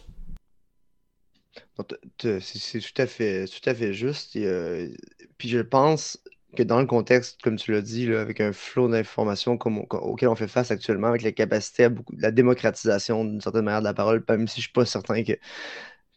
C'est 2.19 2.79
tout 2.79 3.01
à 3.01 3.07
fait, 3.07 3.45
tout 3.45 3.69
à 3.69 3.75
fait 3.75 3.93
juste. 3.93 4.35
Euh, 4.35 4.89
puis 5.37 5.49
je 5.49 5.59
pense 5.59 6.19
que 6.55 6.63
dans 6.63 6.79
le 6.79 6.85
contexte, 6.85 7.41
comme 7.41 7.55
tu 7.57 7.71
l'as 7.71 7.81
dit, 7.81 8.11
avec 8.13 8.39
un 8.39 8.53
flot 8.53 8.87
d'informations 8.87 9.53
auquel 9.53 10.29
on 10.29 10.35
fait 10.35 10.47
face 10.47 10.71
actuellement, 10.71 11.07
avec 11.07 11.23
la 11.23 11.31
capacité 11.31 11.85
à 11.85 11.89
beaucoup, 11.89 12.13
la 12.17 12.31
démocratisation 12.31 13.25
d'une 13.25 13.41
certaine 13.41 13.63
manière 13.65 13.81
de 13.81 13.85
la 13.85 13.93
parole, 13.93 14.23
même 14.29 14.47
si 14.47 14.55
je 14.55 14.59
ne 14.59 14.63
suis 14.63 14.71
pas 14.71 14.85
certain 14.85 15.23
que 15.23 15.33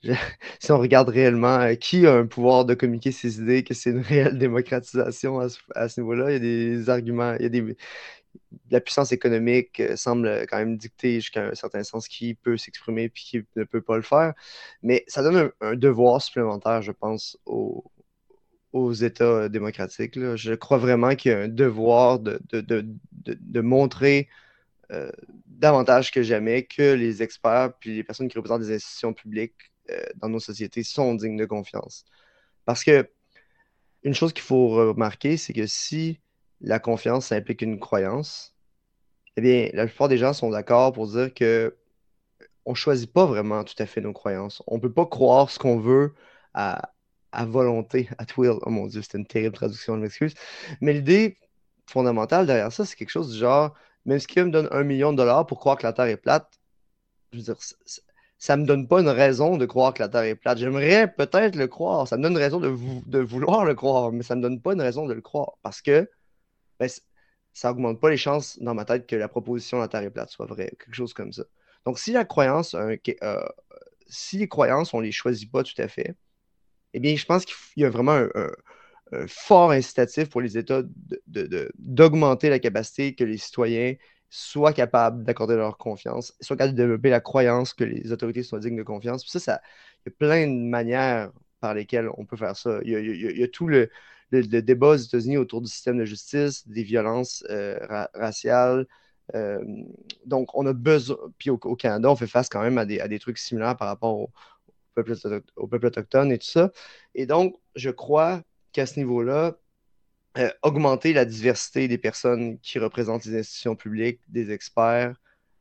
si 0.60 0.72
on 0.72 0.78
regarde 0.78 1.08
réellement 1.08 1.60
euh, 1.60 1.74
qui 1.74 2.06
a 2.06 2.14
un 2.14 2.26
pouvoir 2.26 2.64
de 2.64 2.74
communiquer 2.74 3.12
ses 3.12 3.40
idées, 3.40 3.64
que 3.64 3.74
c'est 3.74 3.90
une 3.90 4.00
réelle 4.00 4.38
démocratisation 4.38 5.40
à 5.40 5.88
ce, 5.88 6.00
niveau-là, 6.00 6.30
il 6.30 6.34
y 6.34 6.36
a 6.36 6.38
des 6.38 6.90
arguments, 6.90 7.34
il 7.38 7.54
y 7.54 7.58
a 7.58 7.74
la 8.70 8.80
puissance 8.80 9.12
économique 9.12 9.80
euh, 9.80 9.96
semble 9.96 10.46
quand 10.48 10.58
même 10.58 10.76
dicter 10.76 11.16
jusqu'à 11.20 11.46
un 11.46 11.54
certain 11.54 11.84
sens 11.84 12.08
qui 12.08 12.34
peut 12.34 12.56
s'exprimer 12.56 13.08
puis 13.08 13.24
qui 13.24 13.44
ne 13.56 13.64
peut 13.64 13.80
pas 13.80 13.96
le 13.96 14.02
faire. 14.02 14.34
Mais 14.82 15.04
ça 15.08 15.22
donne 15.22 15.50
un, 15.60 15.74
devoir 15.74 16.22
supplémentaire, 16.22 16.82
je 16.82 16.92
pense, 16.92 17.38
aux, 17.46 17.84
États 18.92 19.48
démocratiques. 19.48 20.18
Je 20.36 20.54
crois 20.54 20.76
vraiment 20.76 21.14
qu'il 21.14 21.32
y 21.32 21.34
a 21.34 21.38
un 21.38 21.48
devoir 21.48 22.18
de, 22.18 22.38
montrer 23.62 24.28
euh, 24.92 25.10
davantage 25.46 26.10
que 26.10 26.22
jamais 26.22 26.64
que 26.64 26.92
les 26.92 27.22
experts 27.22 27.72
puis 27.80 27.96
les 27.96 28.04
personnes 28.04 28.28
qui 28.28 28.36
représentent 28.36 28.62
des 28.62 28.74
institutions 28.74 29.12
publiques 29.14 29.54
euh, 29.56 29.75
dans 30.16 30.28
nos 30.28 30.40
sociétés 30.40 30.82
sont 30.82 31.14
dignes 31.14 31.36
de 31.36 31.46
confiance. 31.46 32.04
Parce 32.64 32.84
que 32.84 33.08
une 34.02 34.14
chose 34.14 34.32
qu'il 34.32 34.42
faut 34.42 34.68
remarquer, 34.68 35.36
c'est 35.36 35.52
que 35.52 35.66
si 35.66 36.20
la 36.60 36.78
confiance 36.78 37.32
implique 37.32 37.62
une 37.62 37.80
croyance, 37.80 38.54
eh 39.36 39.40
bien, 39.42 39.70
la 39.74 39.86
plupart 39.86 40.08
des 40.08 40.18
gens 40.18 40.32
sont 40.32 40.50
d'accord 40.50 40.92
pour 40.92 41.08
dire 41.08 41.32
que 41.34 41.76
on 42.64 42.72
ne 42.72 42.76
choisit 42.76 43.12
pas 43.12 43.26
vraiment 43.26 43.64
tout 43.64 43.74
à 43.78 43.86
fait 43.86 44.00
nos 44.00 44.12
croyances. 44.12 44.62
On 44.66 44.76
ne 44.76 44.80
peut 44.80 44.92
pas 44.92 45.06
croire 45.06 45.50
ce 45.50 45.58
qu'on 45.58 45.78
veut 45.78 46.14
à, 46.54 46.92
volonté, 47.46 48.08
at 48.18 48.26
will. 48.36 48.58
Oh 48.62 48.70
mon 48.70 48.86
Dieu, 48.86 49.02
c'était 49.02 49.18
une 49.18 49.26
terrible 49.26 49.54
traduction, 49.54 49.94
je 49.96 50.00
m'excuse. 50.00 50.34
Mais 50.80 50.92
l'idée 50.94 51.38
fondamentale 51.86 52.46
derrière 52.46 52.72
ça, 52.72 52.84
c'est 52.84 52.96
quelque 52.96 53.10
chose 53.10 53.32
du 53.32 53.38
genre, 53.38 53.74
même 54.04 54.18
si 54.18 54.26
quelqu'un 54.26 54.46
me 54.46 54.50
donne 54.52 54.68
un 54.72 54.82
million 54.84 55.12
de 55.12 55.18
dollars 55.18 55.46
pour 55.46 55.60
croire 55.60 55.78
que 55.78 55.84
la 55.84 55.92
Terre 55.92 56.06
est 56.06 56.16
plate, 56.16 56.50
je 57.32 57.38
veux 57.38 57.44
dire, 57.44 57.56
ça 58.38 58.56
ne 58.56 58.62
me 58.62 58.66
donne 58.66 58.86
pas 58.86 59.00
une 59.00 59.08
raison 59.08 59.56
de 59.56 59.64
croire 59.66 59.94
que 59.94 60.02
la 60.02 60.08
Terre 60.08 60.24
est 60.24 60.34
plate. 60.34 60.58
J'aimerais 60.58 61.12
peut-être 61.12 61.56
le 61.56 61.68
croire. 61.68 62.06
Ça 62.06 62.16
me 62.16 62.22
donne 62.22 62.32
une 62.32 62.38
raison 62.38 62.60
de, 62.60 63.18
vouloir 63.18 63.64
le 63.64 63.74
croire, 63.74 64.12
mais 64.12 64.22
ça 64.22 64.34
ne 64.34 64.40
me 64.40 64.42
donne 64.42 64.60
pas 64.60 64.74
une 64.74 64.82
raison 64.82 65.06
de 65.06 65.14
le 65.14 65.22
croire. 65.22 65.58
Parce 65.62 65.80
que 65.80 66.10
ben, 66.78 66.88
ça 67.54 67.68
n'augmente 67.68 68.00
pas 68.00 68.10
les 68.10 68.18
chances 68.18 68.58
dans 68.60 68.74
ma 68.74 68.84
tête 68.84 69.06
que 69.06 69.16
la 69.16 69.28
proposition 69.28 69.78
de 69.78 69.82
la 69.82 69.88
Terre 69.88 70.02
est 70.02 70.10
plate 70.10 70.30
soit 70.30 70.46
vraie. 70.46 70.70
Quelque 70.78 70.94
chose 70.94 71.14
comme 71.14 71.32
ça. 71.32 71.44
Donc, 71.86 71.98
si 71.98 72.12
la 72.12 72.24
croyance, 72.24 72.74
euh, 72.74 72.96
si 74.08 74.38
les 74.38 74.48
croyances, 74.48 74.92
on 74.92 74.98
ne 74.98 75.04
les 75.04 75.12
choisit 75.12 75.50
pas 75.50 75.62
tout 75.62 75.80
à 75.80 75.88
fait, 75.88 76.14
eh 76.92 77.00
bien, 77.00 77.16
je 77.16 77.24
pense 77.24 77.44
qu'il 77.46 77.56
y 77.76 77.84
a 77.84 77.90
vraiment 77.90 78.26
un, 78.34 78.50
fort 79.28 79.70
incitatif 79.70 80.28
pour 80.28 80.40
les 80.40 80.58
États 80.58 80.82
d'augmenter 81.78 82.50
la 82.50 82.58
capacité 82.58 83.14
que 83.14 83.22
les 83.22 83.38
citoyens 83.38 83.94
soient 84.30 84.72
capables 84.72 85.24
d'accorder 85.24 85.56
leur 85.56 85.78
confiance, 85.78 86.34
soient 86.40 86.56
capables 86.56 86.76
de 86.76 86.82
développer 86.82 87.10
la 87.10 87.20
croyance 87.20 87.74
que 87.74 87.84
les 87.84 88.12
autorités 88.12 88.42
sont 88.42 88.58
dignes 88.58 88.76
de 88.76 88.82
confiance. 88.82 89.22
Puis 89.22 89.30
ça, 89.30 89.40
ça, 89.40 89.60
il 90.04 90.10
y 90.10 90.12
a 90.12 90.16
plein 90.18 90.46
de 90.46 90.52
manières 90.52 91.32
par 91.60 91.74
lesquelles 91.74 92.08
on 92.16 92.24
peut 92.24 92.36
faire 92.36 92.56
ça. 92.56 92.78
Il 92.84 92.90
y 92.90 93.42
a, 93.42 93.48
tout 93.48 93.68
le, 93.68 93.90
débat 94.30 94.88
aux 94.88 94.96
États-Unis 94.96 95.36
autour 95.36 95.62
du 95.62 95.68
système 95.68 95.98
de 95.98 96.04
justice, 96.04 96.66
des 96.68 96.82
violences 96.82 97.44
euh, 97.50 97.78
raciales. 98.14 98.86
Euh, 99.34 99.58
donc, 100.24 100.54
on 100.54 100.66
a 100.66 100.72
besoin, 100.72 101.16
puis 101.38 101.50
au, 101.50 101.58
Canada, 101.58 102.10
on 102.10 102.16
fait 102.16 102.26
face 102.26 102.48
quand 102.48 102.62
même 102.62 102.78
à 102.78 102.84
des, 102.84 103.18
trucs 103.18 103.38
similaires 103.38 103.76
par 103.76 103.88
rapport 103.88 104.16
au, 104.18 104.30
peuple, 104.94 105.14
au 105.56 105.66
peuple 105.66 105.86
autochtone 105.86 106.32
et 106.32 106.38
tout 106.38 106.46
ça. 106.46 106.70
Et 107.14 107.26
donc, 107.26 107.56
je 107.74 107.90
crois 107.90 108.42
qu'à 108.72 108.86
ce 108.86 108.98
niveau-là, 108.98 109.56
euh, 110.38 110.50
augmenter 110.62 111.14
la 111.14 111.24
diversité 111.24 111.88
des 111.88 111.96
personnes 111.96 112.58
qui 112.60 112.78
représentent 112.78 113.24
les 113.24 113.38
institutions 113.38 113.74
publiques, 113.74 114.20
des 114.28 114.50
experts, 114.50 115.14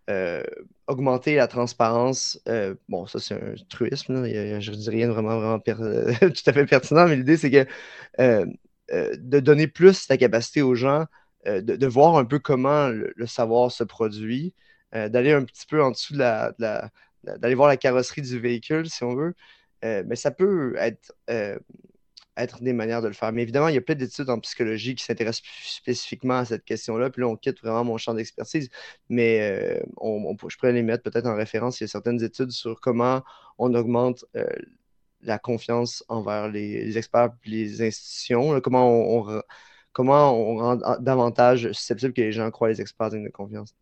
euh, 0.09 0.43
augmenter 0.88 1.36
la 1.36 1.47
transparence. 1.47 2.41
Euh, 2.49 2.76
bon, 2.89 3.05
ça, 3.07 3.19
c'est 3.19 3.36
un 3.36 3.55
truisme. 3.69 4.26
je 4.26 4.71
ne 4.71 4.76
dis 4.76 4.89
rien 4.89 5.07
de 5.07 5.13
vraiment, 5.13 5.39
vraiment 5.39 5.59
tout 6.19 6.43
à 6.45 6.53
fait 6.53 6.65
pertinent, 6.65 7.07
mais 7.07 7.15
l'idée, 7.15 7.38
c'est 7.38 7.51
que 7.51 7.65
de 8.89 9.39
donner 9.39 9.67
plus 9.67 10.09
la 10.09 10.17
capacité 10.17 10.61
aux 10.61 10.76
gens 10.76 11.05
de, 11.45 11.88
voir 11.88 12.17
un 12.17 12.26
peu 12.26 12.39
comment 12.39 12.89
le, 12.89 13.13
savoir 13.28 13.71
se 13.71 13.84
produit, 13.84 14.53
d'aller 14.91 15.32
un 15.32 15.43
petit 15.43 15.65
peu 15.67 15.82
en 15.82 15.91
dessous 15.91 16.13
de 16.13 16.19
la, 16.19 16.53
d'aller 17.23 17.55
voir 17.55 17.69
la 17.69 17.78
carrosserie 17.78 18.21
du 18.23 18.39
véhicule, 18.39 18.89
si 18.89 19.03
on 19.03 19.15
veut. 19.15 19.36
mais 19.84 20.15
ça 20.15 20.32
peut 20.32 20.76
être 20.78 21.13
être 22.38 22.61
des 22.61 22.73
manières 22.73 23.01
de 23.01 23.07
le 23.07 23.13
faire. 23.13 23.31
Mais 23.31 23.41
évidemment, 23.43 23.67
il 23.69 23.75
y 23.75 23.77
a 23.77 23.81
plein 23.81 23.95
d'études 23.95 24.29
en 24.29 24.39
psychologie 24.39 24.95
qui 24.95 25.03
s'intéressent 25.03 25.43
spécifiquement 25.63 26.38
à 26.39 26.45
cette 26.45 26.65
question-là. 26.65 27.09
Puis 27.09 27.21
là, 27.21 27.27
on 27.27 27.36
quitte 27.38 27.61
vraiment 27.61 27.83
mon 27.83 27.97
champ 27.97 28.13
d'expertise. 28.13 28.69
Mais 29.09 29.39
euh, 29.41 29.79
je 30.49 30.57
pourrais 30.57 30.73
les 30.73 30.83
mettre 30.83 31.03
peut-être 31.03 31.27
en 31.27 31.36
référence. 31.36 31.79
Il 31.79 31.83
y 31.83 31.86
a 31.86 31.88
certaines 31.88 32.23
études 32.23 32.51
sur 32.51 32.79
comment 32.81 33.23
on 33.57 33.73
augmente 33.73 34.25
euh, 34.36 34.45
la 35.21 35.39
confiance 35.39 36.03
envers 36.07 36.49
les, 36.49 36.97
experts 36.97 37.31
et 37.45 37.49
les 37.49 37.81
institutions. 37.81 38.59
comment, 38.61 38.89
on, 38.89 39.41
comment 39.93 40.33
on 40.33 40.57
rend 40.57 40.97
davantage 40.99 41.71
susceptible 41.71 42.13
que 42.13 42.21
les 42.21 42.31
gens 42.31 42.51
croient 42.51 42.69
les 42.69 42.81
experts 42.81 43.11
dignes 43.11 43.25
de 43.25 43.29
confiance. 43.29 43.73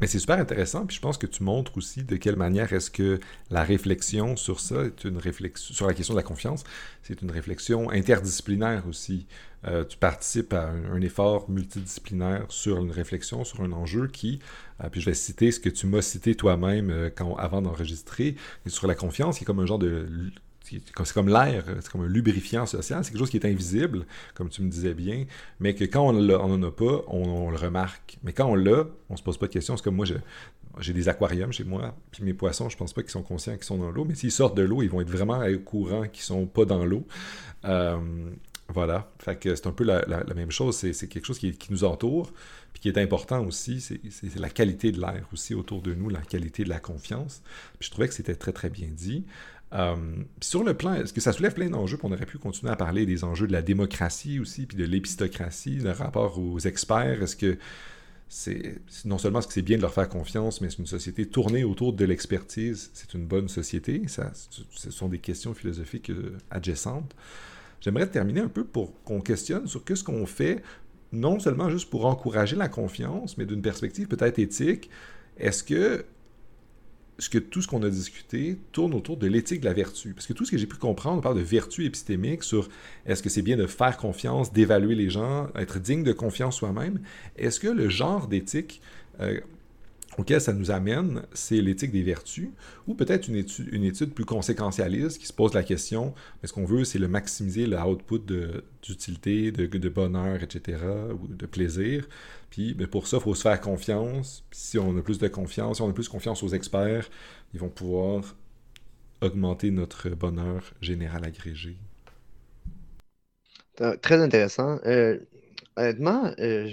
Mais 0.00 0.06
c'est 0.06 0.18
super 0.18 0.38
intéressant, 0.38 0.84
puis 0.84 0.96
je 0.96 1.00
pense 1.00 1.16
que 1.16 1.26
tu 1.26 1.42
montres 1.42 1.76
aussi 1.78 2.04
de 2.04 2.16
quelle 2.16 2.36
manière 2.36 2.72
est-ce 2.72 2.90
que 2.90 3.18
la 3.50 3.62
réflexion 3.62 4.36
sur 4.36 4.60
ça 4.60 4.84
est 4.84 5.04
une 5.04 5.16
réflexion, 5.16 5.74
sur 5.74 5.86
la 5.86 5.94
question 5.94 6.12
de 6.12 6.18
la 6.18 6.22
confiance, 6.22 6.64
c'est 7.02 7.22
une 7.22 7.30
réflexion 7.30 7.90
interdisciplinaire 7.90 8.86
aussi. 8.86 9.26
Euh, 9.66 9.84
tu 9.84 9.96
participes 9.96 10.52
à 10.52 10.68
un, 10.68 11.00
effort 11.00 11.48
multidisciplinaire 11.48 12.44
sur 12.50 12.76
une 12.82 12.90
réflexion, 12.90 13.42
sur 13.44 13.62
un 13.62 13.72
enjeu 13.72 14.06
qui, 14.06 14.38
euh, 14.84 14.90
puis 14.90 15.00
je 15.00 15.06
vais 15.06 15.14
citer 15.14 15.50
ce 15.50 15.60
que 15.60 15.70
tu 15.70 15.86
m'as 15.86 16.02
cité 16.02 16.34
toi-même 16.34 16.90
euh, 16.90 17.10
avant 17.38 17.62
d'enregistrer, 17.62 18.36
sur 18.66 18.86
la 18.86 18.94
confiance, 18.94 19.38
qui 19.38 19.44
est 19.44 19.46
comme 19.46 19.60
un 19.60 19.66
genre 19.66 19.78
de 19.78 20.30
c'est 20.68 21.12
comme 21.12 21.28
l'air, 21.28 21.64
c'est 21.80 21.90
comme 21.90 22.02
un 22.02 22.08
lubrifiant 22.08 22.66
social, 22.66 23.04
c'est 23.04 23.10
quelque 23.10 23.20
chose 23.20 23.30
qui 23.30 23.36
est 23.36 23.46
invisible, 23.46 24.06
comme 24.34 24.48
tu 24.48 24.62
me 24.62 24.68
disais 24.68 24.94
bien, 24.94 25.26
mais 25.60 25.74
que 25.74 25.84
quand 25.84 26.08
on 26.08 26.12
n'en 26.12 26.62
a 26.62 26.70
pas, 26.70 27.04
on, 27.08 27.50
le 27.50 27.56
remarque. 27.56 28.18
Mais 28.22 28.32
quand 28.32 28.46
on 28.46 28.54
l'a, 28.54 28.86
on 29.08 29.16
se 29.16 29.22
pose 29.22 29.38
pas 29.38 29.46
de 29.46 29.52
questions. 29.52 29.76
C'est 29.76 29.84
comme 29.84 29.96
moi, 29.96 30.06
j'ai 30.78 30.92
des 30.92 31.08
aquariums 31.08 31.52
chez 31.52 31.64
moi, 31.64 31.94
puis 32.10 32.24
mes 32.24 32.34
poissons, 32.34 32.68
je 32.68 32.76
pense 32.76 32.92
pas 32.92 33.02
qu'ils 33.02 33.10
sont 33.10 33.22
conscients 33.22 33.54
qu'ils 33.54 33.64
sont 33.64 33.78
dans 33.78 33.90
l'eau, 33.90 34.04
mais 34.04 34.14
s'ils 34.14 34.32
sortent 34.32 34.56
de 34.56 34.62
l'eau, 34.62 34.82
ils 34.82 34.90
vont 34.90 35.00
être 35.00 35.10
vraiment 35.10 35.40
au 35.44 35.58
courant 35.58 36.06
qu'ils 36.08 36.24
sont 36.24 36.46
pas 36.46 36.64
dans 36.64 36.84
l'eau. 36.84 37.06
Euh, 37.64 37.98
voilà, 38.68 39.08
c'est 39.24 39.66
un 39.66 39.72
peu 39.72 39.84
la, 39.84 40.04
même 40.34 40.50
chose, 40.50 40.76
c'est 40.76 41.08
quelque 41.08 41.24
chose 41.24 41.38
qui, 41.38 41.56
nous 41.70 41.84
entoure, 41.84 42.32
puis 42.72 42.82
qui 42.82 42.88
est 42.88 42.98
important 42.98 43.44
aussi, 43.46 43.80
c'est 43.80 44.36
la 44.36 44.50
qualité 44.50 44.90
de 44.90 45.00
l'air 45.00 45.26
aussi 45.32 45.54
autour 45.54 45.82
de 45.82 45.94
nous, 45.94 46.08
la 46.08 46.20
qualité 46.20 46.64
de 46.64 46.68
la 46.68 46.80
confiance. 46.80 47.42
Puis 47.78 47.86
je 47.86 47.90
trouvais 47.92 48.08
que 48.08 48.14
c'était 48.14 48.34
très 48.34 48.52
très 48.52 48.68
bien 48.68 48.88
dit. 48.90 49.24
Euh, 49.76 49.94
sur 50.40 50.64
le 50.64 50.74
plan, 50.74 50.94
est-ce 50.94 51.12
que 51.12 51.20
ça 51.20 51.32
soulève 51.32 51.52
plein 51.54 51.68
d'enjeux, 51.68 51.98
on 52.02 52.12
aurait 52.12 52.26
pu 52.26 52.38
continuer 52.38 52.72
à 52.72 52.76
parler 52.76 53.04
des 53.04 53.24
enjeux 53.24 53.46
de 53.46 53.52
la 53.52 53.62
démocratie 53.62 54.40
aussi, 54.40 54.66
puis 54.66 54.76
de 54.76 54.84
l'épistocratie, 54.84 55.76
le 55.76 55.90
rapport 55.90 56.38
aux 56.38 56.58
experts? 56.58 57.22
Est-ce 57.22 57.36
que 57.36 57.58
c'est 58.28 58.80
non 59.04 59.18
seulement 59.18 59.38
est-ce 59.38 59.48
que 59.48 59.54
c'est 59.54 59.62
bien 59.62 59.76
de 59.76 59.82
leur 59.82 59.92
faire 59.92 60.08
confiance, 60.08 60.60
mais 60.60 60.70
c'est 60.70 60.78
une 60.78 60.86
société 60.86 61.26
tournée 61.26 61.62
autour 61.62 61.92
de 61.92 62.04
l'expertise, 62.04 62.90
c'est 62.94 63.12
une 63.14 63.26
bonne 63.26 63.48
société? 63.48 64.02
Ça, 64.08 64.32
ce 64.70 64.90
sont 64.90 65.08
des 65.08 65.18
questions 65.18 65.52
philosophiques 65.52 66.10
euh, 66.10 66.38
adjacentes. 66.50 67.14
J'aimerais 67.80 68.08
terminer 68.08 68.40
un 68.40 68.48
peu 68.48 68.64
pour 68.64 69.02
qu'on 69.04 69.20
questionne 69.20 69.66
sur 69.66 69.84
qu'est-ce 69.84 70.02
qu'on 70.02 70.26
fait, 70.26 70.62
non 71.12 71.38
seulement 71.38 71.68
juste 71.68 71.90
pour 71.90 72.06
encourager 72.06 72.56
la 72.56 72.68
confiance, 72.68 73.36
mais 73.36 73.44
d'une 73.44 73.62
perspective 73.62 74.08
peut-être 74.08 74.38
éthique. 74.38 74.90
Est-ce 75.36 75.62
que 75.62 76.06
ce 77.18 77.30
que 77.30 77.38
tout 77.38 77.62
ce 77.62 77.68
qu'on 77.68 77.82
a 77.82 77.90
discuté 77.90 78.58
tourne 78.72 78.94
autour 78.94 79.16
de 79.16 79.26
l'éthique 79.26 79.60
de 79.60 79.66
la 79.66 79.72
vertu. 79.72 80.12
Parce 80.12 80.26
que 80.26 80.32
tout 80.32 80.44
ce 80.44 80.50
que 80.50 80.58
j'ai 80.58 80.66
pu 80.66 80.76
comprendre, 80.76 81.18
on 81.18 81.20
parle 81.20 81.36
de 81.36 81.42
vertu 81.42 81.84
épistémique 81.84 82.42
sur 82.42 82.68
est-ce 83.06 83.22
que 83.22 83.28
c'est 83.28 83.42
bien 83.42 83.56
de 83.56 83.66
faire 83.66 83.96
confiance, 83.96 84.52
d'évaluer 84.52 84.94
les 84.94 85.08
gens, 85.08 85.48
être 85.56 85.78
digne 85.78 86.02
de 86.02 86.12
confiance 86.12 86.56
soi-même. 86.56 87.00
Est-ce 87.36 87.60
que 87.60 87.68
le 87.68 87.88
genre 87.88 88.28
d'éthique 88.28 88.82
euh, 89.20 89.40
auquel 90.18 90.40
ça 90.40 90.52
nous 90.52 90.70
amène, 90.70 91.22
c'est 91.32 91.60
l'éthique 91.60 91.92
des 91.92 92.02
vertus, 92.02 92.48
ou 92.86 92.94
peut-être 92.94 93.28
une 93.28 93.36
étude, 93.36 93.68
une 93.72 93.84
étude 93.84 94.12
plus 94.14 94.24
conséquentialiste 94.24 95.18
qui 95.18 95.26
se 95.26 95.32
pose 95.32 95.54
la 95.54 95.62
question, 95.62 96.14
est-ce 96.42 96.52
qu'on 96.52 96.64
veut, 96.64 96.84
c'est 96.84 96.98
le 96.98 97.08
maximiser 97.08 97.66
le 97.66 97.78
output 97.78 98.20
d'utilité, 98.82 99.52
de, 99.52 99.66
de, 99.66 99.88
bonheur, 99.88 100.42
etc., 100.42 100.78
ou 101.20 101.28
de 101.28 101.46
plaisir. 101.46 102.08
Puis 102.50 102.74
ben, 102.74 102.86
pour 102.86 103.06
ça, 103.06 103.18
il 103.18 103.22
faut 103.22 103.34
se 103.34 103.42
faire 103.42 103.60
confiance. 103.60 104.44
si 104.50 104.78
on 104.78 104.96
a 104.96 105.02
plus 105.02 105.18
de 105.18 105.28
confiance, 105.28 105.76
si 105.76 105.82
on 105.82 105.90
a 105.90 105.92
plus 105.92 106.08
confiance 106.08 106.42
aux 106.42 106.48
experts, 106.48 107.08
ils 107.52 107.60
vont 107.60 107.68
pouvoir 107.68 108.36
augmenter 109.20 109.70
notre 109.70 110.10
bonheur 110.10 110.72
général 110.80 111.24
agrégé. 111.24 111.76
Très 114.00 114.16
intéressant. 114.22 114.78
Euh, 114.86 115.18
honnêtement, 115.76 116.32
euh, 116.38 116.70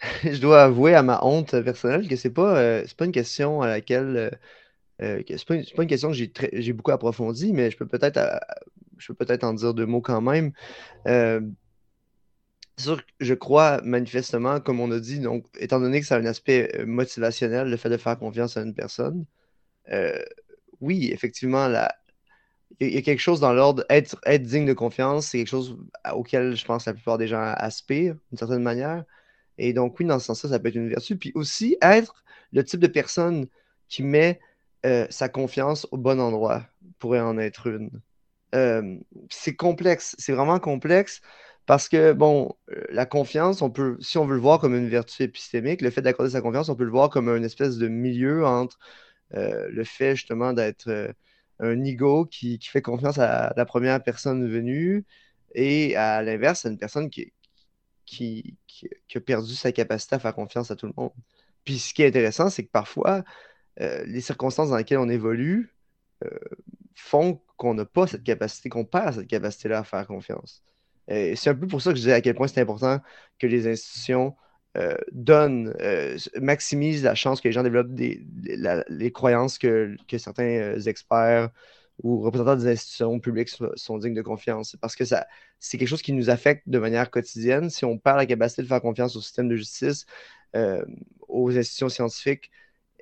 dois 0.40 0.64
avouer 0.64 0.94
à 0.94 1.02
ma 1.02 1.24
honte 1.24 1.60
personnelle 1.62 2.08
que 2.08 2.16
c'est 2.16 2.30
pas, 2.30 2.58
euh, 2.58 2.84
pas 2.96 3.04
une 3.04 3.12
question 3.12 3.62
à 3.62 3.68
laquelle. 3.68 4.16
Euh, 4.16 4.30
euh, 5.02 5.22
c'est 5.28 5.46
pas, 5.46 5.82
une 5.82 5.88
question 5.88 6.10
que 6.10 6.14
j'ai, 6.14 6.72
beaucoup 6.72 6.90
approfondie, 6.90 7.52
mais 7.52 7.70
je 7.70 7.76
peux 7.76 7.86
peut-être 7.86 8.18
je 8.98 9.12
peux 9.12 9.26
peut-être 9.26 9.44
en 9.44 9.52
dire 9.52 9.74
deux 9.74 9.84
mots 9.84 10.00
quand 10.00 10.22
même. 10.22 10.52
sûr 12.78 13.02
je 13.20 13.34
crois 13.34 13.80
manifestement, 13.82 14.60
comme 14.60 14.80
on 14.80 14.90
a 14.90 15.00
dit, 15.00 15.18
donc, 15.20 15.44
étant 15.58 15.80
donné 15.80 16.00
que 16.00 16.06
c'est 16.06 16.14
un 16.14 16.24
aspect 16.26 16.84
motivationnel, 16.86 17.68
le 17.68 17.76
fait 17.76 17.90
de 17.90 17.96
faire 17.98 18.18
confiance 18.18 18.56
à 18.56 18.62
une 18.62 18.74
personne, 18.74 19.26
oui, 20.80 21.10
effectivement, 21.12 21.68
il 22.80 22.94
y 22.94 22.98
a 22.98 23.02
quelque 23.02 23.20
chose 23.20 23.40
dans 23.40 23.52
l'ordre, 23.52 23.84
être, 23.90 24.18
être 24.24 24.42
digne 24.42 24.66
de 24.66 24.72
confiance, 24.72 25.26
c'est 25.28 25.38
quelque 25.38 25.48
chose 25.48 25.76
auquel 26.14 26.56
je 26.56 26.64
pense 26.64 26.86
la 26.86 26.94
plupart 26.94 27.18
des 27.18 27.28
gens 27.28 27.40
aspirent, 27.56 28.16
d'une 28.30 28.38
certaine 28.38 28.62
manière. 28.62 29.04
Et 29.58 29.72
donc, 29.72 29.98
oui, 29.98 30.06
dans 30.06 30.18
ce 30.18 30.26
sens-là, 30.26 30.50
ça 30.50 30.58
peut 30.58 30.68
être 30.68 30.74
une 30.74 30.88
vertu. 30.88 31.16
Puis 31.16 31.32
aussi, 31.34 31.76
être 31.82 32.24
le 32.52 32.64
type 32.64 32.80
de 32.80 32.86
personne 32.86 33.46
qui 33.88 34.02
met 34.02 34.40
euh, 34.84 35.06
sa 35.10 35.28
confiance 35.28 35.86
au 35.90 35.96
bon 35.96 36.20
endroit 36.20 36.66
pourrait 36.98 37.20
en 37.20 37.38
être 37.38 37.66
une. 37.68 37.90
Euh, 38.54 38.96
c'est 39.30 39.56
complexe, 39.56 40.14
c'est 40.18 40.32
vraiment 40.32 40.60
complexe 40.60 41.20
parce 41.66 41.88
que, 41.88 42.12
bon, 42.12 42.54
euh, 42.70 42.84
la 42.90 43.06
confiance, 43.06 43.62
on 43.62 43.70
peut, 43.70 43.96
si 44.00 44.18
on 44.18 44.26
veut 44.26 44.36
le 44.36 44.40
voir 44.40 44.60
comme 44.60 44.74
une 44.74 44.88
vertu 44.88 45.24
épistémique, 45.24 45.82
le 45.82 45.90
fait 45.90 46.02
d'accorder 46.02 46.32
sa 46.32 46.40
confiance, 46.40 46.68
on 46.68 46.76
peut 46.76 46.84
le 46.84 46.90
voir 46.90 47.10
comme 47.10 47.28
une 47.28 47.44
espèce 47.44 47.78
de 47.78 47.88
milieu 47.88 48.46
entre 48.46 48.78
le 49.32 49.84
fait 49.84 50.14
justement 50.14 50.52
d'être 50.52 51.14
un 51.58 51.84
ego 51.84 52.26
qui, 52.26 52.58
qui, 52.58 52.68
fait 52.68 52.82
confiance 52.82 53.18
à 53.18 53.52
la 53.56 53.64
première 53.66 54.02
personne 54.02 54.48
venue 54.48 55.04
et 55.54 55.96
à 55.96 56.22
l'inverse, 56.22 56.64
à 56.66 56.68
une 56.68 56.78
personne 56.78 57.10
qui, 57.10 57.32
qui, 58.06 58.56
a 59.14 59.20
perdu 59.20 59.54
sa 59.54 59.72
capacité 59.72 60.16
à 60.16 60.18
faire 60.18 60.34
confiance 60.34 60.70
à 60.70 60.76
tout 60.76 60.86
le 60.86 60.92
monde. 60.96 61.12
Puis 61.64 61.78
ce 61.78 61.92
qui 61.92 62.02
est 62.02 62.06
intéressant, 62.08 62.48
c'est 62.48 62.64
que 62.64 62.70
parfois, 62.70 63.24
euh, 63.80 64.04
les 64.06 64.20
circonstances 64.20 64.70
dans 64.70 64.76
lesquelles 64.76 64.98
on 64.98 65.08
évolue 65.08 65.74
euh, 66.24 66.30
font 66.94 67.42
qu'on 67.56 67.74
n'a 67.74 67.84
pas 67.84 68.06
cette 68.06 68.22
capacité, 68.22 68.68
qu'on 68.68 68.84
perd 68.84 69.14
cette 69.14 69.26
capacité-là 69.26 69.80
à 69.80 69.84
faire 69.84 70.06
confiance. 70.06 70.62
Et 71.08 71.36
c'est 71.36 71.50
un 71.50 71.54
peu 71.54 71.66
pour 71.66 71.82
ça 71.82 71.90
que 71.90 71.96
je 71.96 72.02
disais 72.02 72.12
à 72.12 72.20
quel 72.20 72.34
point 72.34 72.48
c'est 72.48 72.60
important 72.60 73.00
que 73.38 73.46
les 73.46 73.68
institutions 73.68 74.34
euh, 74.76 74.96
donnent, 75.12 75.74
maximisent 76.40 77.04
la 77.04 77.14
chance 77.14 77.40
que 77.40 77.48
les 77.48 77.52
gens 77.52 77.62
développent 77.62 77.92
les 77.96 79.12
croyances 79.12 79.58
que 79.58 79.96
certains 80.18 80.78
experts 80.80 81.50
ou 82.02 82.20
représentants 82.20 82.56
des 82.56 82.68
institutions 82.68 83.18
publiques 83.20 83.50
sont, 83.76 83.98
dignes 83.98 84.14
de 84.14 84.22
confiance. 84.22 84.76
Parce 84.80 84.96
que 84.96 85.04
ça, 85.04 85.26
c'est 85.58 85.78
quelque 85.78 85.88
chose 85.88 86.02
qui 86.02 86.12
nous 86.12 86.30
affecte 86.30 86.68
de 86.68 86.78
manière 86.78 87.10
quotidienne. 87.10 87.70
Si 87.70 87.84
on 87.84 87.98
perd 87.98 88.18
la 88.18 88.26
capacité 88.26 88.62
de 88.62 88.68
faire 88.68 88.80
confiance 88.82 89.16
au 89.16 89.20
système 89.20 89.48
de 89.48 89.56
justice, 89.56 90.06
euh, 90.54 90.84
aux 91.28 91.56
institutions 91.56 91.88
scientifiques, 91.88 92.50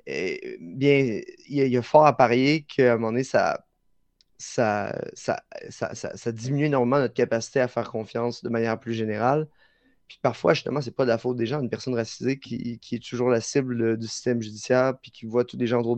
eh, 0.07 0.57
bien, 0.61 1.21
il 1.49 1.67
y, 1.67 1.77
a 1.77 1.81
fort 1.81 2.05
à 2.05 2.15
parier 2.15 2.63
qu'à 2.63 2.93
un 2.93 2.95
moment 2.97 3.11
donné, 3.11 3.23
ça, 3.23 3.65
ça, 4.37 4.95
ça, 5.13 5.43
ça, 5.69 6.31
diminue 6.31 6.65
énormément 6.65 6.99
notre 6.99 7.13
capacité 7.13 7.59
à 7.59 7.67
faire 7.67 7.89
confiance 7.91 8.43
de 8.43 8.49
manière 8.49 8.79
plus 8.79 8.93
générale. 8.93 9.47
Puis 10.07 10.19
parfois, 10.21 10.53
justement, 10.53 10.81
c'est 10.81 10.95
pas 10.95 11.03
de 11.05 11.09
la 11.09 11.17
faute 11.17 11.37
des 11.37 11.45
gens. 11.45 11.61
Une 11.61 11.69
personne 11.69 11.95
racisée 11.95 12.39
qui, 12.39 12.79
est 12.91 13.03
toujours 13.03 13.29
la 13.29 13.41
cible 13.41 13.97
du 13.97 14.07
système 14.07 14.41
judiciaire, 14.41 14.97
puis 15.01 15.11
qui 15.11 15.25
voit 15.25 15.45
tous 15.45 15.57
les 15.57 15.67
gens 15.67 15.79
autour 15.79 15.97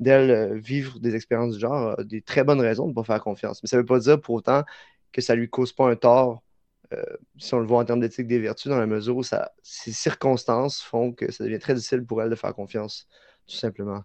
d'elle 0.00 0.30
euh, 0.30 0.54
vivre 0.58 0.98
des 0.98 1.14
expériences 1.14 1.54
du 1.54 1.60
genre, 1.60 1.98
a 1.98 2.04
des 2.04 2.22
très 2.22 2.44
bonnes 2.44 2.60
raisons 2.60 2.84
de 2.84 2.90
ne 2.90 2.94
pas 2.94 3.04
faire 3.04 3.22
confiance. 3.22 3.62
Mais 3.62 3.68
ça 3.68 3.76
ne 3.76 3.82
veut 3.82 3.86
pas 3.86 4.00
dire 4.00 4.20
pour 4.20 4.34
autant 4.34 4.64
que 5.12 5.20
ça 5.20 5.34
lui 5.34 5.48
cause 5.48 5.72
pas 5.72 5.88
un 5.88 5.96
tort, 5.96 6.42
euh, 6.92 7.02
si 7.38 7.54
on 7.54 7.60
le 7.60 7.66
voit 7.66 7.80
en 7.80 7.84
termes 7.84 8.00
d'éthique 8.00 8.26
des 8.26 8.38
vertus, 8.38 8.70
dans 8.70 8.78
la 8.78 8.86
mesure 8.86 9.16
où 9.16 9.22
ça, 9.22 9.52
ces 9.62 9.92
circonstances 9.92 10.82
font 10.82 11.12
que 11.12 11.30
ça 11.32 11.44
devient 11.44 11.58
très 11.58 11.74
difficile 11.74 12.04
pour 12.04 12.22
elle 12.22 12.30
de 12.30 12.34
faire 12.34 12.54
confiance, 12.54 13.08
tout 13.46 13.56
simplement. 13.56 14.02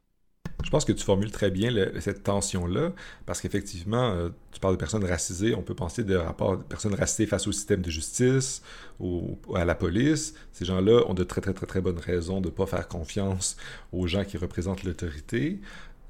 Je 0.64 0.72
pense 0.72 0.86
que 0.86 0.92
tu 0.92 1.04
formules 1.04 1.32
très 1.32 1.52
bien 1.52 1.72
cette 2.00 2.24
tension-là, 2.24 2.92
parce 3.28 3.42
qu'effectivement, 3.42 4.10
euh, 4.10 4.30
tu 4.52 4.60
parles 4.60 4.74
de 4.74 4.80
personnes 4.80 5.06
racisées, 5.06 5.54
on 5.54 5.62
peut 5.62 5.76
penser 5.76 6.04
de 6.04 6.16
rapports 6.16 6.58
de 6.58 6.64
personnes 6.64 6.96
racisées 6.96 7.28
face 7.28 7.48
au 7.48 7.52
système 7.52 7.82
de 7.82 7.92
justice 7.92 8.64
ou, 9.00 9.38
à 9.54 9.66
la 9.66 9.76
police. 9.76 10.34
Ces 10.54 10.66
gens-là 10.66 11.04
ont 11.08 11.14
de 11.14 11.24
très, 11.24 11.42
très, 11.42 11.54
très, 11.54 11.68
très 11.68 11.80
bonnes 11.80 12.00
raisons 12.00 12.42
de 12.42 12.48
ne 12.48 12.52
pas 12.52 12.66
faire 12.66 12.88
confiance 12.88 13.56
aux 13.94 14.08
gens 14.08 14.26
qui 14.26 14.38
représentent 14.38 14.84
l'autorité. 14.84 15.60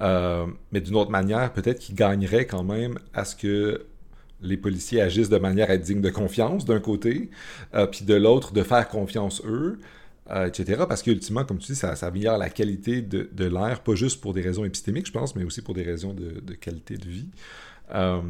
Euh, 0.02 0.46
mais 0.72 0.80
d'une 0.80 0.96
autre 0.96 1.12
manière, 1.12 1.52
peut-être 1.52 1.80
qu'ils 1.80 1.96
gagneraient 1.96 2.46
quand 2.46 2.64
même 2.64 3.00
à 3.14 3.26
ce 3.26 3.36
que 3.36 3.86
les 4.42 4.58
policiers 4.58 5.02
agissent 5.02 5.30
de 5.30 5.38
manière 5.40 5.70
à 5.70 5.74
être 5.74 5.84
dignes 5.84 6.02
de 6.02 6.10
confiance 6.10 6.66
d'un 6.66 6.80
côté, 6.80 7.30
euh, 7.74 7.88
puis 7.88 8.06
de 8.06 8.14
l'autre 8.14 8.54
de 8.54 8.64
faire 8.64 8.88
confiance 8.88 9.42
eux. 9.46 9.80
Euh, 10.30 10.48
etc. 10.48 10.84
Parce 10.90 11.04
qu'ultimement, 11.04 11.46
comme 11.46 11.58
tu 11.58 11.72
dis, 11.72 11.78
ça, 11.78 11.96
ça 11.96 12.08
améliore 12.08 12.38
la 12.38 12.50
qualité 12.50 13.02
de, 13.02 13.46
l'air, 13.46 13.82
pas 13.82 13.96
juste 13.96 14.20
pour 14.20 14.34
des 14.34 14.42
raisons 14.42 14.66
épistémiques, 14.66 15.08
je 15.08 15.12
pense, 15.14 15.36
mais 15.36 15.46
aussi 15.46 15.62
pour 15.62 15.74
des 15.74 15.84
raisons 15.84 16.14
de, 16.14 16.54
qualité 16.54 16.98
de 16.98 17.08
vie. 17.08 17.30
Euh, 17.96 18.22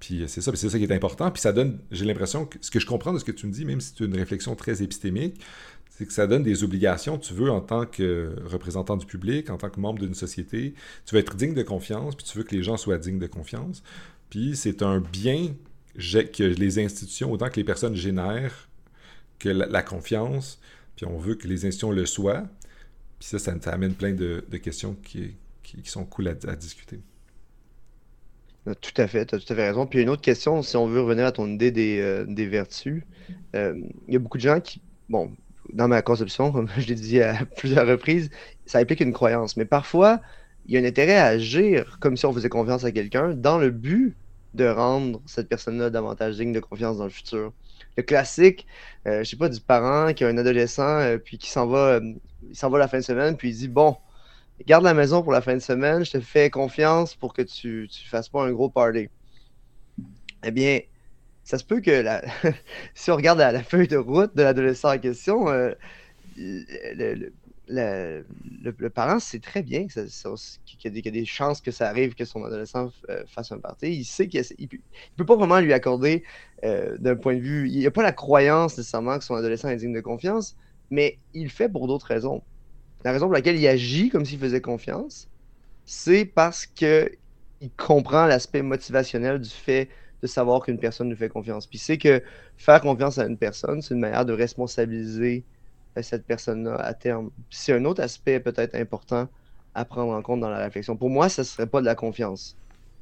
puis 0.00 0.24
c'est 0.26 0.40
ça, 0.40 0.50
c'est 0.56 0.68
ça 0.68 0.76
qui 0.76 0.84
est 0.84 0.92
important. 0.92 1.30
Puis 1.30 1.40
ça 1.40 1.52
donne, 1.52 1.78
j'ai 1.92 2.04
l'impression 2.04 2.46
que 2.46 2.58
ce 2.60 2.70
que 2.70 2.80
je 2.80 2.86
comprends 2.86 3.12
de 3.12 3.18
ce 3.20 3.24
que 3.24 3.30
tu 3.30 3.46
me 3.46 3.52
dis, 3.52 3.64
même 3.64 3.80
si 3.80 3.94
c'est 3.96 4.04
une 4.04 4.16
réflexion 4.16 4.56
très 4.56 4.82
épistémique, 4.82 5.40
c'est 5.88 6.04
que 6.04 6.12
ça 6.12 6.26
donne 6.26 6.42
des 6.42 6.64
obligations, 6.64 7.16
tu 7.16 7.32
veux, 7.32 7.50
en 7.50 7.60
tant 7.60 7.86
que 7.86 8.34
représentant 8.46 8.96
du 8.96 9.06
public, 9.06 9.50
en 9.50 9.56
tant 9.56 9.70
que 9.70 9.78
membre 9.78 10.00
d'une 10.00 10.14
société, 10.14 10.74
tu 11.06 11.14
veux 11.14 11.20
être 11.20 11.36
digne 11.36 11.54
de 11.54 11.62
confiance, 11.62 12.16
puis 12.16 12.26
tu 12.26 12.38
veux 12.38 12.44
que 12.44 12.56
les 12.56 12.64
gens 12.64 12.76
soient 12.76 12.98
dignes 12.98 13.20
de 13.20 13.26
confiance. 13.28 13.84
Puis 14.30 14.56
c'est 14.56 14.82
un 14.82 14.98
bien 14.98 15.54
que 15.96 16.42
les 16.42 16.78
institutions, 16.80 17.30
autant 17.30 17.50
que 17.50 17.56
les 17.56 17.64
personnes 17.64 17.94
génèrent, 17.94 18.68
que 19.38 19.48
la 19.48 19.82
confiance, 19.82 20.58
puis 21.00 21.10
on 21.10 21.16
veut 21.16 21.34
que 21.34 21.48
les 21.48 21.64
institutions 21.64 21.92
le 21.92 22.04
soient. 22.04 22.44
Puis 23.18 23.28
ça, 23.28 23.38
ça, 23.38 23.52
amène 23.72 23.94
plein 23.94 24.12
de, 24.12 24.44
questions 24.62 24.94
qui, 25.02 25.34
sont 25.84 26.04
cool 26.04 26.28
à, 26.28 26.56
discuter. 26.56 27.00
Euh, 28.68 28.74
tout 28.78 28.92
à 29.00 29.06
fait, 29.06 29.24
tu 29.24 29.34
as 29.34 29.38
tout 29.38 29.50
à 29.50 29.56
fait 29.56 29.68
raison. 29.68 29.86
Puis 29.86 30.02
une 30.02 30.10
autre 30.10 30.20
question, 30.20 30.60
si 30.60 30.76
on 30.76 30.86
veut 30.86 31.00
revenir 31.00 31.24
à 31.24 31.32
ton 31.32 31.48
idée 31.48 31.70
des, 31.70 32.00
euh, 32.00 32.26
vertus, 32.50 33.02
euh, 33.56 33.80
il 34.08 34.12
y 34.12 34.16
a 34.16 34.18
beaucoup 34.18 34.36
de 34.36 34.42
gens 34.42 34.60
qui, 34.60 34.82
bon, 35.08 35.32
dans 35.72 35.88
ma 35.88 36.02
conception, 36.02 36.52
comme 36.52 36.68
je 36.76 36.88
l'ai 36.88 36.94
dit 36.96 37.22
à 37.22 37.46
plusieurs 37.56 37.86
reprises, 37.86 38.28
ça 38.66 38.78
implique 38.78 39.00
une 39.00 39.14
croyance. 39.14 39.56
Mais 39.56 39.64
parfois, 39.64 40.20
il 40.66 40.74
y 40.74 40.76
a 40.76 40.82
un 40.82 40.84
intérêt 40.84 41.16
à 41.16 41.28
agir 41.28 41.96
comme 42.00 42.18
si 42.18 42.26
on 42.26 42.32
faisait 42.34 42.50
confiance 42.50 42.84
à 42.84 42.92
quelqu'un 42.92 43.32
dans 43.32 43.56
le 43.56 43.70
but 43.70 44.14
de 44.52 44.66
rendre 44.66 45.22
cette 45.24 45.48
personne-là 45.48 45.88
davantage 45.88 46.36
digne 46.36 46.52
de 46.52 46.60
confiance 46.60 46.98
dans 46.98 47.04
le 47.04 47.10
futur 47.10 47.54
le 47.96 48.02
classique, 48.02 48.66
euh, 49.06 49.24
je 49.24 49.30
sais 49.30 49.36
pas, 49.36 49.48
du 49.48 49.60
parent 49.60 50.12
qui 50.12 50.24
a 50.24 50.28
un 50.28 50.38
adolescent, 50.38 50.98
euh, 51.00 51.18
puis 51.18 51.38
qui 51.38 51.50
s'en 51.50 51.66
va, 51.66 51.94
euh, 51.94 52.12
il 52.48 52.56
s'en 52.56 52.70
va 52.70 52.78
la 52.78 52.88
fin 52.88 52.98
de 52.98 53.04
semaine, 53.04 53.36
puis 53.36 53.50
il 53.50 53.56
dit 53.56 53.68
Bon, 53.68 53.96
garde 54.66 54.84
la 54.84 54.94
maison 54.94 55.22
pour 55.22 55.32
la 55.32 55.40
fin 55.40 55.54
de 55.54 55.60
semaine, 55.60 56.04
je 56.04 56.12
te 56.12 56.20
fais 56.20 56.50
confiance 56.50 57.14
pour 57.14 57.34
que 57.34 57.42
tu 57.42 57.88
ne 57.90 58.08
fasses 58.08 58.28
pas 58.28 58.42
un 58.44 58.52
gros 58.52 58.68
party. 58.68 59.08
Eh 60.44 60.50
bien, 60.50 60.80
ça 61.44 61.58
se 61.58 61.64
peut 61.64 61.80
que 61.80 61.90
la... 61.90 62.22
si 62.94 63.10
on 63.10 63.16
regarde 63.16 63.38
la, 63.38 63.62
feuille 63.62 63.88
de 63.88 63.96
route 63.96 64.34
de 64.36 64.42
l'adolescent 64.42 64.94
en 64.94 64.98
question, 64.98 65.46
le, 65.48 65.76
le, 66.36 67.32
parent 68.94 69.20
sait 69.20 69.40
très 69.40 69.62
bien 69.62 69.86
qu'il 69.86 70.04
y, 70.04 71.08
a 71.08 71.10
des 71.10 71.24
chances 71.24 71.60
que 71.60 71.70
ça 71.70 71.88
arrive 71.88 72.14
que 72.14 72.24
son 72.24 72.44
adolescent 72.44 72.90
euh, 73.08 73.24
fasse 73.26 73.52
un 73.52 73.58
party. 73.58 73.92
Il 73.92 74.04
sait 74.04 74.28
qu'il 74.28 74.40
ne 74.40 74.66
peut, 75.16 75.26
pas 75.26 75.36
vraiment 75.36 75.60
lui 75.60 75.72
accorder 75.72 76.24
euh, 76.64 76.96
d'un 76.98 77.16
point 77.16 77.36
de 77.36 77.40
vue. 77.40 77.68
Il 77.68 77.78
n'y 77.78 77.86
a 77.86 77.90
pas 77.90 78.02
la 78.02 78.12
croyance 78.12 78.76
nécessairement 78.76 79.18
que 79.18 79.24
son 79.24 79.34
adolescent 79.34 79.68
est 79.68 79.76
digne 79.76 79.94
de 79.94 80.00
confiance, 80.00 80.56
mais 80.90 81.18
il 81.34 81.44
le 81.44 81.48
fait 81.50 81.68
pour 81.68 81.86
d'autres 81.86 82.06
raisons. 82.06 82.42
La 83.04 83.12
raison 83.12 83.26
pour 83.26 83.34
laquelle 83.34 83.56
il 83.56 83.66
agit 83.66 84.10
comme 84.10 84.24
s'il 84.24 84.38
faisait 84.38 84.60
confiance, 84.60 85.28
c'est 85.84 86.24
parce 86.24 86.66
qu'il 86.66 87.10
comprend 87.76 88.26
l'aspect 88.26 88.62
motivationnel 88.62 89.38
du 89.38 89.50
fait 89.50 89.88
de 90.22 90.26
savoir 90.26 90.62
qu'une 90.62 90.78
personne 90.78 91.08
nous 91.08 91.16
fait 91.16 91.28
confiance. 91.28 91.66
Puis 91.66 91.78
c'est 91.78 91.98
que 91.98 92.22
faire 92.56 92.80
confiance 92.80 93.18
à 93.18 93.26
une 93.26 93.38
personne, 93.38 93.80
c'est 93.80 93.94
une 93.94 94.00
manière 94.00 94.26
de 94.26 94.32
responsabiliser 94.32 95.44
cette 96.02 96.24
personne-là 96.24 96.76
à 96.76 96.94
terme. 96.94 97.30
C'est 97.50 97.72
un 97.72 97.84
autre 97.84 98.02
aspect 98.02 98.40
peut-être 98.40 98.74
important 98.74 99.28
à 99.74 99.84
prendre 99.84 100.12
en 100.12 100.22
compte 100.22 100.40
dans 100.40 100.50
la 100.50 100.58
réflexion. 100.58 100.96
Pour 100.96 101.10
moi, 101.10 101.28
ce 101.28 101.42
ne 101.42 101.44
serait 101.44 101.66
pas 101.66 101.80
de 101.80 101.86
la 101.86 101.94
confiance, 101.94 102.56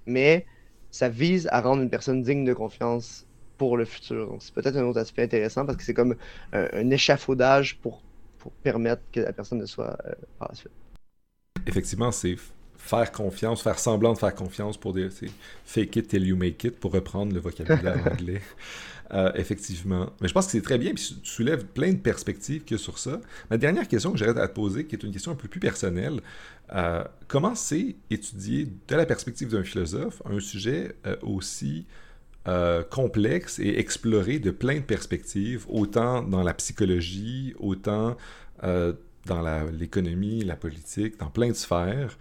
mais 0.06 0.46
ça 0.90 1.08
vise 1.08 1.48
à 1.52 1.60
rendre 1.60 1.82
une 1.82 1.90
personne 1.90 2.22
digne 2.22 2.44
de 2.44 2.54
confiance 2.54 3.26
pour 3.56 3.76
le 3.76 3.84
futur. 3.84 4.28
Donc, 4.28 4.42
c'est 4.42 4.54
peut-être 4.54 4.76
un 4.76 4.84
autre 4.84 5.00
aspect 5.00 5.22
intéressant 5.22 5.66
parce 5.66 5.76
que 5.76 5.84
c'est 5.84 5.94
comme 5.94 6.16
un, 6.52 6.90
échafaudage 6.90 7.78
pour 7.78 8.02
pour 8.38 8.52
permettre 8.52 9.02
que 9.12 9.18
la 9.18 9.32
personne 9.32 9.58
ne 9.58 9.66
soit 9.66 9.98
par 10.38 10.48
la 10.48 10.54
suite. 10.54 10.70
Effectivement, 11.66 12.12
c'est 12.12 12.36
faire 12.78 13.10
confiance, 13.10 13.62
faire 13.62 13.78
semblant 13.80 14.12
de 14.12 14.18
faire 14.18 14.34
confiance 14.34 14.76
pour 14.76 14.92
des. 14.92 15.08
Fake 15.64 15.96
it 15.96 16.08
till 16.08 16.24
you 16.24 16.36
make 16.36 16.62
it, 16.64 16.78
pour 16.78 16.92
reprendre 16.92 17.34
le 17.34 17.40
vocabulaire 17.40 18.00
anglais. 18.12 18.40
Euh, 19.14 19.32
effectivement. 19.36 20.12
Mais 20.20 20.28
je 20.28 20.34
pense 20.34 20.46
que 20.46 20.52
c'est 20.52 20.60
très 20.60 20.76
bien, 20.76 20.92
puis 20.92 21.18
tu 21.22 21.30
soulèves 21.30 21.64
plein 21.64 21.92
de 21.92 21.98
perspectives 21.98 22.64
que 22.64 22.76
sur 22.76 22.98
ça. 22.98 23.22
Ma 23.50 23.56
dernière 23.56 23.88
question 23.88 24.12
que 24.12 24.18
j'aurais 24.18 24.38
à 24.38 24.48
te 24.48 24.54
poser, 24.54 24.84
qui 24.84 24.96
est 24.96 25.02
une 25.02 25.12
question 25.12 25.32
un 25.32 25.34
peu 25.34 25.48
plus 25.48 25.60
personnelle, 25.60 26.20
euh, 26.74 27.02
comment 27.26 27.54
c'est 27.54 27.96
étudier 28.10 28.66
de 28.66 28.94
la 28.94 29.06
perspective 29.06 29.48
d'un 29.48 29.62
philosophe 29.62 30.20
un 30.26 30.40
sujet 30.40 30.94
euh, 31.06 31.16
aussi 31.22 31.86
complexe 32.90 33.58
et 33.58 33.78
exploré 33.78 34.38
de 34.38 34.50
plein 34.50 34.76
de 34.76 34.80
perspectives, 34.84 35.66
autant 35.68 36.22
dans 36.22 36.42
la 36.42 36.54
psychologie, 36.54 37.52
autant 37.58 38.16
dans 38.62 39.68
l'économie, 39.78 40.44
la, 40.44 40.56
politique, 40.56 41.18
dans 41.18 41.28
plein 41.28 41.48
de 41.48 41.52
sphères. 41.52 42.16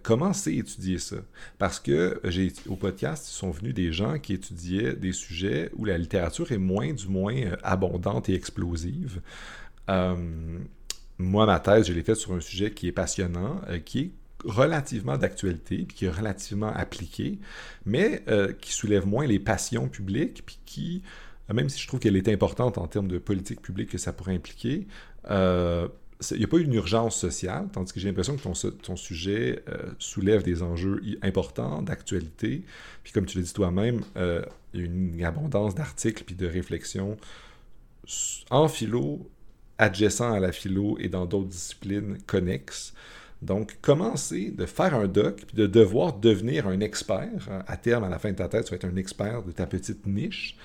Comment 0.00 0.32
c'est 0.32 0.54
étudier 0.54 0.98
ça? 0.98 1.16
Parce 1.58 1.78
que 1.78 2.18
j'ai 2.24 2.50
au 2.66 2.76
podcast, 2.76 3.28
ils 3.28 3.34
sont 3.34 3.50
venus 3.50 3.74
des 3.74 3.92
gens 3.92 4.18
qui 4.18 4.32
étudiaient 4.32 4.94
des 4.94 5.12
sujets 5.12 5.70
où 5.76 5.84
la 5.84 5.98
littérature 5.98 6.50
est 6.50 6.58
moins 6.58 6.94
du 6.94 7.08
moins 7.08 7.36
euh, 7.36 7.56
abondante 7.62 8.30
et 8.30 8.34
explosive. 8.34 9.20
Euh, 9.90 10.58
moi, 11.18 11.44
ma 11.44 11.60
thèse, 11.60 11.88
je 11.88 11.92
l'ai 11.92 12.02
faite 12.02 12.16
sur 12.16 12.32
un 12.32 12.40
sujet 12.40 12.70
qui 12.70 12.88
est 12.88 12.92
passionnant, 12.92 13.60
euh, 13.68 13.80
qui 13.80 14.00
est 14.00 14.10
relativement 14.46 15.18
d'actualité, 15.18 15.84
puis 15.86 15.94
qui 15.94 16.04
est 16.06 16.10
relativement 16.10 16.72
appliqué, 16.72 17.38
mais 17.86 18.24
qui 18.60 18.72
soulève 18.72 19.06
moins 19.06 19.24
les 19.24 19.38
passions 19.38 19.88
publiques, 19.88 20.42
puis 20.44 20.58
qui, 20.66 21.02
même 21.54 21.68
si 21.68 21.80
je 21.80 21.86
trouve 21.86 22.00
qu'elle 22.00 22.16
est 22.16 22.26
importante 22.26 22.76
en 22.76 22.88
termes 22.88 23.06
de 23.06 23.18
politique 23.18 23.62
publique 23.62 23.90
que 23.90 23.98
ça 23.98 24.12
pourrait 24.12 24.34
impliquer, 24.34 24.88
il 26.30 26.38
n'y 26.38 26.44
a 26.44 26.48
pas 26.48 26.58
une 26.58 26.74
urgence 26.74 27.16
sociale, 27.16 27.68
tandis 27.72 27.92
que 27.92 28.00
j'ai 28.00 28.08
l'impression 28.08 28.36
que 28.36 28.68
ton, 28.68 28.96
sujet 28.96 29.62
euh, 29.68 29.90
soulève 29.98 30.42
des 30.42 30.62
enjeux 30.62 31.00
importants, 31.22 31.82
d'actualité. 31.82 32.62
Puis 33.02 33.12
comme 33.12 33.26
tu 33.26 33.38
l'as 33.38 33.44
dit 33.44 33.52
toi-même, 33.52 34.02
euh, 34.16 34.42
il 34.74 34.80
y 34.80 34.82
a 34.82 34.86
une 34.86 35.24
abondance 35.24 35.74
d'articles 35.74 36.24
puis 36.24 36.34
de 36.34 36.46
réflexions 36.46 37.16
en 38.50 38.68
philo, 38.68 39.28
adjacent 39.78 40.32
à 40.32 40.40
la 40.40 40.52
philo 40.52 40.96
et 40.98 41.08
dans 41.08 41.26
d'autres 41.26 41.48
disciplines 41.48 42.18
connexes. 42.26 42.94
Donc, 43.42 43.78
commencer 43.80 44.52
de 44.52 44.66
faire 44.66 44.94
un 44.94 45.08
doc, 45.08 45.42
puis 45.46 45.56
de 45.56 45.66
devoir 45.66 46.12
devenir 46.14 46.68
un 46.68 46.78
expert. 46.78 47.48
À 47.66 47.76
terme, 47.76 48.04
à 48.04 48.08
la 48.08 48.20
fin 48.20 48.30
de 48.30 48.36
ta 48.36 48.48
tête, 48.48 48.66
tu 48.66 48.70
vas 48.70 48.76
être 48.76 48.84
un 48.84 48.96
expert 48.96 49.42
de 49.42 49.50
ta 49.50 49.66
petite 49.66 50.06
niche. 50.06 50.56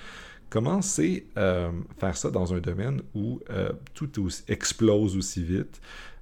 Comment 0.50 0.80
c'est 0.80 1.26
euh, 1.36 1.70
faire 1.98 2.16
ça 2.16 2.30
dans 2.30 2.54
un 2.54 2.60
domaine 2.60 3.02
où 3.14 3.40
euh, 3.50 3.72
tout 3.92 4.10
explose 4.48 5.16
aussi 5.16 5.44
vite, 5.44 5.80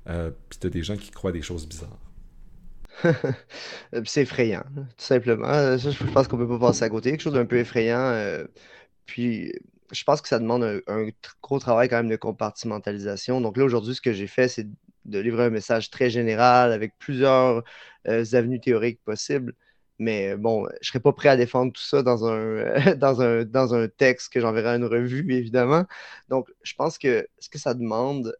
euh, 0.09 0.33
tu 0.61 0.67
as 0.67 0.71
des 0.71 0.83
gens 0.83 0.97
qui 0.97 1.11
croient 1.11 1.33
des 1.33 1.43
choses 1.43 1.67
bizarres? 1.67 1.99
c'est 4.05 4.23
effrayant, 4.23 4.65
tout 4.75 4.85
simplement. 4.97 5.77
je 5.77 6.13
pense 6.13 6.27
qu'on 6.27 6.39
peut 6.39 6.49
pas 6.49 6.59
passer 6.59 6.85
à 6.85 6.89
côté. 6.89 7.11
Quelque 7.11 7.21
chose 7.21 7.35
d'un 7.35 7.45
peu 7.45 7.59
effrayant. 7.59 8.45
puis, 9.05 9.53
je 9.93 10.03
pense 10.03 10.21
que 10.21 10.29
ça 10.29 10.41
demande 10.41 10.83
un, 10.87 11.09
gros 11.43 11.61
travail 11.61 11.89
quand 11.89 11.97
même 11.97 12.09
de 12.09 12.17
compartimentalisation. 12.17 13.41
Donc 13.41 13.57
là, 13.57 13.65
aujourd'hui, 13.65 13.95
ce 13.95 14.01
que 14.01 14.13
j'ai 14.13 14.27
fait, 14.27 14.49
c'est 14.49 14.67
de 15.05 15.19
livrer 15.21 15.45
un 15.45 15.51
message 15.51 15.91
très 15.91 16.11
général 16.11 16.73
avec 16.73 16.99
plusieurs 16.99 17.63
avenues 18.07 18.61
théoriques 18.61 19.01
possibles. 19.05 19.55
Mais 19.99 20.37
bon, 20.37 20.67
je 20.67 20.75
ne 20.75 20.85
serais 20.85 21.01
pas 21.01 21.13
prêt 21.13 21.29
à 21.31 21.37
défendre 21.37 21.73
tout 21.73 21.83
ça 21.83 22.03
dans 22.03 22.27
un, 22.27 22.95
dans 22.97 23.23
un, 23.23 23.45
dans 23.45 23.75
un 23.75 23.89
texte 23.89 24.33
que 24.33 24.41
j'enverrai 24.41 24.71
à 24.71 24.77
une 24.77 24.85
revue, 24.85 25.33
évidemment. 25.33 25.87
Donc, 26.29 26.49
je 26.63 26.75
pense 26.75 26.99
que 26.99 27.27
ce 27.39 27.49
que 27.49 27.59
ça 27.59 27.75
demande, 27.75 28.37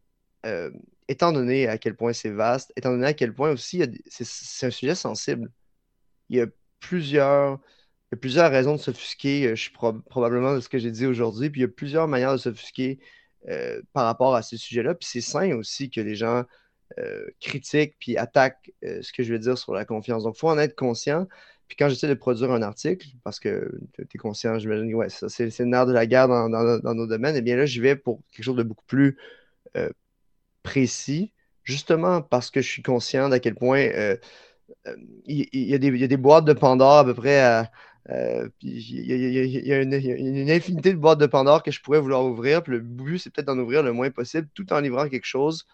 euh, 0.47 0.71
étant 1.09 1.33
donné 1.33 1.69
à 1.69 1.79
quel 1.79 1.97
point 1.97 2.13
c'est 2.13 2.31
vaste, 2.31 2.73
étant 2.77 2.91
donné 2.91 3.07
à 3.07 3.15
quel 3.15 3.35
point 3.35 3.51
aussi 3.51 3.83
c'est 4.09 4.67
un 4.67 4.71
sujet 4.71 4.95
sensible, 4.95 5.51
il 6.29 6.39
y 6.39 6.41
a 6.41 6.47
plusieurs, 6.81 7.61
il 8.13 8.15
y 8.15 8.17
a 8.17 8.19
plusieurs 8.19 8.51
raisons 8.51 8.75
de 8.75 8.81
s'offusquer, 8.81 9.49
euh, 9.49 9.55
je 9.57 9.63
suis 9.63 9.73
probablement 9.73 10.55
de 10.55 10.61
ce 10.61 10.69
que 10.69 10.79
j'ai 10.79 10.91
dit 10.91 11.07
aujourd'hui, 11.07 11.51
puis 11.51 11.61
il 11.61 11.65
y 11.65 11.67
a 11.67 11.69
plusieurs 11.69 12.09
manières 12.09 12.33
de 12.33 12.39
s'offusquer 12.39 13.01
euh, 13.49 13.81
par 13.93 14.05
rapport 14.07 14.35
à 14.35 14.43
ce 14.43 14.57
sujet-là. 14.57 14.95
Puis 14.95 15.09
c'est 15.11 15.21
sain 15.21 15.53
aussi 15.57 15.91
que 15.91 16.01
les 16.01 16.17
gens 16.17 16.45
euh, 16.99 17.27
critique 17.41 17.97
puis 17.99 18.17
attaque 18.17 18.73
euh, 18.85 19.03
ce 19.03 19.13
que 19.13 19.25
je 19.25 19.33
veux 19.33 19.41
dire 19.41 19.59
sur 19.59 19.75
la 19.75 19.85
confiance. 19.85 20.23
Donc, 20.23 20.37
il 20.37 20.39
faut 20.39 20.49
en 20.49 20.57
être 20.57 20.77
conscient. 20.77 21.27
Puis 21.67 21.77
quand 21.77 21.89
j'essaie 21.89 22.07
de 22.09 22.15
produire 22.15 22.53
un 22.53 22.63
article, 22.63 23.09
parce 23.25 23.41
que 23.41 23.73
tu 23.97 24.07
es 24.15 24.19
conscient, 24.19 24.57
j'imagine, 24.61 24.95
ouais, 24.95 25.09
ça, 25.09 25.29
c'est, 25.29 25.59
le 25.59 25.65
nerf 25.65 25.87
de 25.87 25.93
la 25.93 26.07
guerre 26.07 26.29
dans, 26.29 26.49
nos 26.49 27.07
domaines, 27.09 27.35
et 27.35 27.39
eh 27.39 27.43
bien 27.43 27.57
là, 27.57 27.67
j'y 27.67 27.81
vais 27.81 27.97
pour 27.97 28.21
quelque 28.31 28.45
chose 28.45 28.57
de 28.57 28.63
beaucoup 28.63 28.85
plus 28.87 29.19
euh, 29.77 29.91
précis, 30.63 31.33
justement 31.65 32.23
parce 32.23 32.53
que 32.53 32.61
je 32.63 32.69
suis 32.69 32.83
conscient 32.83 33.29
d'à 33.29 33.41
quel 33.41 33.57
point 33.57 33.89
il 35.27 35.49
y, 35.53 35.75
a 35.75 35.79
des 35.79 36.17
boîtes 36.17 36.45
de 36.45 36.53
Pandore 36.53 36.99
à 36.99 37.05
peu 37.05 37.15
près 37.15 37.69
il 38.63 39.67
y, 39.67 39.73
a, 39.73 39.83
une, 39.83 40.51
infinité 40.51 40.93
de 40.93 40.99
boîtes 40.99 41.19
de 41.19 41.27
Pandore 41.27 41.65
que 41.65 41.73
je 41.73 41.83
pourrais 41.83 42.01
vouloir 42.01 42.25
ouvrir. 42.25 42.63
Puis 42.63 42.75
le 42.75 42.81
but, 42.81 43.19
c'est 43.19 43.31
peut-être 43.31 43.49
d'en 43.49 43.59
ouvrir 43.59 43.83
le 43.83 43.93
moins 43.93 44.11
possible 44.11 44.49
tout 44.55 44.73
en 44.73 44.79
livrant 44.79 45.09
quelque 45.09 45.27
chose 45.27 45.67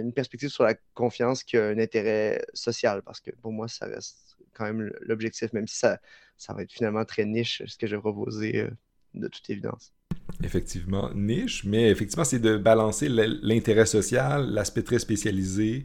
une 0.00 0.12
perspective 0.12 0.48
sur 0.48 0.64
la 0.64 0.74
confiance 0.94 1.42
qui 1.44 1.56
a 1.56 1.66
un 1.66 1.78
intérêt 1.78 2.44
social, 2.54 3.02
parce 3.02 3.20
que 3.20 3.30
pour 3.42 3.52
moi, 3.52 3.68
ça 3.68 3.86
reste 3.86 4.36
quand 4.52 4.64
même 4.64 4.92
l'objectif, 5.00 5.52
même 5.52 5.66
si 5.66 5.76
ça, 5.76 6.00
ça 6.36 6.52
va 6.54 6.62
être 6.62 6.72
finalement 6.72 7.04
très 7.04 7.24
niche, 7.24 7.62
ce 7.66 7.76
que 7.76 7.86
j'ai 7.86 7.98
proposé 7.98 8.60
euh, 8.60 8.70
de 9.14 9.28
toute 9.28 9.48
évidence. 9.50 9.92
Effectivement, 10.42 11.10
niche, 11.14 11.64
mais 11.64 11.90
effectivement, 11.90 12.24
c'est 12.24 12.38
de 12.38 12.56
balancer 12.56 13.08
l'intérêt 13.08 13.86
social, 13.86 14.50
l'aspect 14.50 14.82
très 14.82 14.98
spécialisé, 14.98 15.84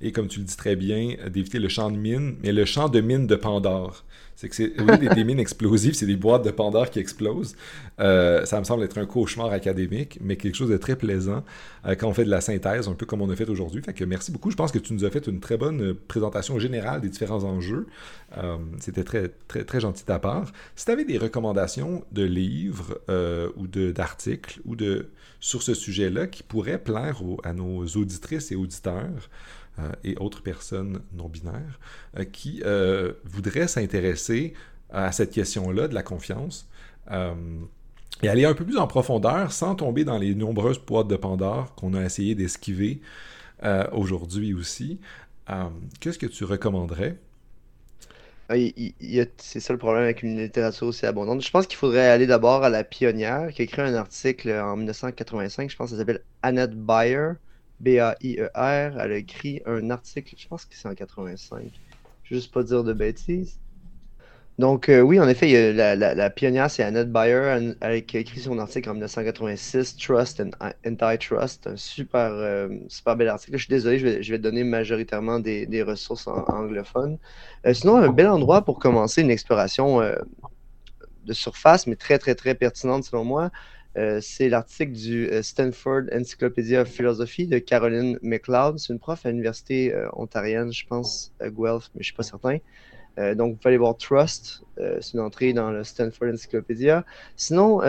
et 0.00 0.12
comme 0.12 0.28
tu 0.28 0.38
le 0.38 0.44
dis 0.44 0.56
très 0.56 0.76
bien, 0.76 1.16
d'éviter 1.28 1.58
le 1.58 1.68
champ 1.68 1.90
de 1.90 1.96
mine, 1.96 2.36
mais 2.42 2.52
le 2.52 2.64
champ 2.64 2.88
de 2.88 3.00
mine 3.00 3.26
de 3.26 3.36
Pandore. 3.36 4.04
C'est 4.40 4.48
que 4.48 4.56
c'est 4.56 5.14
des, 5.14 5.24
mines 5.24 5.38
explosives, 5.38 5.92
c'est 5.92 6.06
des 6.06 6.16
boîtes 6.16 6.46
de 6.46 6.50
Pandore 6.50 6.88
qui 6.88 6.98
explosent. 6.98 7.56
Euh, 8.00 8.46
ça 8.46 8.58
me 8.58 8.64
semble 8.64 8.82
être 8.84 8.96
un 8.96 9.04
cauchemar 9.04 9.52
académique, 9.52 10.16
mais 10.22 10.36
quelque 10.36 10.54
chose 10.54 10.70
de 10.70 10.78
très 10.78 10.96
plaisant 10.96 11.44
euh, 11.84 11.94
quand 11.94 12.08
on 12.08 12.14
fait 12.14 12.24
de 12.24 12.30
la 12.30 12.40
synthèse, 12.40 12.88
un 12.88 12.94
peu 12.94 13.04
comme 13.04 13.20
on 13.20 13.28
a 13.28 13.36
fait 13.36 13.50
aujourd'hui. 13.50 13.82
Fait 13.82 13.92
que 13.92 14.02
merci 14.02 14.32
beaucoup. 14.32 14.50
Je 14.50 14.56
pense 14.56 14.72
que 14.72 14.78
tu 14.78 14.94
nous 14.94 15.04
as 15.04 15.10
fait 15.10 15.26
une 15.26 15.40
très 15.40 15.58
bonne 15.58 15.92
présentation 15.92 16.58
générale 16.58 17.02
des 17.02 17.10
différents 17.10 17.44
enjeux. 17.44 17.86
Euh, 18.38 18.56
c'était 18.78 19.04
très, 19.04 19.28
très, 19.46 19.64
très 19.64 19.78
gentil 19.78 20.04
de 20.04 20.06
ta 20.06 20.18
part. 20.18 20.50
Si 20.74 20.86
tu 20.86 20.90
avais 20.90 21.04
des 21.04 21.18
recommandations 21.18 22.02
de 22.10 22.22
livres 22.22 22.98
ou 23.58 23.66
d'articles 23.66 24.58
ou 24.64 24.74
de 24.74 25.10
sur 25.40 25.62
ce 25.62 25.74
sujet-là 25.74 26.26
qui 26.26 26.42
pourraient 26.42 26.78
plaire 26.78 27.20
à 27.44 27.52
nos 27.52 27.84
auditrices 27.84 28.52
et 28.52 28.56
auditeurs, 28.56 29.08
euh, 29.10 29.59
et 30.04 30.16
autres 30.18 30.42
personnes 30.42 31.00
non 31.12 31.28
binaires 31.28 31.78
euh, 32.18 32.24
qui 32.24 32.62
euh, 32.64 33.12
voudraient 33.24 33.68
s'intéresser 33.68 34.54
à 34.90 35.12
cette 35.12 35.30
question-là 35.30 35.88
de 35.88 35.94
la 35.94 36.02
confiance 36.02 36.68
et 38.22 38.28
aller 38.28 38.44
un 38.44 38.54
peu 38.54 38.64
plus 38.64 38.76
en 38.76 38.86
profondeur 38.86 39.52
sans 39.52 39.74
tomber 39.74 40.04
dans 40.04 40.18
les 40.18 40.34
nombreuses 40.34 40.78
boîtes 40.78 41.08
de 41.08 41.16
Pandore 41.16 41.74
qu'on 41.74 41.94
a 41.94 42.04
essayé 42.04 42.34
d'esquiver 42.34 43.00
aujourd'hui 43.92 44.52
aussi. 44.54 45.00
Qu'est-ce 46.00 46.18
que 46.18 46.26
tu 46.26 46.44
recommanderais? 46.44 47.18
Ah, 48.48 48.54
c'est 49.36 49.60
ça 49.60 49.72
le 49.72 49.78
problème 49.78 50.02
avec 50.02 50.24
une 50.24 50.36
littérature 50.40 50.88
aussi 50.88 51.06
abondante. 51.06 51.40
Je 51.40 51.50
pense 51.52 51.68
qu'il 51.68 51.76
faudrait 51.76 52.08
aller 52.08 52.26
d'abord 52.26 52.64
à 52.64 52.68
La 52.68 52.82
Pionnière, 52.82 53.52
qui 53.52 53.62
a 53.62 53.64
écrit 53.64 53.82
un 53.82 53.94
article 53.94 54.50
en 54.50 54.76
1985, 54.76 55.70
je 55.70 55.76
pense 55.76 55.90
que 55.90 55.96
ça 55.96 56.00
s'appelle 56.00 56.22
Annette 56.42 56.74
Bayer, 56.74 57.34
B-A-I-E-R. 57.80 59.00
Elle 59.00 59.12
a 59.12 59.16
écrit 59.16 59.62
un 59.66 59.90
article, 59.90 60.34
je 60.38 60.48
pense 60.48 60.64
que 60.64 60.74
c'est 60.74 60.88
en 60.88 60.94
85. 60.94 61.62
Je 62.24 62.34
vais 62.34 62.40
juste 62.40 62.52
pas 62.52 62.62
dire 62.62 62.84
de 62.84 62.92
bêtises. 62.92 63.58
Donc, 64.58 64.90
euh, 64.90 65.00
oui, 65.00 65.18
en 65.18 65.26
effet, 65.26 65.72
la, 65.72 65.96
la, 65.96 66.30
pionnière, 66.30 66.70
c'est 66.70 66.82
Annette 66.82 67.10
Bayer. 67.10 67.74
Elle, 67.80 68.04
qui 68.04 68.18
a 68.18 68.20
écrit 68.20 68.40
son 68.40 68.58
article 68.58 68.90
en 68.90 68.92
1986, 68.92 69.96
Trust 69.96 70.42
and 70.42 70.50
Antitrust. 70.84 71.66
Un 71.66 71.76
super, 71.76 72.30
euh, 72.30 72.68
super 72.88 73.16
bel 73.16 73.28
article. 73.28 73.56
Je 73.56 73.64
suis 73.64 73.70
désolé, 73.70 73.98
je 73.98 74.06
vais, 74.06 74.22
je 74.22 74.30
vais 74.30 74.38
donner 74.38 74.62
majoritairement 74.62 75.38
des, 75.38 75.64
des 75.64 75.82
ressources 75.82 76.26
en, 76.26 76.44
anglophones. 76.44 77.16
Euh, 77.66 77.72
sinon, 77.72 77.96
un 77.96 78.10
bel 78.10 78.28
endroit 78.28 78.62
pour 78.62 78.78
commencer 78.78 79.22
une 79.22 79.30
exploration 79.30 80.02
de 81.24 81.32
surface, 81.32 81.86
mais 81.86 81.96
très, 81.96 82.18
très, 82.18 82.34
très 82.34 82.54
pertinente 82.54 83.04
selon 83.04 83.24
moi. 83.24 83.50
Euh, 83.96 84.20
c'est 84.22 84.48
l'article 84.48 84.92
du 84.92 85.28
euh, 85.28 85.42
Stanford 85.42 86.02
Encyclopedia 86.14 86.82
of 86.82 86.88
Philosophy 86.88 87.46
de 87.48 87.58
Caroline 87.58 88.18
McLeod. 88.22 88.78
C'est 88.78 88.92
une 88.92 89.00
prof 89.00 89.26
à 89.26 89.30
l'université 89.30 89.92
euh, 89.92 90.08
ontarienne, 90.12 90.72
je 90.72 90.86
pense, 90.86 91.32
à 91.40 91.50
Guelph, 91.50 91.90
mais 91.94 91.96
je 91.96 91.98
ne 91.98 92.04
suis 92.04 92.14
pas 92.14 92.22
certain. 92.22 92.58
donc, 93.34 93.52
vous 93.52 93.56
pouvez 93.56 93.70
aller 93.70 93.78
voir 93.78 93.96
Trust, 93.96 94.62
c'est 94.76 95.14
une 95.14 95.20
entrée 95.20 95.52
dans 95.52 95.70
le 95.70 95.84
Stanford 95.84 96.28
Encyclopedia. 96.32 97.04
Sinon, 97.36 97.82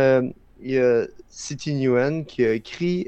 il 0.63 0.71
y 0.71 0.77
a 0.77 1.07
City 1.29 1.73
Nguyen 1.73 2.25
qui 2.25 2.43
a 2.43 2.53
écrit 2.53 3.07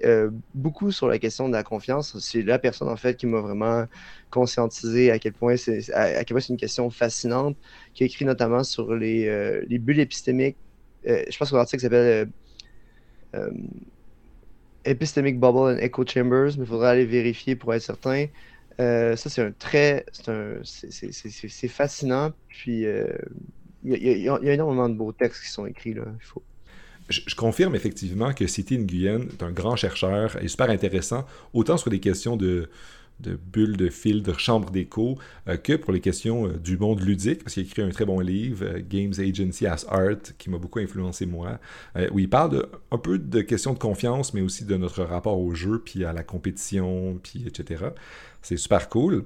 beaucoup 0.54 0.92
sur 0.92 1.08
la 1.08 1.20
question 1.20 1.50
de 1.50 1.54
la 1.54 1.64
confiance. 1.64 2.18
C'est 2.20 2.44
la 2.44 2.60
personne, 2.60 2.88
en 2.88 2.96
fait, 2.96 3.18
qui 3.18 3.26
m'a 3.26 3.42
vraiment 3.42 3.88
conscientisé 4.30 5.12
à 5.12 5.20
quel 5.20 5.34
point 5.34 5.58
c'est 5.58 5.92
à, 5.92 6.22
une 6.22 6.58
question 6.58 6.90
fascinante, 6.90 7.58
qui 7.94 8.04
a 8.04 8.06
écrit 8.06 8.24
notamment 8.24 8.64
sur 8.64 8.96
les, 8.96 9.66
les 9.68 9.80
bulles 9.80 10.00
épistémiques. 10.00 10.58
je 11.06 11.38
pense 11.38 11.50
que 11.50 11.56
l'article 11.58 11.82
s'appelle 11.82 12.30
euh, 13.36 13.52
Epistemic 14.86 15.40
Bubble 15.40 15.76
and 15.76 15.78
Echo 15.78 16.06
Chambers, 16.06 16.52
mais 16.58 16.64
il 16.64 16.66
faudra 16.66 16.92
aller 16.92 17.06
vérifier 17.06 17.56
pour 17.56 17.74
être 17.74 17.82
certain. 17.82 18.28
ça, 18.78 19.16
c'est 19.16 19.42
un 19.42 19.52
très. 19.52 20.06
C'est 20.64 21.68
fascinant. 21.68 22.32
Puis, 22.50 22.86
il 23.84 23.96
y, 23.96 24.30
a 24.30 24.54
énormément 24.54 24.90
de 24.90 24.96
beaux 24.96 25.12
textes 25.12 25.44
qui 25.44 25.50
sont 25.50 25.66
écrits 25.66 25.94
là. 25.94 26.04
Il 26.20 26.26
faut. 26.26 26.44
Je, 27.10 27.36
confirme 27.36 27.76
effectivement 27.76 28.34
que 28.34 28.48
City 28.48 28.78
Nguyen 28.78 29.24
est 29.24 29.44
un 29.44 29.52
grand 29.52 29.76
chercheur 29.76 30.42
et 30.42 30.48
super 30.48 30.70
intéressant, 30.70 31.26
autant 31.52 31.76
sur 31.76 31.90
des 31.90 32.00
questions 32.00 32.38
de, 32.38 32.70
de 33.24 33.36
bulles, 33.36 33.78
de 33.78 33.90
fils, 33.90 34.22
de 34.22 34.34
chambre 34.34 34.70
d'écho, 34.70 35.18
euh, 35.48 35.58
que 35.58 35.74
pour 35.74 35.94
les 35.94 36.00
questions 36.00 36.48
euh, 36.48 36.58
du 36.58 36.78
monde 36.78 37.02
ludique, 37.02 37.44
parce 37.44 37.56
qu'il 37.56 37.64
a 37.64 37.66
écrit 37.66 37.82
un 37.82 37.90
très 37.90 38.06
bon 38.06 38.20
livre, 38.20 38.64
euh, 38.64 38.82
Games 38.88 39.14
Agency 39.18 39.66
as 39.66 39.86
Art, 39.90 40.36
qui 40.38 40.50
m'a 40.50 40.58
beaucoup 40.58 40.80
influencé 40.80 41.26
moi, 41.26 41.60
où 42.12 42.20
il 42.20 42.30
parle 42.30 42.52
de, 42.52 42.70
un 42.92 42.98
peu 42.98 43.18
de 43.18 43.42
questions 43.42 43.74
de 43.74 43.80
confiance, 43.80 44.34
mais 44.34 44.42
aussi 44.42 44.66
de 44.66 44.76
notre 44.76 45.04
rapport 45.04 45.40
au 45.40 45.54
jeu, 45.56 45.82
puis 45.84 46.06
à 46.06 46.14
la 46.14 46.24
compétition, 46.24 47.20
puis 47.24 47.46
etc. 47.48 47.86
C'est 48.42 48.58
super 48.58 48.90
cool. 48.90 49.26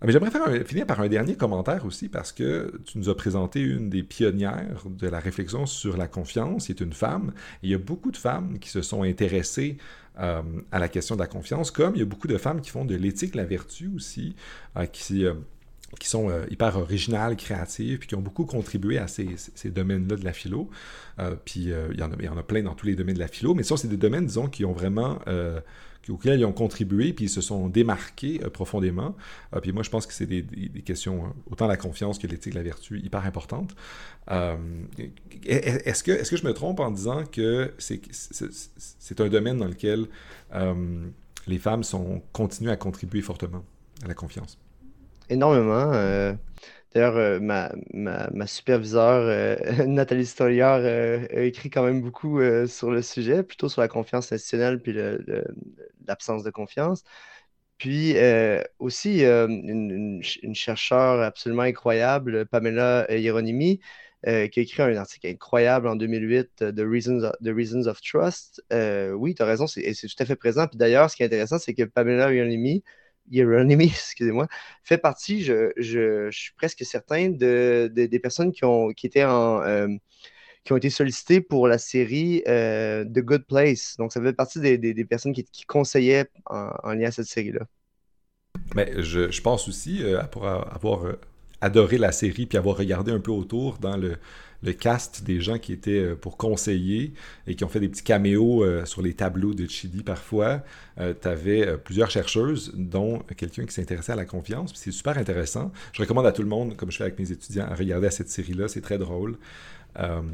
Ah, 0.00 0.04
mais 0.04 0.12
j'aimerais 0.12 0.64
finir 0.64 0.86
par 0.86 1.00
un 1.00 1.08
dernier 1.08 1.36
commentaire 1.36 1.86
aussi, 1.86 2.10
parce 2.10 2.30
que 2.30 2.80
tu 2.84 2.98
nous 2.98 3.08
as 3.08 3.16
présenté 3.16 3.60
une 3.60 3.88
des 3.88 4.02
pionnières 4.02 4.82
de 4.84 5.08
la 5.08 5.20
réflexion 5.20 5.64
sur 5.64 5.96
la 5.96 6.06
confiance, 6.06 6.66
qui 6.66 6.72
est 6.72 6.80
une 6.80 6.92
femme. 6.92 7.32
Et 7.62 7.68
il 7.68 7.70
y 7.70 7.74
a 7.74 7.78
beaucoup 7.78 8.10
de 8.10 8.18
femmes 8.18 8.58
qui 8.58 8.68
se 8.68 8.82
sont 8.82 9.02
intéressées 9.02 9.78
euh, 10.18 10.42
à 10.72 10.78
la 10.78 10.88
question 10.88 11.14
de 11.14 11.20
la 11.20 11.26
confiance, 11.26 11.70
comme 11.70 11.94
il 11.94 11.98
y 11.98 12.02
a 12.02 12.06
beaucoup 12.06 12.28
de 12.28 12.38
femmes 12.38 12.60
qui 12.60 12.70
font 12.70 12.84
de 12.84 12.94
l'éthique, 12.94 13.34
la 13.34 13.44
vertu 13.44 13.90
aussi, 13.94 14.34
euh, 14.76 14.86
qui, 14.86 15.24
euh, 15.24 15.34
qui 16.00 16.08
sont 16.08 16.30
hyper 16.50 16.76
originales, 16.76 17.36
créatives, 17.36 17.98
puis 17.98 18.08
qui 18.08 18.14
ont 18.14 18.20
beaucoup 18.20 18.44
contribué 18.44 18.98
à 18.98 19.08
ces, 19.08 19.28
ces 19.36 19.70
domaines-là 19.70 20.16
de 20.16 20.24
la 20.24 20.32
philo. 20.32 20.68
puis 21.44 21.70
il 21.70 21.98
y, 21.98 22.02
en 22.02 22.12
a, 22.12 22.16
il 22.18 22.24
y 22.24 22.28
en 22.28 22.36
a 22.36 22.42
plein 22.42 22.62
dans 22.62 22.74
tous 22.74 22.86
les 22.86 22.96
domaines 22.96 23.14
de 23.14 23.20
la 23.20 23.28
philo, 23.28 23.54
mais 23.54 23.62
ça, 23.62 23.76
c'est 23.76 23.88
des 23.88 23.96
domaines, 23.96 24.26
disons, 24.26 24.48
qui 24.48 24.64
ont 24.64 24.72
vraiment 24.72 25.20
auxquels 26.12 26.40
ils 26.40 26.44
ont 26.44 26.52
contribué, 26.52 27.12
puis 27.12 27.26
ils 27.26 27.30
se 27.30 27.40
sont 27.40 27.68
démarqués 27.68 28.40
euh, 28.44 28.50
profondément. 28.50 29.14
Euh, 29.54 29.60
puis 29.60 29.72
moi, 29.72 29.82
je 29.82 29.90
pense 29.90 30.06
que 30.06 30.12
c'est 30.12 30.26
des, 30.26 30.44
questions, 30.84 31.24
euh, 31.24 31.50
autant 31.50 31.66
la 31.66 31.76
confiance 31.76 32.18
que 32.18 32.26
l'éthique, 32.26 32.54
la 32.54 32.62
vertu, 32.62 33.00
hyper 33.00 33.24
importantes. 33.24 33.74
est-ce, 34.28 36.02
que, 36.02 36.12
est-ce 36.12 36.30
que 36.30 36.36
je 36.36 36.44
me 36.44 36.52
trompe 36.52 36.80
en 36.80 36.90
disant 36.90 37.24
que 37.24 37.72
c'est, 37.78 38.00
c'est, 38.10 39.20
un 39.20 39.28
domaine 39.28 39.58
dans 39.58 39.68
lequel 39.68 40.06
les 41.46 41.58
femmes 41.58 41.84
sont, 41.84 42.22
continuent 42.32 42.70
à 42.70 42.76
contribuer 42.76 43.22
fortement 43.22 43.64
à 44.04 44.08
la 44.08 44.14
confiance? 44.14 44.58
Énormément. 45.28 45.92
D'ailleurs, 46.96 47.16
euh, 47.18 47.40
ma, 47.40 47.70
ma, 47.92 48.30
ma 48.32 48.46
superviseure, 48.46 49.26
euh, 49.26 49.56
Nathalie 49.86 50.24
Stoliard, 50.24 50.80
euh, 50.82 51.26
a 51.30 51.42
écrit 51.42 51.68
quand 51.68 51.84
même 51.84 52.00
beaucoup 52.00 52.40
sur 52.66 52.90
le 52.90 53.02
sujet, 53.02 53.42
plutôt 53.42 53.68
sur 53.68 53.82
la 53.82 53.88
confiance 53.88 54.32
institutionnelle 54.32 54.80
puis 54.80 54.94
l'absence 56.06 56.42
de 56.42 56.50
confiance. 56.50 57.04
Puis 57.76 58.16
aussi, 58.78 59.24
une, 59.24 60.22
une, 60.42 60.54
chercheure 60.54 61.20
absolument 61.20 61.62
incroyable, 61.64 62.46
Pamela 62.46 63.06
Hieronymi, 63.10 63.80
qui 64.24 64.30
a 64.30 64.44
écrit 64.44 64.82
un 64.82 64.96
article 64.96 65.26
incroyable 65.26 65.88
en 65.88 65.96
2008, 65.96 66.74
The 66.74 66.80
Reasons 66.80 67.24
of, 67.24 67.32
The 67.44 67.50
Reasons 67.54 67.86
of 67.86 68.00
Trust. 68.00 68.64
oui, 68.72 69.34
tu 69.34 69.42
as 69.42 69.46
raison, 69.46 69.66
c'est 69.66 69.92
tout 69.92 70.22
à 70.22 70.24
fait 70.24 70.36
présent. 70.36 70.66
Puis 70.66 70.78
d'ailleurs, 70.78 71.10
ce 71.10 71.16
qui 71.16 71.22
est 71.22 71.26
intéressant, 71.26 71.58
c'est 71.58 71.74
que 71.74 71.82
Pamela 71.84 72.32
Hieronymi, 72.32 72.82
Hieronymy, 73.30 73.84
excusez-moi, 73.86 74.46
fait 74.82 74.98
partie, 74.98 75.42
je, 75.42 75.72
je, 75.76 76.30
suis 76.30 76.52
presque 76.54 76.84
certain, 76.84 77.30
de, 77.30 77.90
des 77.92 78.18
personnes 78.18 78.52
qui 78.52 78.64
ont, 78.64 78.90
qui 78.92 79.06
étaient 79.06 79.24
en, 79.24 79.62
euh, 79.62 79.88
qui 80.64 80.72
ont 80.72 80.76
été 80.76 80.90
sollicitées 80.90 81.40
pour 81.40 81.68
la 81.68 81.78
série 81.78 82.42
euh, 82.48 83.04
The 83.04 83.20
Good 83.20 83.46
Place. 83.46 83.96
Donc, 83.98 84.12
ça 84.12 84.20
fait 84.20 84.32
partie 84.32 84.60
des, 84.60 84.78
des, 84.78 85.04
personnes 85.04 85.32
qui, 85.32 85.44
qui 85.44 85.64
conseillaient 85.64 86.26
en, 86.46 86.92
lien 86.92 87.08
à 87.08 87.12
cette 87.12 87.26
série-là. 87.26 87.66
Mais 88.74 88.92
je, 89.02 89.30
je 89.30 89.42
pense 89.42 89.68
aussi, 89.68 90.02
euh, 90.02 90.22
pour 90.24 90.46
avoir 90.46 91.04
adoré 91.60 91.98
la 91.98 92.12
série 92.12 92.46
puis 92.46 92.58
avoir 92.58 92.76
regardé 92.76 93.12
un 93.12 93.20
peu 93.20 93.30
autour 93.30 93.78
dans 93.78 93.96
le, 93.96 94.16
le 94.62 94.72
cast 94.72 95.24
des 95.24 95.40
gens 95.40 95.58
qui 95.58 95.72
étaient 95.72 95.98
euh, 95.98 96.14
pour 96.16 96.36
conseiller 96.36 97.12
et 97.46 97.54
qui 97.54 97.64
ont 97.64 97.68
fait 97.68 97.80
des 97.80 97.88
petits 97.88 98.02
caméos 98.02 98.64
euh, 98.64 98.84
sur 98.84 99.02
les 99.02 99.14
tableaux 99.14 99.54
de 99.54 99.66
Chidi 99.66 100.02
parfois. 100.02 100.62
Euh, 100.98 101.14
tu 101.20 101.28
avais 101.28 101.76
plusieurs 101.78 102.10
chercheuses, 102.10 102.72
dont 102.74 103.20
quelqu'un 103.36 103.64
qui 103.64 103.74
s'intéressait 103.74 104.12
à 104.12 104.16
la 104.16 104.24
confiance. 104.24 104.72
C'est 104.74 104.92
super 104.92 105.18
intéressant. 105.18 105.72
Je 105.92 106.02
recommande 106.02 106.26
à 106.26 106.32
tout 106.32 106.42
le 106.42 106.48
monde, 106.48 106.76
comme 106.76 106.90
je 106.90 106.96
fais 106.96 107.04
avec 107.04 107.18
mes 107.18 107.30
étudiants, 107.30 107.66
à 107.66 107.74
regarder 107.74 108.06
à 108.06 108.10
cette 108.10 108.28
série-là. 108.28 108.68
C'est 108.68 108.80
très 108.80 108.98
drôle. 108.98 109.38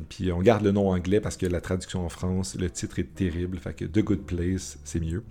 puis 0.09 0.33
on 0.33 0.41
garde 0.41 0.65
le 0.65 0.73
nom 0.73 0.89
anglais 0.91 1.21
parce 1.21 1.37
que 1.37 1.47
la 1.47 1.61
traduction 1.61 2.05
en 2.05 2.09
France, 2.09 2.57
le 2.59 2.71
titre 2.71 2.99
est 2.99 3.15
terrible. 3.15 3.59
Fait 3.59 3.75
que 3.75 3.85
The 3.85 4.01
Good 4.01 4.23
Place, 4.23 4.79
c'est 4.85 5.01
mieux. 5.01 5.23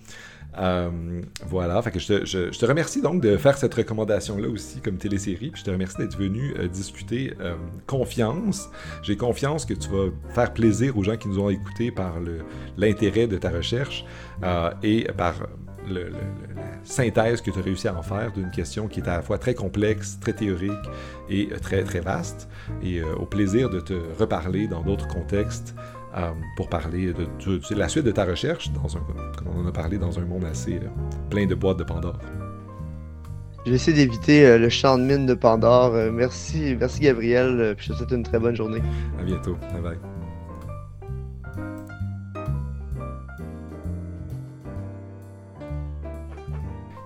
Euh, 0.57 1.21
voilà, 1.47 1.81
je 1.95 2.57
te, 2.57 2.65
remercie 2.65 3.01
donc 3.01 3.21
de 3.21 3.37
faire 3.37 3.57
cette 3.57 3.73
recommandation-là 3.73 4.49
aussi 4.49 4.81
comme 4.81 4.97
télésérie, 4.97 5.49
puis 5.51 5.61
je 5.61 5.65
te 5.65 5.71
remercie 5.71 5.97
d'être 5.97 6.17
venu 6.17 6.53
euh, 6.57 6.67
discuter 6.67 7.33
euh, 7.39 7.55
confiance. 7.87 8.69
J'ai 9.01 9.15
confiance 9.15 9.65
que 9.65 9.73
tu 9.73 9.89
vas 9.89 10.09
faire 10.33 10.53
plaisir 10.53 10.97
aux 10.97 11.03
gens 11.03 11.15
qui 11.15 11.29
nous 11.29 11.39
ont 11.39 11.49
écoutés 11.49 11.91
par 11.91 12.15
l'intérêt 12.77 13.27
de 13.27 13.37
ta 13.37 13.49
recherche 13.49 14.05
et 14.83 15.07
par 15.17 15.35
la 15.87 16.01
synthèse 16.83 17.41
que 17.41 17.49
tu 17.49 17.59
as 17.59 17.61
réussi 17.61 17.87
à 17.87 17.95
en 17.95 18.01
faire 18.01 18.31
d'une 18.31 18.51
question 18.51 18.87
qui 18.87 18.99
est 18.99 19.07
à 19.07 19.17
la 19.17 19.21
fois 19.21 19.37
très 19.37 19.53
complexe, 19.53 20.19
très 20.19 20.33
théorique 20.33 20.71
et 21.29 21.49
très 21.61 21.83
très 21.83 22.01
vaste, 22.01 22.47
et 22.83 23.01
au 23.01 23.25
plaisir 23.25 23.69
de 23.69 23.79
te 23.79 23.93
reparler 24.19 24.67
dans 24.67 24.81
d'autres 24.81 25.07
contextes 25.07 25.75
euh, 26.15 26.31
pour 26.55 26.69
parler 26.69 27.13
de, 27.13 27.75
la 27.75 27.87
suite 27.87 28.05
de 28.05 28.11
ta 28.11 28.25
recherche, 28.25 28.69
dans 28.71 28.97
un, 28.97 29.01
comme 29.37 29.47
on 29.55 29.61
en 29.61 29.67
a 29.67 29.71
parlé, 29.71 29.97
dans 29.97 30.19
un 30.19 30.25
monde 30.25 30.45
assez 30.45 30.75
euh, 30.75 30.87
plein 31.29 31.45
de 31.45 31.55
boîtes 31.55 31.77
de 31.77 31.83
Pandore. 31.83 32.17
Je 33.65 33.69
vais 33.69 33.75
essayer 33.75 33.95
d'éviter 33.95 34.45
euh, 34.45 34.57
le 34.57 34.69
champ 34.69 34.97
de 34.97 35.03
mine 35.03 35.25
de 35.25 35.33
Pandore. 35.33 35.93
merci, 36.11 36.75
merci 36.79 37.01
Gabriel, 37.01 37.75
puis 37.77 37.87
je 37.87 37.93
te 37.93 37.97
souhaite 37.97 38.11
une 38.11 38.23
très 38.23 38.39
bonne 38.39 38.55
journée. 38.55 38.81
À 39.19 39.23
bientôt. 39.23 39.55
Bye 39.73 39.81
bye. 39.81 40.10